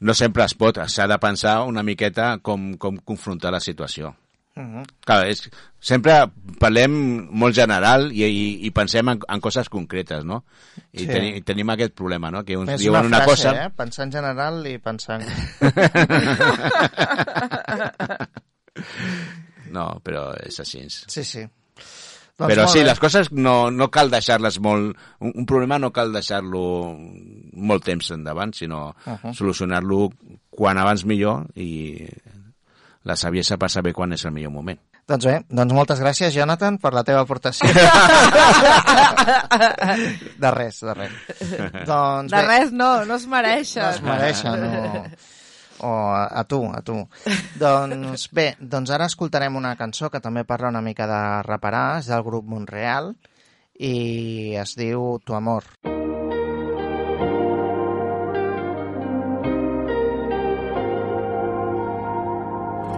no 0.00 0.14
sempre 0.14 0.44
es 0.44 0.54
pot, 0.56 0.78
s'ha 0.88 1.06
de 1.06 1.18
pensar 1.20 1.62
una 1.68 1.82
miqueta 1.84 2.38
com, 2.40 2.72
com 2.80 2.96
confrontar 3.04 3.52
la 3.52 3.60
situació. 3.60 4.14
-huh. 4.56 4.82
Clar, 5.06 5.26
és, 5.30 5.50
sempre 5.80 6.26
parlem 6.58 6.90
molt 7.32 7.54
general 7.54 8.10
i, 8.12 8.24
i, 8.24 8.66
i 8.66 8.70
pensem 8.70 9.08
en, 9.08 9.18
en 9.28 9.40
coses 9.40 9.68
concretes, 9.68 10.24
no? 10.24 10.44
I 10.92 10.98
Sí. 11.00 11.06
teni, 11.06 11.40
tenim 11.42 11.70
aquest 11.70 11.94
problema, 11.94 12.30
no? 12.30 12.44
Que 12.44 12.56
uns 12.56 12.70
És 12.70 12.80
diuen 12.80 13.06
una 13.06 13.16
una, 13.18 13.24
frase, 13.24 13.48
cosa... 13.48 13.64
eh? 13.64 13.70
Pensar 13.76 14.04
en 14.06 14.12
general 14.12 14.66
i 14.66 14.78
pensar 14.78 15.20
en... 15.20 15.26
no, 19.70 19.86
però 20.04 20.30
és 20.46 20.60
així. 20.62 20.84
Sí, 20.90 21.24
sí. 21.24 21.46
Doncs 22.40 22.54
Però 22.54 22.64
sí, 22.72 22.78
bé. 22.80 22.86
les 22.86 22.98
coses 22.98 23.28
no, 23.36 23.70
no 23.70 23.90
cal 23.92 24.08
deixar-les 24.10 24.56
molt... 24.64 24.96
Un, 25.20 25.32
un 25.42 25.46
problema 25.46 25.76
no 25.78 25.90
cal 25.92 26.08
deixar-lo 26.14 26.62
molt 26.96 27.84
temps 27.84 28.10
endavant, 28.16 28.54
sinó 28.56 28.86
uh 28.88 29.10
Uh-huh. 29.10 29.18
-huh. 29.24 29.34
solucionar-lo 29.34 30.10
quan 30.48 30.78
abans 30.78 31.04
millor 31.04 31.46
i 31.54 32.06
la 33.04 33.16
saviesa 33.16 33.56
per 33.56 33.70
saber 33.72 33.92
quan 33.96 34.12
és 34.12 34.24
el 34.28 34.32
millor 34.34 34.52
moment. 34.52 34.78
Doncs 35.08 35.24
bé, 35.26 35.36
doncs 35.48 35.74
moltes 35.74 35.98
gràcies, 36.02 36.34
Jonathan, 36.34 36.76
per 36.78 36.92
la 36.94 37.02
teva 37.02 37.24
aportació. 37.24 37.66
de 40.44 40.50
res, 40.54 40.80
de 40.84 40.94
res. 40.94 41.12
Doncs 41.88 42.30
De 42.30 42.36
bé, 42.36 42.46
res 42.46 42.72
no, 42.72 43.04
no 43.08 43.16
es 43.16 43.26
mereixen. 43.26 43.82
no 43.82 43.90
es 43.90 44.02
mereixen, 44.04 44.54
o, 45.80 45.88
o 45.88 45.94
a, 46.14 46.26
a 46.42 46.44
tu, 46.44 46.60
a 46.68 46.82
tu. 46.86 47.00
doncs 47.58 48.28
bé, 48.36 48.52
doncs 48.60 48.92
ara 48.94 49.08
escoltarem 49.10 49.56
una 49.56 49.74
cançó 49.80 50.10
que 50.12 50.20
també 50.20 50.44
parla 50.44 50.68
una 50.70 50.84
mica 50.84 51.08
de 51.10 51.22
reparar, 51.48 51.98
és 52.04 52.06
del 52.12 52.22
grup 52.26 52.46
Montreal, 52.46 53.14
i 53.80 54.54
es 54.60 54.76
diu 54.76 55.18
Tu 55.24 55.34
amor. 55.34 55.64
Tu 55.82 55.88
amor. 55.88 56.09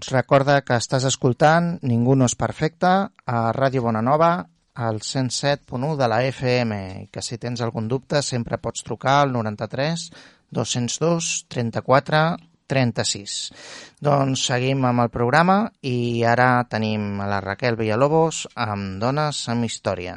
doncs 0.00 0.14
recorda 0.16 0.62
que 0.64 0.78
estàs 0.80 1.04
escoltant 1.04 1.74
Ningú 1.84 2.14
no 2.16 2.24
és 2.24 2.34
perfecte 2.38 2.88
a 2.88 3.40
Ràdio 3.52 3.82
Bonanova 3.84 4.30
al 4.80 5.00
107.1 5.04 5.90
de 6.00 6.08
la 6.08 6.22
FM 6.24 6.78
i 7.02 7.08
que 7.12 7.20
si 7.20 7.36
tens 7.36 7.60
algun 7.60 7.84
dubte 7.90 8.22
sempre 8.24 8.56
pots 8.56 8.80
trucar 8.86 9.18
al 9.26 9.34
93 9.34 10.06
202 10.56 11.28
34 11.52 12.22
36. 12.70 13.36
Doncs 14.00 14.46
seguim 14.48 14.88
amb 14.88 15.04
el 15.04 15.12
programa 15.12 15.66
i 15.84 16.24
ara 16.24 16.64
tenim 16.70 17.20
a 17.20 17.28
la 17.28 17.44
Raquel 17.44 17.76
Villalobos 17.76 18.46
amb 18.56 19.02
Dones 19.04 19.44
amb 19.52 19.68
Història. 19.68 20.16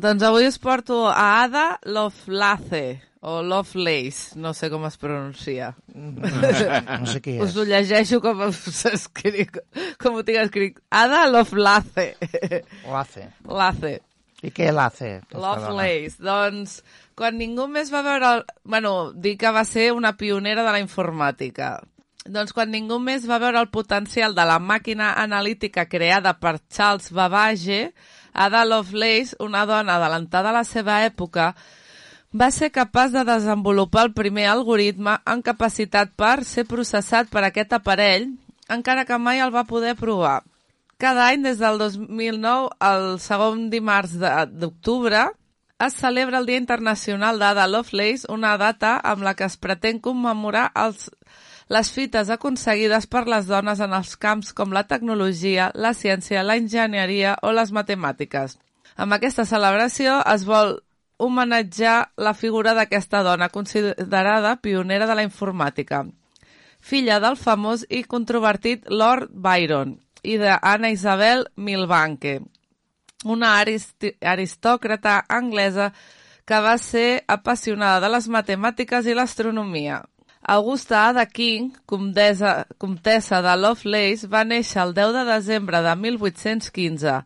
Doncs 0.00 0.22
avui 0.24 0.46
us 0.48 0.56
porto 0.56 1.02
a 1.08 1.42
Ada 1.42 1.78
Lovelace, 1.84 3.02
o 3.20 3.42
Lovelace, 3.42 4.38
no 4.40 4.54
sé 4.56 4.70
com 4.72 4.86
es 4.88 4.96
pronuncia. 4.96 5.74
No 5.92 7.04
sé 7.04 7.20
qui 7.20 7.34
Us 7.36 7.50
és. 7.50 7.56
ho 7.58 7.66
llegeixo 7.68 8.20
com 8.24 8.40
s'escriu, 8.54 9.60
com 10.00 10.16
ho 10.16 10.22
tinc 10.24 10.40
escrit. 10.40 10.78
Ada 10.88 11.26
Lovelace. 11.28 12.14
Lace. 12.88 13.26
Lace. 13.44 13.98
I 14.40 14.52
què 14.56 14.70
dona? 14.72 15.20
Lovelace. 15.36 16.16
Doncs, 16.24 16.78
quan 17.12 17.36
ningú 17.36 17.68
més 17.68 17.92
va 17.92 18.00
veure... 18.06 18.30
El... 18.38 18.44
Bueno, 18.64 19.12
dir 19.12 19.36
que 19.36 19.52
va 19.52 19.66
ser 19.68 19.90
una 19.92 20.14
pionera 20.16 20.64
de 20.64 20.72
la 20.72 20.80
informàtica. 20.80 21.74
Doncs 22.24 22.56
quan 22.56 22.72
ningú 22.72 22.96
més 23.04 23.28
va 23.28 23.36
veure 23.42 23.60
el 23.60 23.68
potencial 23.68 24.32
de 24.36 24.48
la 24.48 24.56
màquina 24.60 25.12
analítica 25.20 25.84
creada 25.92 26.38
per 26.40 26.56
Charles 26.72 27.12
Babbage, 27.12 27.90
Ada 28.32 28.64
Lovelace, 28.64 29.36
una 29.38 29.66
dona 29.66 29.96
adelantada 29.96 30.50
a 30.50 30.58
la 30.60 30.64
seva 30.64 31.00
època, 31.06 31.54
va 32.32 32.50
ser 32.54 32.70
capaç 32.70 33.10
de 33.12 33.24
desenvolupar 33.24 34.06
el 34.06 34.12
primer 34.14 34.46
algoritme 34.46 35.16
en 35.26 35.42
capacitat 35.42 36.14
per 36.16 36.44
ser 36.44 36.64
processat 36.64 37.30
per 37.30 37.42
aquest 37.44 37.72
aparell, 37.74 38.30
encara 38.70 39.04
que 39.04 39.18
mai 39.18 39.42
el 39.42 39.54
va 39.54 39.66
poder 39.66 39.96
provar. 39.98 40.40
Cada 41.00 41.26
any, 41.32 41.42
des 41.42 41.58
del 41.58 41.78
2009, 41.80 42.70
el 42.86 43.18
segon 43.18 43.68
dimarts 43.72 44.18
d'octubre, 44.20 45.30
es 45.80 45.94
celebra 45.96 46.38
el 46.38 46.46
Dia 46.46 46.60
Internacional 46.60 47.38
d'Ada 47.40 47.66
Lovelace, 47.66 48.28
una 48.28 48.56
data 48.60 48.98
amb 49.00 49.24
la 49.24 49.34
que 49.34 49.46
es 49.48 49.56
pretén 49.56 49.98
commemorar 49.98 50.68
els, 50.76 51.08
les 51.70 51.90
fites 51.94 52.30
aconseguides 52.34 53.06
per 53.06 53.28
les 53.30 53.46
dones 53.46 53.80
en 53.80 53.92
els 53.94 54.16
camps 54.18 54.52
com 54.52 54.72
la 54.74 54.82
tecnologia, 54.90 55.70
la 55.74 55.92
ciència, 55.94 56.42
la 56.42 56.56
enginyeria 56.58 57.36
o 57.46 57.52
les 57.54 57.70
matemàtiques. 57.70 58.56
Amb 58.98 59.14
aquesta 59.14 59.46
celebració 59.46 60.18
es 60.34 60.44
vol 60.44 60.80
homenatjar 61.20 62.10
la 62.16 62.34
figura 62.34 62.74
d'aquesta 62.74 63.22
dona 63.22 63.50
considerada 63.54 64.56
pionera 64.56 65.06
de 65.06 65.14
la 65.14 65.22
informàtica, 65.26 66.04
filla 66.80 67.20
del 67.20 67.36
famós 67.36 67.84
i 67.88 68.02
controvertit 68.08 68.88
Lord 68.88 69.30
Byron 69.30 69.98
i 70.24 70.38
d'Anna 70.40 70.90
Isabel 70.90 71.46
Milbanke, 71.56 72.40
una 73.24 73.58
aristi- 73.60 74.16
aristòcrata 74.20 75.20
anglesa 75.28 75.92
que 76.48 76.58
va 76.60 76.78
ser 76.82 77.22
apassionada 77.28 78.00
de 78.00 78.08
les 78.16 78.26
matemàtiques 78.28 79.06
i 79.06 79.14
l'astronomia. 79.14 80.00
Augusta 80.42 81.08
Ada 81.08 81.26
King, 81.26 81.70
comtessa, 81.86 82.66
comtessa 82.78 83.42
de 83.44 83.56
Lovelace, 83.56 84.26
va 84.26 84.44
néixer 84.44 84.80
el 84.82 84.94
10 84.96 85.12
de 85.18 85.24
desembre 85.28 85.82
de 85.84 85.94
1815, 85.96 87.18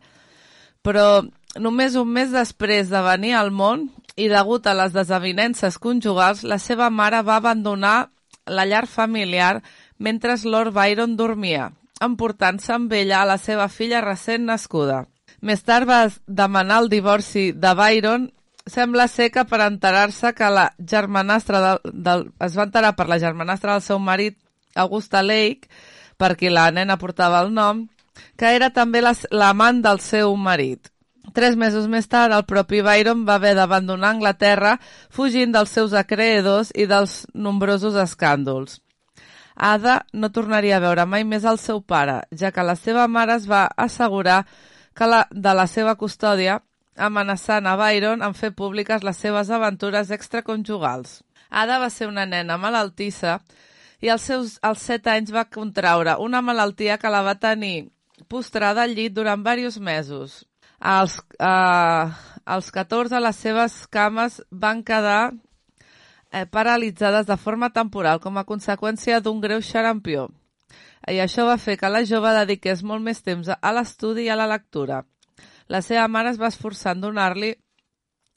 però 0.83 1.23
només 1.57 1.95
un 1.95 2.11
mes 2.11 2.33
després 2.33 2.91
de 2.91 3.01
venir 3.01 3.33
al 3.39 3.51
món 3.51 3.87
i 4.19 4.27
degut 4.31 4.67
a 4.67 4.75
les 4.75 4.93
desavinences 4.93 5.79
conjugals, 5.79 6.43
la 6.43 6.59
seva 6.59 6.89
mare 6.89 7.23
va 7.23 7.39
abandonar 7.39 8.11
la 8.45 8.65
llar 8.65 8.85
familiar 8.85 9.63
mentre 9.97 10.35
Lord 10.43 10.75
Byron 10.75 11.15
dormia, 11.15 11.71
emportant-se 12.01 12.73
amb 12.75 12.93
ella 12.93 13.21
a 13.21 13.29
la 13.31 13.37
seva 13.37 13.67
filla 13.69 14.03
recent 14.03 14.45
nascuda. 14.45 15.05
Més 15.41 15.63
tard 15.63 15.87
va 15.87 16.09
demanar 16.27 16.83
el 16.83 16.89
divorci 16.89 17.51
de 17.51 17.73
Byron 17.75 18.29
sembla 18.65 19.07
ser 19.07 19.29
que 19.31 19.43
per 19.45 19.61
enterar-se 19.65 20.33
que 20.33 20.49
la 20.49 20.73
germanastra 20.79 21.61
del, 21.61 21.93
del, 21.93 22.25
es 22.41 22.57
va 22.57 22.65
enterar 22.67 22.95
per 22.95 23.07
la 23.09 23.19
germanastra 23.19 23.73
del 23.73 23.81
seu 23.85 23.99
marit, 23.99 24.37
Augusta 24.75 25.21
Lake, 25.23 25.69
per 26.17 26.35
qui 26.39 26.49
la 26.49 26.69
nena 26.71 26.97
portava 26.97 27.41
el 27.45 27.53
nom, 27.53 27.85
que 28.37 28.55
era 28.55 28.71
també 28.71 29.01
la- 29.01 29.15
l'amant 29.31 29.81
del 29.83 29.99
seu 29.99 30.35
marit. 30.35 30.89
Tres 31.33 31.55
mesos 31.57 31.87
més 31.91 32.07
tard, 32.07 32.31
el 32.33 32.45
propi 32.45 32.81
Byron 32.81 33.25
va 33.27 33.35
haver 33.35 33.55
d'abandonar 33.57 34.13
Anglaterra 34.13 34.77
fugint 35.09 35.51
dels 35.51 35.69
seus 35.73 35.93
acreedors 35.93 36.71
i 36.75 36.85
dels 36.87 37.25
nombrosos 37.33 37.95
escàndols. 37.95 38.79
Ada 39.55 40.05
no 40.13 40.29
tornaria 40.31 40.77
a 40.77 40.83
veure 40.83 41.05
mai 41.05 41.23
més 41.23 41.45
el 41.47 41.57
seu 41.57 41.81
pare, 41.81 42.21
ja 42.31 42.51
que 42.51 42.63
la 42.63 42.75
seva 42.75 43.07
mare 43.07 43.35
es 43.35 43.47
va 43.47 43.65
assegurar 43.75 44.45
que 44.95 45.07
la, 45.07 45.25
de 45.31 45.53
la 45.53 45.67
seva 45.67 45.95
custòdia 45.95 46.61
amenaçant 46.95 47.67
a 47.67 47.75
Byron 47.75 48.23
en 48.23 48.33
fer 48.33 48.51
públiques 48.55 49.03
les 49.03 49.17
seves 49.17 49.49
aventures 49.49 50.11
extraconjugals. 50.11 51.21
Ada 51.49 51.79
va 51.79 51.89
ser 51.89 52.07
una 52.07 52.25
nena 52.25 52.57
malaltissa 52.57 53.39
i 54.01 54.09
als 54.09 54.27
seus 54.27 54.57
als 54.61 54.83
7 54.87 55.11
anys 55.11 55.31
va 55.31 55.45
contraure 55.49 56.17
una 56.19 56.41
malaltia 56.41 56.97
que 56.97 57.11
la 57.11 57.23
va 57.23 57.35
tenir 57.39 57.89
postrada 58.27 58.83
al 58.83 58.95
llit 58.95 59.13
durant 59.13 59.43
diversos 59.43 59.79
mesos. 59.79 60.45
Als, 60.79 61.19
eh, 61.39 62.05
als 62.45 62.71
14 62.71 63.19
les 63.19 63.35
seves 63.35 63.87
cames 63.87 64.41
van 64.51 64.83
quedar 64.83 65.33
eh, 66.31 66.45
paralitzades 66.45 67.25
de 67.25 67.37
forma 67.37 67.71
temporal 67.71 68.19
com 68.19 68.37
a 68.37 68.45
conseqüència 68.45 69.21
d'un 69.21 69.41
greu 69.41 69.61
xarampió. 69.61 70.29
I 71.07 71.21
això 71.21 71.45
va 71.45 71.57
fer 71.61 71.77
que 71.77 71.89
la 71.89 72.03
jove 72.03 72.31
dediqués 72.33 72.81
molt 72.83 73.03
més 73.03 73.21
temps 73.21 73.49
a 73.53 73.71
l'estudi 73.71 74.25
i 74.25 74.29
a 74.29 74.35
la 74.35 74.47
lectura. 74.49 75.03
La 75.67 75.81
seva 75.81 76.07
mare 76.07 76.31
es 76.33 76.41
va 76.41 76.51
esforçar 76.51 76.95
en 76.95 77.01
donar-li 77.01 77.55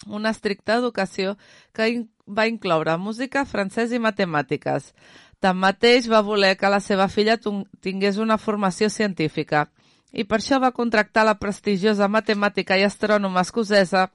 una 0.06 0.30
estricta 0.30 0.78
educació 0.78 1.36
que 1.74 1.88
in 1.92 2.06
va 2.28 2.46
incloure 2.46 2.96
música, 3.00 3.44
francès 3.48 3.92
i 3.92 3.98
matemàtiques. 3.98 4.92
Tanmateix 5.40 6.08
va 6.10 6.20
voler 6.22 6.56
que 6.60 6.70
la 6.70 6.80
seva 6.80 7.08
filla 7.08 7.38
tingués 7.38 8.18
una 8.18 8.38
formació 8.38 8.90
científica 8.90 9.68
i 10.12 10.24
per 10.24 10.38
això 10.40 10.58
va 10.60 10.74
contractar 10.76 11.24
la 11.24 11.38
prestigiosa 11.38 12.08
matemàtica 12.08 12.78
i 12.78 12.84
astrònoma 12.84 13.44
escocesa 13.44 14.08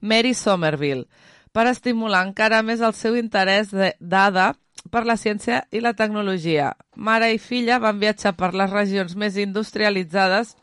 Mary 0.00 0.34
Somerville 0.34 1.06
per 1.52 1.66
estimular 1.70 2.24
encara 2.26 2.62
més 2.62 2.80
el 2.80 2.94
seu 2.94 3.16
interès 3.16 3.72
d'Ada 3.72 4.52
per 4.92 5.04
la 5.06 5.16
ciència 5.16 5.64
i 5.72 5.80
la 5.80 5.94
tecnologia. 5.94 6.72
Mare 6.94 7.32
i 7.34 7.38
filla 7.38 7.78
van 7.82 7.98
viatjar 7.98 8.34
per 8.36 8.52
les 8.54 8.70
regions 8.70 9.16
més 9.16 9.36
industrialitzades 9.36 10.54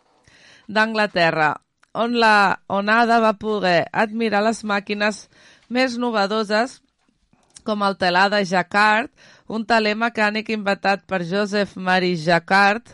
d'Anglaterra, 0.67 1.55
on, 1.95 2.19
la, 2.19 2.59
on 2.67 2.91
Ada 2.91 3.21
va 3.23 3.33
poder 3.39 3.85
admirar 3.91 4.43
les 4.43 4.61
màquines 4.67 5.25
més 5.71 5.95
novedoses 5.97 6.81
com 7.65 7.81
el 7.81 7.95
telar 7.97 8.27
de 8.29 8.43
Jacquard, 8.45 9.09
un 9.49 9.65
teler 9.65 9.95
mecànic 9.97 10.51
inventat 10.53 11.05
per 11.09 11.23
Joseph 11.25 11.73
Marie 11.77 12.19
Jacquard 12.19 12.91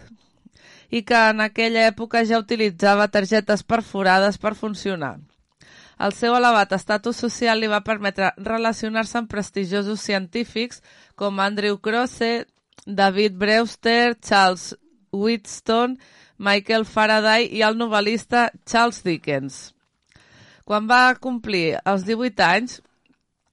i 0.92 1.02
que 1.08 1.20
en 1.32 1.44
aquella 1.44 1.88
època 1.90 2.24
ja 2.28 2.40
utilitzava 2.40 3.10
targetes 3.12 3.64
perforades 3.64 4.38
per 4.38 4.56
funcionar. 4.56 5.18
El 6.02 6.16
seu 6.18 6.34
elevat 6.34 6.72
estatus 6.74 7.20
social 7.24 7.60
li 7.62 7.70
va 7.70 7.84
permetre 7.86 8.32
relacionar-se 8.42 9.20
amb 9.20 9.30
prestigiosos 9.30 10.02
científics 10.02 10.82
com 11.16 11.40
Andrew 11.40 11.78
Crosse, 11.78 12.48
David 12.86 13.38
Brewster, 13.38 14.16
Charles 14.18 14.74
Wheatstone, 15.14 16.00
Michael 16.42 16.88
Faraday 16.90 17.46
i 17.54 17.62
el 17.62 17.76
novel·lista 17.78 18.48
Charles 18.66 19.04
Dickens. 19.06 19.58
Quan 20.66 20.88
va 20.90 21.14
complir 21.22 21.76
els 21.86 22.06
18 22.08 22.46
anys, 22.46 22.80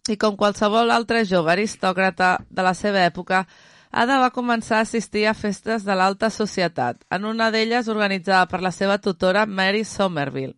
i 0.09 0.17
com 0.17 0.39
qualsevol 0.41 0.89
altre 0.95 1.27
jove 1.29 1.53
aristòcrata 1.53 2.39
de 2.49 2.65
la 2.65 2.73
seva 2.73 3.03
època, 3.05 3.43
Ada 3.91 4.19
va 4.21 4.31
començar 4.33 4.79
a 4.79 4.85
assistir 4.85 5.27
a 5.27 5.35
festes 5.35 5.85
de 5.85 5.95
l'alta 5.97 6.29
societat, 6.31 7.05
en 7.11 7.25
una 7.25 7.51
d'elles 7.51 7.89
organitzada 7.89 8.47
per 8.49 8.61
la 8.61 8.73
seva 8.73 8.99
tutora 8.99 9.47
Mary 9.47 9.85
Somerville. 9.85 10.55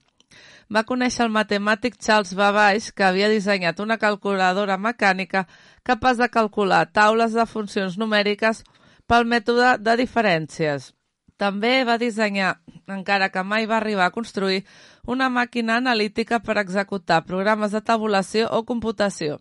Va 0.71 0.85
conèixer 0.87 1.25
el 1.27 1.35
matemàtic 1.35 1.99
Charles 1.99 2.35
Babbage, 2.35 2.93
que 2.95 3.07
havia 3.07 3.31
dissenyat 3.31 3.83
una 3.83 3.99
calculadora 3.99 4.79
mecànica 4.79 5.47
capaç 5.83 6.23
de 6.23 6.31
calcular 6.31 6.85
taules 6.93 7.35
de 7.35 7.47
funcions 7.47 7.99
numèriques 7.99 8.63
pel 9.07 9.27
mètode 9.27 9.77
de 9.83 9.97
diferències. 9.99 10.93
També 11.41 11.73
va 11.89 11.97
dissenyar, 11.97 12.59
encara 12.87 13.31
que 13.33 13.43
mai 13.43 13.67
va 13.67 13.79
arribar 13.81 14.11
a 14.11 14.15
construir, 14.15 14.65
una 15.09 15.31
màquina 15.33 15.79
analítica 15.81 16.41
per 16.45 16.59
executar 16.61 17.25
programes 17.25 17.73
de 17.73 17.81
tabulació 17.81 18.51
o 18.53 18.67
computació. 18.69 19.39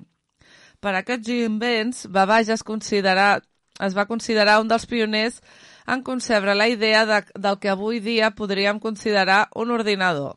Per 0.80 0.96
aquests 0.96 1.28
invents, 1.36 2.06
Babbage 2.08 2.56
es 2.56 2.64
considera 2.64 3.42
es 3.80 3.96
va 3.96 4.08
considerar 4.08 4.60
un 4.60 4.68
dels 4.68 4.86
pioners 4.92 5.40
en 5.88 6.04
concebre 6.04 6.56
la 6.56 6.68
idea 6.68 7.06
de, 7.06 7.24
del 7.36 7.60
que 7.60 7.72
avui 7.72 8.00
dia 8.04 8.32
podríem 8.36 8.80
considerar 8.80 9.48
un 9.56 9.72
ordinador. 9.72 10.36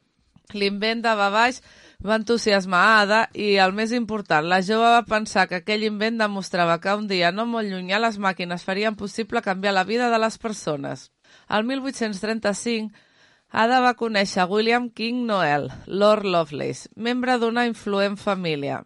L'invent 0.55 1.03
de 1.03 1.15
Babbage 1.19 1.63
va 2.07 2.19
entusiasmar 2.21 2.83
Ada 3.01 3.23
i, 3.35 3.57
el 3.63 3.75
més 3.75 3.93
important, 3.97 4.47
la 4.47 4.61
jove 4.63 4.91
va 4.95 5.07
pensar 5.09 5.49
que 5.49 5.61
aquell 5.63 5.87
invent 5.87 6.19
demostrava 6.21 6.79
que 6.83 6.95
un 6.99 7.09
dia 7.11 7.33
no 7.33 7.47
molt 7.47 7.71
llunyà 7.71 7.99
les 8.03 8.19
màquines 8.19 8.65
farien 8.67 8.99
possible 8.99 9.43
canviar 9.43 9.75
la 9.75 9.87
vida 9.89 10.11
de 10.11 10.23
les 10.23 10.39
persones. 10.39 11.11
El 11.53 11.67
1835, 11.69 12.89
Ada 13.53 13.83
va 13.85 13.93
conèixer 14.01 14.47
William 14.49 14.89
King 14.89 15.27
Noel, 15.29 15.67
Lord 15.85 16.25
Lovelace, 16.25 16.89
membre 16.97 17.37
d'una 17.37 17.67
influent 17.69 18.17
família. 18.17 18.79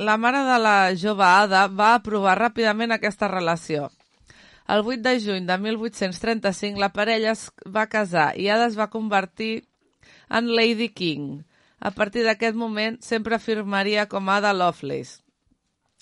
La 0.00 0.16
mare 0.16 0.40
de 0.46 0.56
la 0.60 0.94
jove 0.96 1.26
Ada 1.28 1.66
va 1.68 1.90
aprovar 1.98 2.38
ràpidament 2.40 2.96
aquesta 2.96 3.28
relació. 3.28 3.90
El 4.72 4.80
8 4.80 5.04
de 5.04 5.14
juny 5.20 5.44
de 5.46 5.58
1835 5.60 6.80
la 6.80 6.90
parella 6.96 7.36
es 7.36 7.46
va 7.68 7.86
casar 7.92 8.30
i 8.40 8.48
Ada 8.48 8.70
es 8.72 8.80
va 8.80 8.88
convertir 8.90 9.66
en 10.28 10.48
Lady 10.56 10.88
King. 10.88 11.44
A 11.78 11.92
partir 11.92 12.24
d'aquest 12.24 12.56
moment 12.56 12.96
sempre 13.04 13.36
afirmaria 13.36 14.08
com 14.08 14.32
Ada 14.32 14.56
Lovelace. 14.56 15.20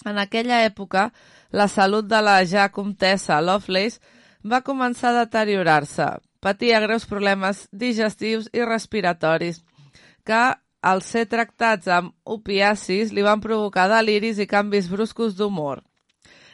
En 0.07 0.19
aquella 0.23 0.62
època, 0.62 1.09
la 1.51 1.67
salut 1.67 2.07
de 2.07 2.23
la 2.23 2.39
ja 2.47 2.71
comtessa 2.71 3.43
Lovelace 3.43 3.99
va 4.45 4.61
començar 4.63 5.11
a 5.13 5.25
deteriorar-se. 5.25 6.09
Patia 6.45 6.81
greus 6.85 7.07
problemes 7.09 7.65
digestius 7.73 8.51
i 8.53 8.65
respiratoris 8.65 9.63
que, 10.29 10.43
al 10.85 11.01
ser 11.03 11.25
tractats 11.33 11.89
amb 11.89 12.13
opiacis, 12.29 13.13
li 13.17 13.25
van 13.25 13.41
provocar 13.41 13.89
deliris 13.89 14.39
i 14.39 14.47
canvis 14.47 14.91
bruscos 14.93 15.37
d'humor. 15.39 15.81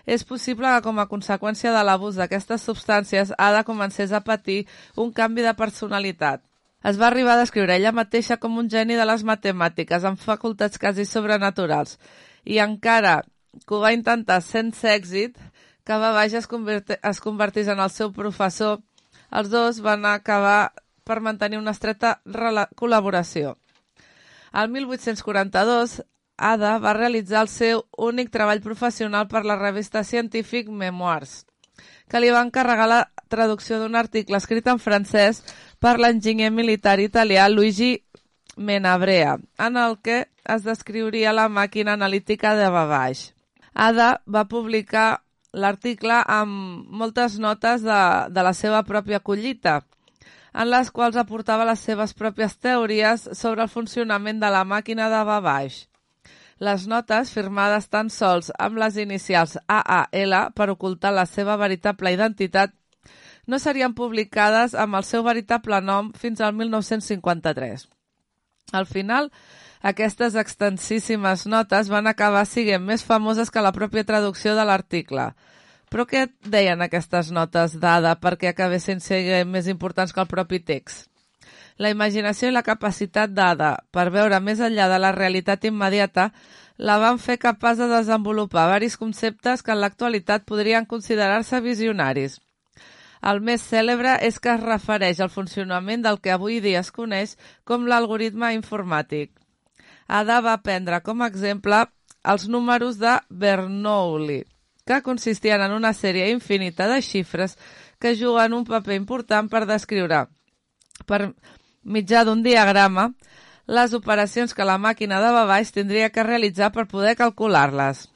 És 0.06 0.22
possible 0.24 0.70
que, 0.70 0.84
com 0.86 1.02
a 1.02 1.08
conseqüència 1.10 1.74
de 1.74 1.82
l'abús 1.86 2.16
d'aquestes 2.18 2.62
substàncies, 2.66 3.34
Ada 3.38 3.64
comencés 3.66 4.12
a 4.12 4.22
patir 4.22 4.66
un 4.96 5.10
canvi 5.12 5.42
de 5.42 5.54
personalitat. 5.58 6.42
Es 6.82 6.96
va 6.96 7.10
arribar 7.10 7.34
a 7.34 7.42
descriure 7.42 7.74
ella 7.76 7.92
mateixa 7.92 8.38
com 8.40 8.56
un 8.56 8.70
geni 8.70 8.96
de 8.96 9.04
les 9.04 9.26
matemàtiques, 9.26 10.06
amb 10.06 10.18
facultats 10.18 10.80
quasi 10.80 11.04
sobrenaturals. 11.04 11.98
I 12.46 12.62
encara 12.64 13.20
que 13.66 13.74
ho 13.74 13.80
va 13.82 13.92
intentar 13.92 14.40
sense 14.46 14.88
èxit, 14.88 15.36
que 15.84 15.96
Babaix 15.96 16.34
es, 16.34 16.46
es 16.46 17.20
convertís 17.20 17.68
en 17.68 17.80
el 17.80 17.90
seu 17.90 18.12
professor, 18.12 18.80
els 19.30 19.50
dos 19.50 19.80
van 19.80 20.06
acabar 20.06 20.72
per 21.04 21.20
mantenir 21.20 21.58
una 21.58 21.74
estreta 21.74 22.20
col·laboració. 22.78 23.56
El 24.52 24.68
1842, 24.70 26.00
Ada 26.40 26.78
va 26.80 26.96
realitzar 26.96 27.44
el 27.44 27.50
seu 27.52 27.84
únic 27.98 28.30
treball 28.32 28.62
professional 28.64 29.28
per 29.28 29.44
la 29.44 29.58
revista 29.60 30.02
Scientific 30.02 30.68
Memoirs, 30.68 31.44
que 32.08 32.20
li 32.20 32.30
va 32.32 32.42
encarregar 32.46 32.88
la 32.88 33.00
traducció 33.28 33.78
d'un 33.78 33.94
article 33.94 34.40
escrit 34.40 34.66
en 34.72 34.80
francès 34.82 35.42
per 35.78 35.98
l'enginyer 36.00 36.50
militar 36.50 36.98
italià 36.98 37.48
Luigi 37.48 37.92
Menabrea, 38.56 39.36
en 39.58 39.76
el 39.76 39.98
que 40.02 40.26
es 40.54 40.64
descriuria 40.64 41.36
la 41.36 41.48
màquina 41.48 41.94
analítica 41.94 42.56
de 42.56 42.70
Babbage. 42.72 43.34
Ada 43.74 44.22
va 44.26 44.48
publicar 44.48 45.22
l'article 45.52 46.22
amb 46.26 46.86
moltes 46.90 47.38
notes 47.38 47.82
de, 47.82 48.00
de 48.30 48.42
la 48.46 48.52
seva 48.54 48.82
pròpia 48.86 49.20
collita, 49.20 49.80
en 50.54 50.70
les 50.70 50.90
quals 50.90 51.18
aportava 51.18 51.66
les 51.66 51.82
seves 51.82 52.14
pròpies 52.14 52.56
teories 52.58 53.28
sobre 53.38 53.62
el 53.62 53.70
funcionament 53.70 54.40
de 54.42 54.50
la 54.50 54.64
màquina 54.64 55.08
de 55.10 55.22
Babbage. 55.26 55.86
Les 56.60 56.84
notes, 56.86 57.30
firmades 57.32 57.88
tan 57.88 58.10
sols 58.12 58.50
amb 58.58 58.76
les 58.82 58.98
inicials 59.00 59.56
AAL 59.66 60.34
per 60.52 60.68
ocultar 60.68 61.14
la 61.16 61.24
seva 61.24 61.56
veritable 61.56 62.12
identitat, 62.12 62.74
no 63.46 63.58
serien 63.58 63.94
publicades 63.96 64.74
amb 64.74 64.98
el 64.98 65.06
seu 65.08 65.24
veritable 65.24 65.80
nom 65.80 66.12
fins 66.12 66.42
al 66.44 66.52
1953. 66.58 67.88
Al 68.72 68.86
final, 68.86 69.30
aquestes 69.80 70.34
extensíssimes 70.36 71.46
notes 71.46 71.88
van 71.88 72.06
acabar 72.06 72.44
siguent 72.46 72.84
més 72.84 73.04
famoses 73.04 73.50
que 73.50 73.62
la 73.64 73.72
pròpia 73.72 74.04
traducció 74.04 74.54
de 74.56 74.66
l'article. 74.68 75.30
Però 75.90 76.04
què 76.06 76.26
deien 76.44 76.82
aquestes 76.84 77.30
notes 77.32 77.78
d'Ada 77.80 78.12
perquè 78.20 78.52
acabessin 78.52 79.00
sent 79.00 79.48
més 79.48 79.66
importants 79.72 80.12
que 80.12 80.20
el 80.20 80.28
propi 80.28 80.60
text? 80.60 81.08
La 81.80 81.88
imaginació 81.88 82.50
i 82.50 82.52
la 82.52 82.62
capacitat 82.62 83.32
d'Ada 83.32 83.72
per 83.90 84.10
veure 84.12 84.38
més 84.44 84.60
enllà 84.60 84.86
de 84.92 85.00
la 85.00 85.14
realitat 85.16 85.64
immediata 85.64 86.28
la 86.76 86.98
van 87.00 87.18
fer 87.18 87.38
capaç 87.40 87.80
de 87.80 87.88
desenvolupar 87.88 88.68
varis 88.68 88.98
conceptes 89.00 89.64
que 89.64 89.72
en 89.72 89.80
l'actualitat 89.80 90.44
podrien 90.44 90.84
considerar-se 90.84 91.60
visionaris. 91.64 92.38
El 93.32 93.40
més 93.40 93.64
cèlebre 93.64 94.18
és 94.28 94.38
que 94.40 94.52
es 94.54 94.62
refereix 94.62 95.20
al 95.20 95.32
funcionament 95.32 96.04
del 96.04 96.20
que 96.20 96.36
avui 96.36 96.60
dia 96.60 96.84
es 96.84 96.92
coneix 96.92 97.36
com 97.64 97.88
l'algoritme 97.88 98.52
informàtic. 98.56 99.39
Ada 100.10 100.40
va 100.42 100.56
prendre 100.66 100.98
com 101.06 101.22
a 101.22 101.28
exemple 101.30 101.84
els 102.26 102.48
números 102.50 102.98
de 102.98 103.12
Bernoulli, 103.30 104.40
que 104.84 105.02
consistien 105.06 105.62
en 105.62 105.76
una 105.76 105.92
sèrie 105.94 106.32
infinita 106.34 106.88
de 106.90 106.98
xifres 107.00 107.54
que 108.02 108.16
juguen 108.18 108.56
un 108.56 108.66
paper 108.66 108.96
important 108.98 109.46
per 109.52 109.68
descriure, 109.70 110.24
per 111.06 111.20
mitjà 111.84 112.24
d'un 112.26 112.42
diagrama, 112.42 113.12
les 113.70 113.94
operacions 113.94 114.52
que 114.54 114.66
la 114.66 114.80
màquina 114.82 115.20
de 115.22 115.30
Babbage 115.36 115.76
tindria 115.78 116.10
que 116.10 116.26
realitzar 116.26 116.72
per 116.74 116.88
poder 116.90 117.14
calcular-les. 117.14 118.08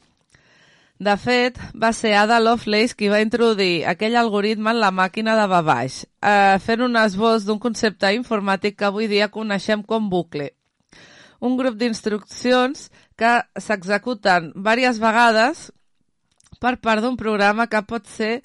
De 0.98 1.14
fet, 1.18 1.58
va 1.78 1.92
ser 1.92 2.16
Ada 2.18 2.40
Lovelace 2.42 2.98
qui 2.98 3.08
va 3.12 3.22
introduir 3.22 3.84
aquell 3.86 4.18
algoritme 4.18 4.74
en 4.74 4.82
la 4.82 4.90
màquina 4.90 5.38
de 5.38 5.46
Babbage, 5.50 6.10
eh, 6.22 6.58
fent 6.58 6.82
un 6.82 6.98
esbós 6.98 7.46
d'un 7.46 7.62
concepte 7.62 8.10
informàtic 8.18 8.78
que 8.78 8.90
avui 8.90 9.06
dia 9.10 9.30
coneixem 9.30 9.82
com 9.82 10.10
bucle. 10.10 10.50
Un 11.44 11.58
grup 11.60 11.76
d'instruccions 11.76 12.88
que 13.20 13.32
s'executen 13.60 14.52
diverses 14.54 15.00
vegades 15.02 15.64
per 16.62 16.78
part 16.80 17.04
d'un 17.04 17.18
programa 17.20 17.66
que 17.68 17.82
pot 17.84 18.06
ser 18.08 18.38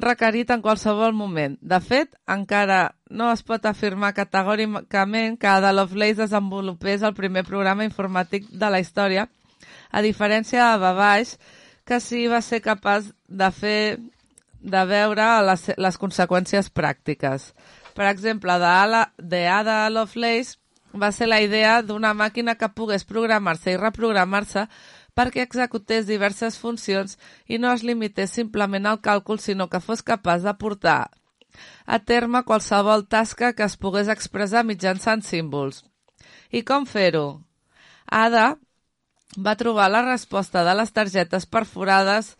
requerit 0.00 0.50
en 0.50 0.62
qualsevol 0.64 1.12
moment. 1.14 1.56
De 1.60 1.78
fet, 1.80 2.14
encara 2.26 2.94
no 3.10 3.30
es 3.32 3.42
pot 3.46 3.66
afirmar 3.68 4.14
categòricament 4.16 5.36
que 5.38 5.50
Ada 5.50 5.72
Lovelace 5.76 6.22
desenvolupés 6.22 7.04
el 7.06 7.14
primer 7.14 7.44
programa 7.46 7.86
informàtic 7.86 8.48
de 8.50 8.70
la 8.70 8.80
història, 8.80 9.28
a 9.90 10.02
diferència 10.02 10.72
de 10.72 10.80
Babbage, 10.82 11.36
que 11.84 12.00
sí 12.00 12.26
va 12.30 12.40
ser 12.40 12.62
capaç 12.62 13.10
de 13.26 13.50
fer 13.50 13.82
de 14.60 14.82
veure 14.86 15.26
les, 15.48 15.68
les 15.76 15.98
conseqüències 15.98 16.70
pràctiques. 16.70 17.50
Per 17.96 18.06
exemple, 18.06 18.56
de, 18.60 19.04
de 19.18 19.46
Ada 19.48 19.78
Lovelace 19.90 20.59
va 20.92 21.12
ser 21.12 21.28
la 21.28 21.40
idea 21.40 21.80
d'una 21.82 22.14
màquina 22.14 22.56
que 22.58 22.68
pogués 22.74 23.04
programar-se 23.04 23.72
i 23.72 23.78
reprogramar-se 23.78 24.66
perquè 25.14 25.44
executés 25.44 26.06
diverses 26.06 26.58
funcions 26.58 27.16
i 27.46 27.58
no 27.58 27.72
es 27.72 27.82
limités 27.82 28.30
simplement 28.30 28.86
al 28.86 29.00
càlcul, 29.00 29.38
sinó 29.38 29.68
que 29.68 29.80
fos 29.80 30.02
capaç 30.02 30.42
de 30.42 30.54
portar 30.54 31.10
a 31.86 31.98
terme 31.98 32.42
qualsevol 32.46 33.06
tasca 33.10 33.52
que 33.52 33.66
es 33.66 33.76
pogués 33.76 34.08
expressar 34.08 34.62
mitjançant 34.64 35.22
símbols. 35.26 35.82
I 36.50 36.62
com 36.66 36.86
fer-ho? 36.86 37.42
Ada 38.06 38.54
va 39.36 39.56
trobar 39.58 39.90
la 39.90 40.04
resposta 40.06 40.62
de 40.66 40.74
les 40.78 40.92
targetes 40.94 41.46
perforades 41.46 42.36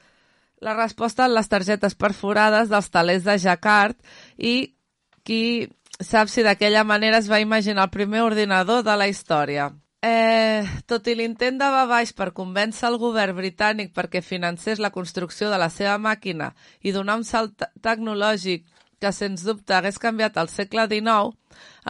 la 0.61 0.75
resposta 0.77 1.25
a 1.25 1.33
les 1.33 1.49
targetes 1.49 1.95
perforades 1.97 2.69
dels 2.69 2.91
talers 2.93 3.25
de 3.25 3.37
Jacquard 3.41 3.97
i 4.37 4.77
qui 5.25 5.71
sap 6.01 6.29
si 6.29 6.43
d'aquella 6.43 6.83
manera 6.85 7.19
es 7.19 7.29
va 7.31 7.41
imaginar 7.41 7.85
el 7.85 7.95
primer 7.95 8.23
ordinador 8.25 8.83
de 8.85 8.97
la 8.97 9.09
història. 9.09 9.71
Eh, 10.03 10.65
tot 10.89 11.07
i 11.13 11.15
l'intent 11.15 11.59
de 11.61 11.67
Babbage 11.69 12.15
per 12.17 12.31
convèncer 12.33 12.87
el 12.89 12.97
govern 12.97 13.37
britànic 13.37 13.93
perquè 13.93 14.23
financés 14.25 14.81
la 14.81 14.91
construcció 14.95 15.51
de 15.53 15.59
la 15.61 15.69
seva 15.69 15.99
màquina 16.01 16.55
i 16.81 16.93
donar 16.97 17.19
un 17.21 17.27
salt 17.29 17.67
tecnològic 17.85 18.65
que, 19.01 19.13
sens 19.13 19.45
dubte, 19.45 19.77
hagués 19.77 20.01
canviat 20.01 20.41
el 20.41 20.49
segle 20.49 20.87
XIX, 20.89 21.37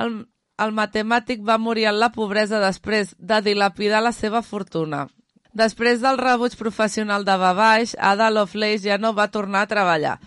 el, 0.02 0.18
el 0.58 0.74
matemàtic 0.74 1.46
va 1.46 1.58
morir 1.58 1.86
en 1.92 2.00
la 2.02 2.10
pobresa 2.10 2.58
després 2.58 3.14
de 3.18 3.40
dilapidar 3.46 4.02
la 4.02 4.12
seva 4.12 4.42
fortuna. 4.42 5.06
Després 5.54 6.02
del 6.02 6.18
rebuig 6.18 6.54
professional 6.58 7.24
de 7.26 7.34
Babbage, 7.38 7.96
Ada 7.98 8.30
Lovelace 8.30 8.88
ja 8.88 8.98
no 8.98 9.14
va 9.14 9.30
tornar 9.30 9.62
a 9.62 9.70
treballar 9.70 10.18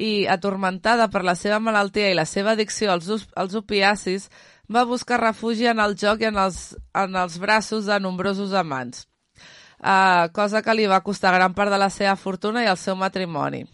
i, 0.00 0.26
atormentada 0.26 1.10
per 1.12 1.22
la 1.26 1.36
seva 1.36 1.60
malaltia 1.60 2.10
i 2.10 2.16
la 2.16 2.24
seva 2.24 2.54
addicció 2.56 2.94
als, 2.94 3.28
als 3.36 3.56
opiacis, 3.58 4.30
va 4.70 4.86
buscar 4.88 5.20
refugi 5.20 5.68
en 5.68 5.82
el 5.82 5.96
joc 5.98 6.22
i 6.24 6.30
en 6.30 6.38
els, 6.40 6.76
en 6.96 7.16
els 7.20 7.36
braços 7.42 7.90
de 7.90 7.98
nombrosos 8.00 8.54
amants, 8.56 9.04
uh, 9.82 10.30
cosa 10.32 10.62
que 10.62 10.74
li 10.74 10.88
va 10.88 11.02
costar 11.04 11.34
gran 11.36 11.54
part 11.54 11.72
de 11.74 11.80
la 11.82 11.90
seva 11.90 12.16
fortuna 12.16 12.64
i 12.64 12.70
el 12.70 12.80
seu 12.80 12.96
matrimoni. 12.96 13.66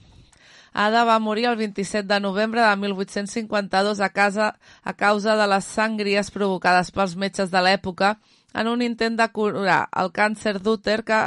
Ada 0.76 1.06
va 1.08 1.20
morir 1.24 1.46
el 1.48 1.56
27 1.56 2.04
de 2.08 2.18
novembre 2.20 2.60
de 2.60 2.74
1852 2.76 4.00
a 4.00 4.10
casa 4.10 4.50
a 4.82 4.92
causa 4.92 5.36
de 5.36 5.46
les 5.48 5.64
sangries 5.64 6.28
provocades 6.30 6.90
pels 6.92 7.14
metges 7.16 7.48
de 7.54 7.62
l'època 7.64 8.18
en 8.52 8.68
un 8.68 8.82
intent 8.84 9.16
de 9.16 9.28
curar 9.32 9.86
el 9.96 10.12
càncer 10.12 10.58
d'úter 10.60 11.00
que, 11.04 11.22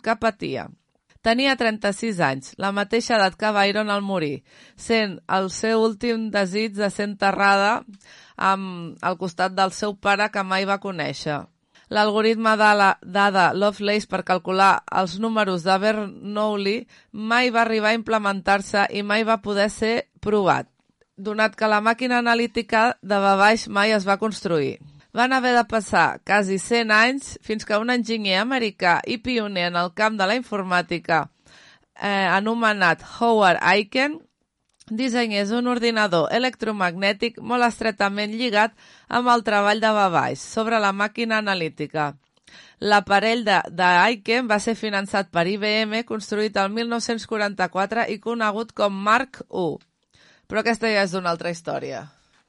que 0.00 0.16
patia. 0.16 0.70
Tenia 1.26 1.56
36 1.58 2.20
anys, 2.22 2.52
la 2.62 2.68
mateixa 2.70 3.16
edat 3.16 3.34
que 3.34 3.48
Byron 3.50 3.88
al 3.90 4.04
morir, 4.06 4.44
sent 4.78 5.16
el 5.36 5.48
seu 5.50 5.82
últim 5.82 6.28
desig 6.30 6.76
de 6.76 6.86
ser 6.86 7.08
enterrada 7.08 7.80
amb, 8.36 8.94
al 9.02 9.18
costat 9.18 9.56
del 9.56 9.74
seu 9.74 9.96
pare 9.98 10.28
que 10.30 10.46
mai 10.46 10.68
va 10.70 10.78
conèixer. 10.78 11.40
L'algoritme 11.90 12.54
d'Ada 12.60 12.92
d'Ada 13.02 13.50
Lovelace 13.58 14.06
per 14.06 14.22
calcular 14.30 14.70
els 15.02 15.18
números 15.18 15.66
de 15.66 15.74
Bernoulli 15.82 16.78
mai 17.10 17.50
va 17.50 17.64
arribar 17.66 17.90
a 17.90 17.98
implementar-se 17.98 18.86
i 18.94 19.02
mai 19.02 19.26
va 19.26 19.42
poder 19.42 19.66
ser 19.70 19.94
provat, 20.22 20.70
donat 21.18 21.58
que 21.58 21.66
la 21.66 21.82
màquina 21.82 22.22
analítica 22.22 22.92
de 23.02 23.18
Babaix 23.18 23.66
mai 23.66 23.98
es 23.98 24.06
va 24.06 24.22
construir. 24.22 24.76
Van 25.16 25.32
haver 25.32 25.54
de 25.56 25.64
passar 25.64 26.20
quasi 26.28 26.58
100 26.60 26.92
anys 26.92 27.28
fins 27.40 27.64
que 27.64 27.78
un 27.80 27.88
enginyer 27.88 28.36
americà 28.42 28.98
i 29.08 29.16
pioner 29.16 29.70
en 29.70 29.78
el 29.80 29.94
camp 29.96 30.18
de 30.18 30.26
la 30.28 30.34
informàtica 30.36 31.22
eh, 32.02 32.28
anomenat 32.28 33.00
Howard 33.16 33.62
Aiken 33.62 34.18
dissenyés 34.90 35.50
un 35.56 35.70
ordinador 35.72 36.28
electromagnètic 36.36 37.40
molt 37.40 37.64
estretament 37.64 38.34
lligat 38.36 38.76
amb 39.08 39.32
el 39.32 39.44
treball 39.46 39.80
de 39.80 39.94
Babaix 39.96 40.42
sobre 40.42 40.78
la 40.84 40.92
màquina 40.92 41.40
analítica. 41.40 42.12
L'aparell 42.80 43.42
d'Aiken 43.46 44.46
va 44.52 44.60
ser 44.60 44.76
finançat 44.76 45.32
per 45.32 45.46
IBM, 45.48 46.02
construït 46.04 46.60
el 46.60 46.68
1944 46.76 48.06
i 48.12 48.20
conegut 48.20 48.76
com 48.76 48.92
Mark 49.08 49.40
I. 49.48 49.80
Però 50.46 50.60
aquesta 50.60 50.92
ja 50.92 51.08
és 51.08 51.16
una 51.16 51.32
altra 51.32 51.50
història. 51.50 52.04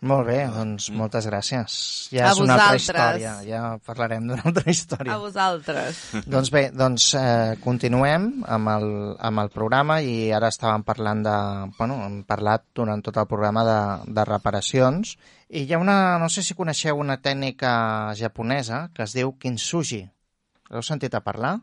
Molt 0.05 0.27
bé, 0.27 0.43
doncs 0.53 0.91
moltes 0.93 1.25
gràcies. 1.25 1.75
Ja 2.13 2.27
A 2.27 2.33
és 2.35 2.39
una 2.43 2.53
altra 2.53 2.77
història, 2.77 3.31
ja 3.41 3.61
parlarem 3.81 4.27
d'una 4.29 4.43
altra 4.45 4.69
història. 4.75 5.15
A 5.15 5.17
vosaltres. 5.17 6.01
Doncs 6.33 6.51
bé, 6.53 6.67
doncs 6.69 7.07
eh, 7.17 7.55
continuem 7.63 8.27
amb 8.45 8.69
el, 8.75 8.85
amb 9.17 9.41
el 9.41 9.49
programa 9.49 9.97
i 10.05 10.29
ara 10.37 10.51
estàvem 10.53 10.85
parlant 10.85 11.23
de... 11.25 11.37
Bueno, 11.79 11.97
hem 12.05 12.19
parlat 12.29 12.67
durant 12.77 13.01
tot 13.01 13.17
el 13.17 13.25
programa 13.31 13.63
de, 13.65 13.79
de 14.13 14.27
reparacions 14.29 15.15
i 15.49 15.65
hi 15.65 15.73
ha 15.73 15.81
una... 15.81 15.97
No 16.21 16.29
sé 16.29 16.45
si 16.45 16.53
coneixeu 16.53 17.01
una 17.01 17.17
tècnica 17.17 18.13
japonesa 18.21 18.91
que 18.93 19.01
es 19.07 19.17
diu 19.17 19.33
kintsugi. 19.41 20.03
L'heu 20.69 20.85
sentit 20.85 21.17
a 21.17 21.23
parlar? 21.25 21.55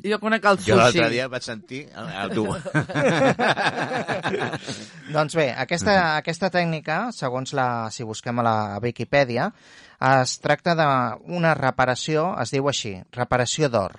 Jo 0.00 0.16
conec 0.22 0.46
el 0.48 0.56
Jo 0.64 0.76
l'altre 0.78 1.02
sushi. 1.04 1.12
dia 1.12 1.26
vaig 1.28 1.44
sentir 1.44 1.82
a, 1.92 2.04
a 2.22 2.28
tu. 2.32 2.46
doncs 5.16 5.36
bé, 5.36 5.50
aquesta, 5.52 5.96
aquesta 6.16 6.48
tècnica, 6.54 7.10
segons 7.12 7.52
la, 7.52 7.66
si 7.92 8.06
busquem 8.08 8.40
a 8.40 8.46
la 8.46 8.56
Viquipèdia, 8.80 9.50
es 10.22 10.38
tracta 10.40 10.72
d'una 10.78 11.52
reparació, 11.58 12.30
es 12.40 12.54
diu 12.56 12.72
així, 12.72 12.94
reparació 13.12 13.68
d'or. 13.68 13.98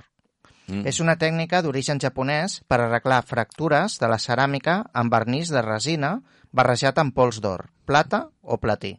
Mm. 0.65 0.81
És 0.89 0.99
una 1.03 1.17
tècnica 1.19 1.61
d'origen 1.61 2.01
japonès 2.01 2.61
per 2.65 2.81
arreglar 2.81 3.21
fractures 3.27 3.99
de 4.01 4.09
la 4.09 4.17
ceràmica 4.17 4.79
amb 4.97 5.13
vernís 5.13 5.53
de 5.53 5.61
resina 5.61 6.15
barrejat 6.51 6.97
amb 6.97 7.13
pols 7.13 7.37
d'or, 7.43 7.67
plata 7.85 8.25
o 8.41 8.57
platí. 8.57 8.95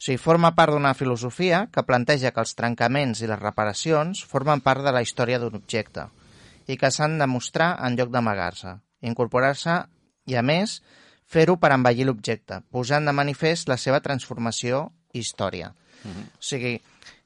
O 0.00 0.02
sigui, 0.02 0.16
forma 0.16 0.54
part 0.56 0.72
d'una 0.72 0.94
filosofia 0.96 1.66
que 1.68 1.84
planteja 1.84 2.30
que 2.32 2.40
els 2.40 2.54
trencaments 2.56 3.20
i 3.20 3.28
les 3.28 3.40
reparacions 3.40 4.22
formen 4.24 4.62
part 4.64 4.80
de 4.80 4.94
la 4.96 5.02
història 5.04 5.36
d'un 5.38 5.58
objecte 5.58 6.06
i 6.72 6.78
que 6.80 6.88
s'han 6.88 7.18
de 7.20 7.26
mostrar 7.28 7.74
en 7.84 7.98
lloc 7.98 8.08
d'amagar-se, 8.14 8.78
incorporar-se 9.04 9.74
i, 10.24 10.38
a 10.40 10.42
més, 10.42 10.78
fer-ho 11.28 11.58
per 11.60 11.74
envellir 11.74 12.06
l'objecte, 12.08 12.62
posant 12.72 13.04
de 13.04 13.12
manifest 13.12 13.68
la 13.68 13.76
seva 13.76 14.00
transformació 14.00 14.86
i 15.12 15.20
història. 15.20 15.74
O 16.32 16.42
sigui, 16.48 16.78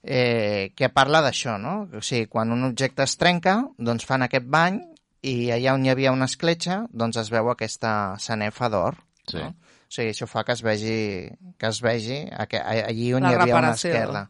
eh, 0.03 0.72
que 0.75 0.91
parla 0.91 1.22
d'això, 1.22 1.55
no? 1.62 1.77
O 1.95 2.03
sigui, 2.03 2.27
quan 2.27 2.51
un 2.53 2.66
objecte 2.66 3.07
es 3.07 3.14
trenca, 3.20 3.61
doncs 3.79 4.09
fan 4.09 4.27
aquest 4.27 4.51
bany 4.51 4.81
i 5.22 5.53
allà 5.55 5.79
on 5.79 5.87
hi 5.87 5.95
havia 5.95 6.12
una 6.12 6.27
escletxa, 6.27 6.85
doncs 6.91 7.22
es 7.22 7.31
veu 7.31 7.53
aquesta 7.53 8.16
sanefa 8.18 8.68
d'or. 8.68 8.99
Sí. 9.31 9.39
No? 9.39 9.55
O 9.95 9.97
sigui, 9.97 10.11
això 10.11 10.26
fa 10.26 10.42
que 10.42 10.51
es 10.57 10.62
vegi, 10.66 11.30
que 11.57 11.68
es 11.70 11.78
vegi 11.80 12.24
aqu- 12.34 12.59
allí 12.66 13.12
on 13.14 13.22
La 13.22 13.30
hi 13.30 13.34
havia 13.34 13.55
una 13.55 13.70
reparació. 13.70 13.90
esquerda. 13.92 14.28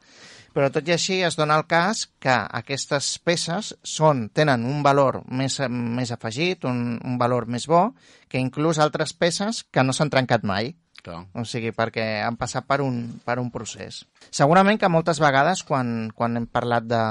Però 0.55 0.67
tot 0.71 0.87
i 0.87 0.93
així 0.93 1.23
es 1.25 1.37
dona 1.37 1.57
el 1.57 1.65
cas 1.67 2.05
que 2.21 2.31
aquestes 2.31 3.19
peces 3.25 3.71
són, 3.83 4.29
tenen 4.29 4.67
un 4.69 4.83
valor 4.85 5.23
més, 5.27 5.57
més 5.71 6.13
afegit, 6.13 6.67
un, 6.69 7.01
un 7.03 7.17
valor 7.19 7.47
més 7.47 7.65
bo, 7.67 7.95
que 8.29 8.39
inclús 8.39 8.79
altres 8.79 9.15
peces 9.15 9.65
que 9.65 9.83
no 9.83 9.93
s'han 9.97 10.11
trencat 10.13 10.45
mai. 10.45 10.75
Clar. 11.03 11.25
O 11.35 11.45
sigui, 11.49 11.73
perquè 11.73 12.21
han 12.23 12.37
passat 12.37 12.67
per 12.69 12.83
un, 12.85 13.21
per 13.25 13.39
un 13.41 13.51
procés. 13.51 14.05
Segurament 14.31 14.79
que 14.79 14.89
moltes 14.93 15.19
vegades, 15.19 15.65
quan, 15.65 16.11
quan 16.15 16.37
hem 16.37 16.47
parlat 16.47 16.85
de, 16.85 17.03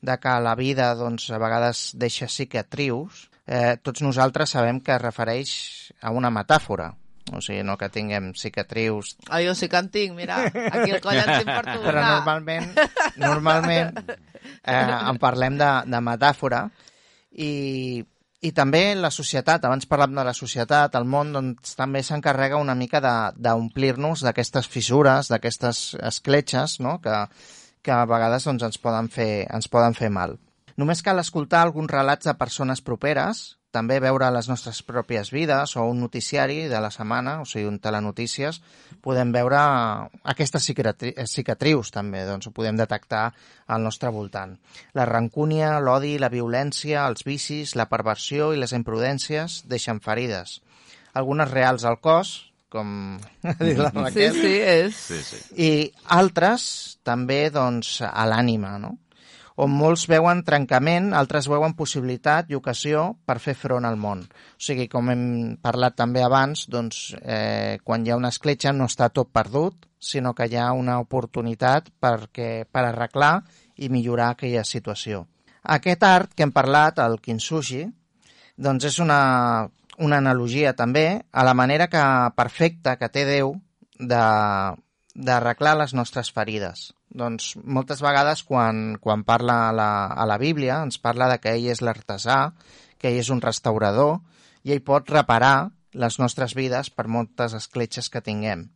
de 0.00 0.18
que 0.22 0.38
la 0.40 0.54
vida 0.54 0.94
doncs, 0.94 1.28
a 1.34 1.38
vegades 1.38 1.90
deixa 1.98 2.26
cicatrius, 2.30 3.28
eh, 3.46 3.76
tots 3.82 4.00
nosaltres 4.02 4.50
sabem 4.54 4.80
que 4.80 4.94
es 4.94 5.02
refereix 5.02 5.92
a 6.00 6.10
una 6.14 6.30
metàfora. 6.30 6.94
O 7.32 7.40
sigui, 7.40 7.62
no 7.64 7.76
que 7.80 7.88
tinguem 7.88 8.32
cicatrius 8.36 9.16
Ah, 9.30 9.40
jo 9.42 9.54
sí 9.54 9.68
que 9.68 9.76
en 9.80 9.88
tinc, 9.94 10.14
mira, 10.16 10.40
aquí 10.46 10.90
el 10.90 11.00
coll 11.00 11.16
en 11.20 11.30
tinc 11.38 11.48
per 11.48 11.64
tu. 11.72 11.78
però 11.84 12.02
normalment, 12.04 12.72
normalment 13.16 13.98
eh, 14.64 15.08
en 15.10 15.18
parlem 15.22 15.56
de, 15.60 15.70
de 15.88 16.00
metàfora 16.04 16.66
i, 17.32 18.02
i 18.42 18.50
també 18.52 18.82
la 18.98 19.10
societat, 19.14 19.64
abans 19.64 19.86
parlàvem 19.88 20.18
de 20.18 20.24
la 20.26 20.34
societat, 20.36 20.94
el 20.98 21.04
món 21.08 21.32
doncs, 21.32 21.74
també 21.78 22.02
s'encarrega 22.02 22.58
una 22.60 22.74
mica 22.74 23.00
de- 23.00 23.32
d'omplir-nos 23.40 24.24
d'aquestes 24.26 24.68
fissures, 24.68 25.28
d'aquestes 25.32 25.94
escletxes 26.02 26.80
no? 26.80 26.98
que, 27.00 27.14
que 27.82 27.92
a 27.94 28.04
vegades 28.04 28.44
doncs, 28.50 28.62
ens, 28.68 28.78
poden 28.82 29.08
fer, 29.08 29.46
ens 29.50 29.68
poden 29.72 29.94
fer 29.94 30.10
mal. 30.10 30.36
Només 30.76 31.02
cal 31.04 31.20
escoltar 31.20 31.62
alguns 31.62 31.90
relats 31.92 32.28
de 32.28 32.34
persones 32.38 32.80
properes, 32.84 33.42
també 33.72 33.96
veure 34.04 34.28
les 34.30 34.46
nostres 34.50 34.82
pròpies 34.84 35.30
vides 35.32 35.72
o 35.80 35.86
un 35.88 36.02
noticiari 36.04 36.66
de 36.68 36.80
la 36.84 36.90
setmana, 36.92 37.38
o 37.40 37.46
sigui, 37.48 37.64
un 37.70 37.78
telenotícies, 37.82 38.60
podem 39.00 39.32
veure 39.32 39.62
aquestes 40.28 40.68
cicatri 40.68 41.14
cicatrius 41.26 41.90
també, 41.94 42.22
doncs 42.28 42.50
ho 42.50 42.54
podem 42.54 42.76
detectar 42.76 43.24
al 43.72 43.82
nostre 43.82 44.12
voltant. 44.12 44.54
La 44.92 45.08
rancúnia, 45.08 45.78
l'odi, 45.80 46.18
la 46.20 46.30
violència, 46.32 47.06
els 47.08 47.24
vicis, 47.24 47.74
la 47.80 47.88
perversió 47.88 48.52
i 48.52 48.60
les 48.60 48.76
imprudències 48.76 49.62
deixen 49.72 50.04
ferides. 50.04 50.60
Algunes 51.16 51.50
reals 51.50 51.88
al 51.88 51.98
cos, 52.04 52.34
com 52.72 53.16
ha 53.48 53.56
dit 53.60 53.80
la 53.80 53.92
Sí, 53.92 54.02
Raquel, 54.04 54.36
sí, 54.36 54.52
és... 54.60 55.00
Sí, 55.08 55.22
sí. 55.24 55.40
i 55.56 55.70
altres 56.12 56.66
també 57.04 57.46
doncs, 57.52 58.00
a 58.04 58.28
l'ànima, 58.28 58.76
no? 58.80 58.98
On 59.56 59.72
molts 59.72 60.06
veuen 60.08 60.42
trencament, 60.46 61.12
altres 61.14 61.48
veuen 61.50 61.74
possibilitat 61.76 62.50
i 62.50 62.56
ocasió 62.56 63.12
per 63.26 63.38
fer 63.42 63.54
front 63.58 63.84
al 63.84 63.98
món. 64.00 64.24
O 64.24 64.62
sigui, 64.62 64.88
com 64.88 65.10
hem 65.12 65.24
parlat 65.62 65.96
també 65.98 66.22
abans, 66.24 66.66
doncs, 66.72 67.14
eh, 67.22 67.78
quan 67.84 68.06
hi 68.06 68.12
ha 68.12 68.20
una 68.20 68.32
escletxa 68.32 68.72
no 68.72 68.88
està 68.88 69.10
tot 69.10 69.32
perdut, 69.32 69.86
sinó 69.98 70.34
que 70.34 70.48
hi 70.48 70.56
ha 70.56 70.72
una 70.72 70.98
oportunitat 71.00 71.92
perquè, 72.00 72.64
per 72.70 72.86
arreglar 72.88 73.42
i 73.76 73.88
millorar 73.88 74.32
aquella 74.32 74.64
situació. 74.64 75.26
Aquest 75.62 76.02
art 76.02 76.32
que 76.34 76.42
hem 76.42 76.52
parlat, 76.52 76.98
el 76.98 77.20
kintsugi, 77.22 77.84
doncs 78.56 78.88
és 78.88 78.98
una, 78.98 79.68
una 79.98 80.18
analogia 80.18 80.72
també 80.74 81.22
a 81.30 81.44
la 81.44 81.54
manera 81.54 81.86
que 81.88 82.02
perfecta 82.36 82.96
que 82.98 83.08
té 83.08 83.24
Déu 83.28 83.54
de 83.98 84.24
d'arreglar 85.14 85.76
les 85.76 85.92
nostres 85.94 86.32
ferides. 86.32 86.92
Doncs 87.12 87.52
moltes 87.64 88.00
vegades 88.00 88.42
quan, 88.48 88.96
quan 89.00 89.24
parla 89.28 89.68
a 89.68 89.72
la, 89.76 89.90
a 90.06 90.26
la 90.26 90.38
Bíblia 90.40 90.80
ens 90.82 90.98
parla 90.98 91.28
de 91.28 91.38
que 91.42 91.52
ell 91.52 91.68
és 91.74 91.82
l'artesà, 91.84 92.52
que 92.98 93.10
ell 93.10 93.20
és 93.20 93.30
un 93.34 93.42
restaurador 93.44 94.20
i 94.64 94.72
ell 94.72 94.84
pot 94.86 95.10
reparar 95.10 95.72
les 95.92 96.16
nostres 96.18 96.54
vides 96.56 96.88
per 96.90 97.08
moltes 97.08 97.52
escletxes 97.58 98.08
que 98.08 98.24
tinguem. 98.24 98.70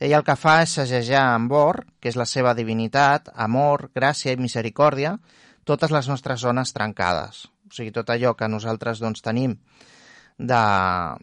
Ell 0.00 0.12
el 0.16 0.24
que 0.24 0.36
fa 0.36 0.60
és 0.64 0.76
segellar 0.76 1.24
amb 1.34 1.52
or, 1.56 1.82
que 2.00 2.08
és 2.08 2.16
la 2.20 2.26
seva 2.28 2.54
divinitat, 2.56 3.30
amor, 3.34 3.90
gràcia 3.96 4.32
i 4.32 4.40
misericòrdia, 4.40 5.16
totes 5.64 5.92
les 5.92 6.08
nostres 6.08 6.40
zones 6.40 6.72
trencades. 6.76 7.46
O 7.66 7.74
sigui, 7.74 7.92
tot 7.92 8.12
allò 8.12 8.34
que 8.36 8.48
nosaltres 8.48 9.00
doncs, 9.02 9.24
tenim 9.24 9.56
de, 10.38 10.62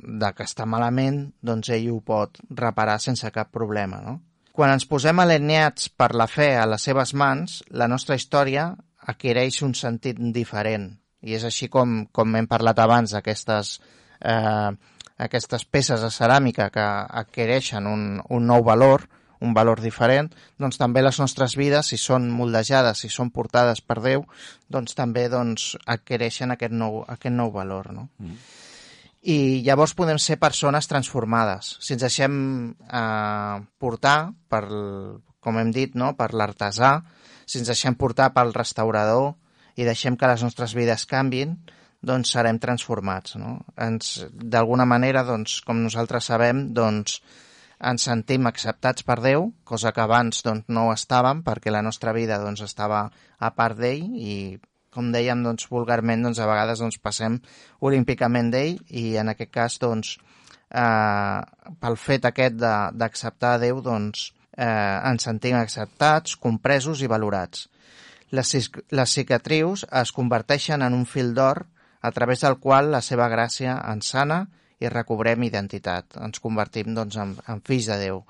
de 0.02 0.32
que 0.36 0.46
està 0.46 0.66
malament, 0.70 1.28
doncs 1.42 1.70
ell 1.74 1.90
ho 1.94 2.00
pot 2.06 2.42
reparar 2.50 3.00
sense 3.00 3.30
cap 3.34 3.54
problema, 3.54 4.02
no? 4.02 4.20
Quan 4.54 4.70
ens 4.70 4.86
posem 4.86 5.18
alineats 5.18 5.90
per 5.98 6.12
la 6.14 6.28
fe 6.30 6.52
a 6.62 6.68
les 6.70 6.84
seves 6.86 7.16
mans, 7.18 7.62
la 7.74 7.88
nostra 7.90 8.18
història 8.20 8.68
adquireix 9.10 9.64
un 9.66 9.74
sentit 9.74 10.20
diferent. 10.36 10.92
I 11.26 11.34
és 11.40 11.46
així 11.48 11.70
com, 11.74 12.04
com 12.14 12.36
hem 12.38 12.48
parlat 12.52 12.78
abans 12.84 13.16
d'aquestes 13.16 13.80
eh, 14.22 14.70
aquestes 15.26 15.66
peces 15.66 16.06
de 16.06 16.12
ceràmica 16.14 16.70
que 16.74 16.86
adquireixen 17.24 17.88
un, 17.90 18.06
un 18.30 18.46
nou 18.48 18.64
valor, 18.68 19.08
un 19.44 19.56
valor 19.58 19.82
diferent, 19.82 20.30
doncs 20.62 20.78
també 20.80 21.02
les 21.02 21.18
nostres 21.20 21.58
vides, 21.60 21.90
si 21.90 21.98
són 22.00 22.30
moldejades, 22.32 23.02
si 23.04 23.10
són 23.12 23.34
portades 23.34 23.82
per 23.82 24.00
Déu, 24.06 24.28
doncs 24.72 24.94
també 24.96 25.26
doncs, 25.34 25.74
adquireixen 25.98 26.54
aquest 26.54 26.78
nou, 26.78 27.02
aquest 27.10 27.36
nou 27.36 27.52
valor. 27.58 27.92
No? 27.96 28.08
Mm. 28.22 28.38
I 29.24 29.64
llavors 29.64 29.94
podem 29.96 30.18
ser 30.20 30.36
persones 30.40 30.90
transformades. 30.92 31.78
Si 31.80 31.94
ens 31.96 32.04
deixem 32.04 32.34
eh, 32.74 33.60
portar, 33.80 34.18
per, 34.52 34.64
com 35.40 35.60
hem 35.60 35.72
dit, 35.72 35.96
no? 35.96 36.12
per 36.20 36.34
l'artesà, 36.36 36.98
si 37.48 37.62
ens 37.62 37.72
deixem 37.72 37.96
portar 37.96 38.34
pel 38.36 38.52
restaurador 38.56 39.34
i 39.80 39.88
deixem 39.88 40.18
que 40.20 40.28
les 40.28 40.44
nostres 40.44 40.76
vides 40.76 41.08
canvin, 41.08 41.56
doncs 42.04 42.36
serem 42.36 42.60
transformats. 42.60 43.38
No? 43.40 43.62
Ens, 43.80 44.26
d'alguna 44.34 44.86
manera, 44.86 45.24
doncs, 45.24 45.62
com 45.64 45.80
nosaltres 45.80 46.28
sabem, 46.28 46.68
doncs, 46.76 47.22
ens 47.84 48.06
sentim 48.10 48.48
acceptats 48.48 49.08
per 49.08 49.22
Déu, 49.24 49.50
cosa 49.64 49.92
que 49.96 50.04
abans 50.04 50.44
doncs, 50.44 50.68
no 50.68 50.90
ho 50.90 50.94
estàvem, 50.94 51.42
perquè 51.48 51.72
la 51.72 51.84
nostra 51.86 52.14
vida 52.16 52.40
doncs, 52.44 52.64
estava 52.68 53.06
a 53.40 53.56
part 53.56 53.80
d'ell 53.80 54.04
i 54.20 54.36
com 54.94 55.12
dèiem, 55.14 55.44
doncs, 55.46 55.68
vulgarment, 55.72 56.24
doncs, 56.28 56.40
a 56.40 56.48
vegades 56.50 56.84
doncs, 56.84 57.00
passem 57.02 57.40
olímpicament 57.82 58.52
d'ell 58.54 58.80
i 58.90 59.18
en 59.22 59.34
aquest 59.34 59.52
cas, 59.54 59.78
doncs, 59.82 60.16
eh, 60.70 61.40
pel 61.82 62.00
fet 62.00 62.30
aquest 62.30 62.58
d'acceptar 62.62 63.58
Déu, 63.64 63.82
doncs, 63.86 64.32
eh, 64.58 65.00
ens 65.12 65.30
sentim 65.30 65.58
acceptats, 65.58 66.36
compresos 66.36 67.02
i 67.02 67.12
valorats. 67.12 67.68
Les, 68.34 68.54
les 68.90 69.14
cicatrius 69.20 69.86
es 70.02 70.12
converteixen 70.12 70.82
en 70.82 70.96
un 70.98 71.06
fil 71.06 71.34
d'or 71.38 71.66
a 72.02 72.12
través 72.12 72.42
del 72.42 72.58
qual 72.60 72.90
la 72.92 73.02
seva 73.02 73.30
gràcia 73.30 73.78
ens 73.92 74.10
sana 74.16 74.44
i 74.84 74.92
recobrem 74.92 75.48
identitat. 75.48 76.18
Ens 76.22 76.42
convertim 76.44 76.94
doncs, 76.96 77.18
en, 77.20 77.36
en 77.50 77.64
fills 77.66 77.90
de 77.92 78.00
Déu. 78.02 78.24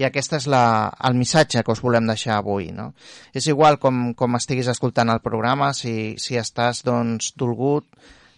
I 0.00 0.06
aquest 0.08 0.38
és 0.38 0.48
la, 0.48 0.64
el 1.04 1.16
missatge 1.18 1.62
que 1.62 1.74
us 1.74 1.82
volem 1.84 2.06
deixar 2.08 2.38
avui. 2.38 2.70
No? 2.72 2.92
És 3.36 3.48
igual 3.52 3.78
com, 3.82 4.12
com 4.18 4.38
estiguis 4.38 4.70
escoltant 4.72 5.12
el 5.12 5.22
programa, 5.24 5.72
si, 5.76 6.14
si 6.18 6.38
estàs 6.40 6.82
doncs, 6.86 7.34
dolgut 7.38 7.88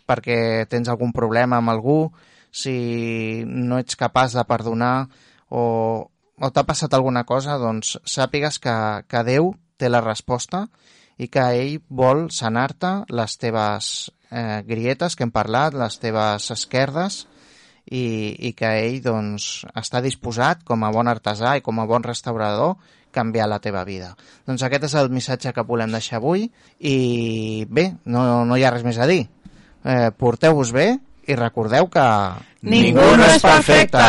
perquè 0.04 0.66
tens 0.68 0.90
algun 0.92 1.14
problema 1.16 1.58
amb 1.58 1.72
algú, 1.72 1.98
si 2.54 3.42
no 3.46 3.78
ets 3.80 3.96
capaç 3.98 4.36
de 4.36 4.44
perdonar 4.46 5.08
o, 5.48 5.64
o 6.38 6.50
t'ha 6.50 6.64
passat 6.68 6.94
alguna 6.94 7.24
cosa, 7.24 7.56
doncs 7.58 7.96
sàpigues 8.04 8.60
que, 8.62 8.74
que 9.08 9.24
Déu 9.26 9.54
té 9.80 9.90
la 9.90 10.04
resposta 10.04 10.66
i 11.18 11.28
que 11.30 11.44
ell 11.56 11.78
vol 11.88 12.28
sanar-te 12.34 12.92
les 13.14 13.38
teves 13.38 13.90
eh, 14.30 14.62
grietes 14.66 15.16
que 15.16 15.26
hem 15.26 15.32
parlat, 15.34 15.74
les 15.78 15.98
teves 16.02 16.50
esquerdes, 16.54 17.24
i, 17.91 18.05
i 18.49 18.53
que 18.57 18.70
ell 18.87 19.01
doncs, 19.05 19.64
està 19.76 20.01
disposat, 20.05 20.64
com 20.64 20.85
a 20.85 20.93
bon 20.95 21.11
artesà 21.11 21.57
i 21.59 21.64
com 21.64 21.80
a 21.80 21.89
bon 21.89 22.05
restaurador, 22.05 22.76
canviar 23.14 23.47
la 23.49 23.61
teva 23.62 23.85
vida. 23.87 24.14
Doncs 24.49 24.64
aquest 24.66 24.89
és 24.89 24.97
el 24.99 25.12
missatge 25.14 25.53
que 25.55 25.66
volem 25.68 25.95
deixar 25.95 26.18
avui 26.18 26.49
i 26.80 26.97
bé, 27.70 27.91
no, 28.11 28.45
no 28.49 28.59
hi 28.59 28.66
ha 28.66 28.74
res 28.74 28.87
més 28.87 28.99
a 28.99 29.09
dir. 29.11 29.22
Eh, 29.85 30.11
Porteu-vos 30.18 30.74
bé 30.74 30.91
i 31.28 31.39
recordeu 31.39 31.89
que... 31.93 32.09
Ningú 32.64 33.09
no 33.20 33.30
és 33.30 33.45
perfecte! 33.45 34.05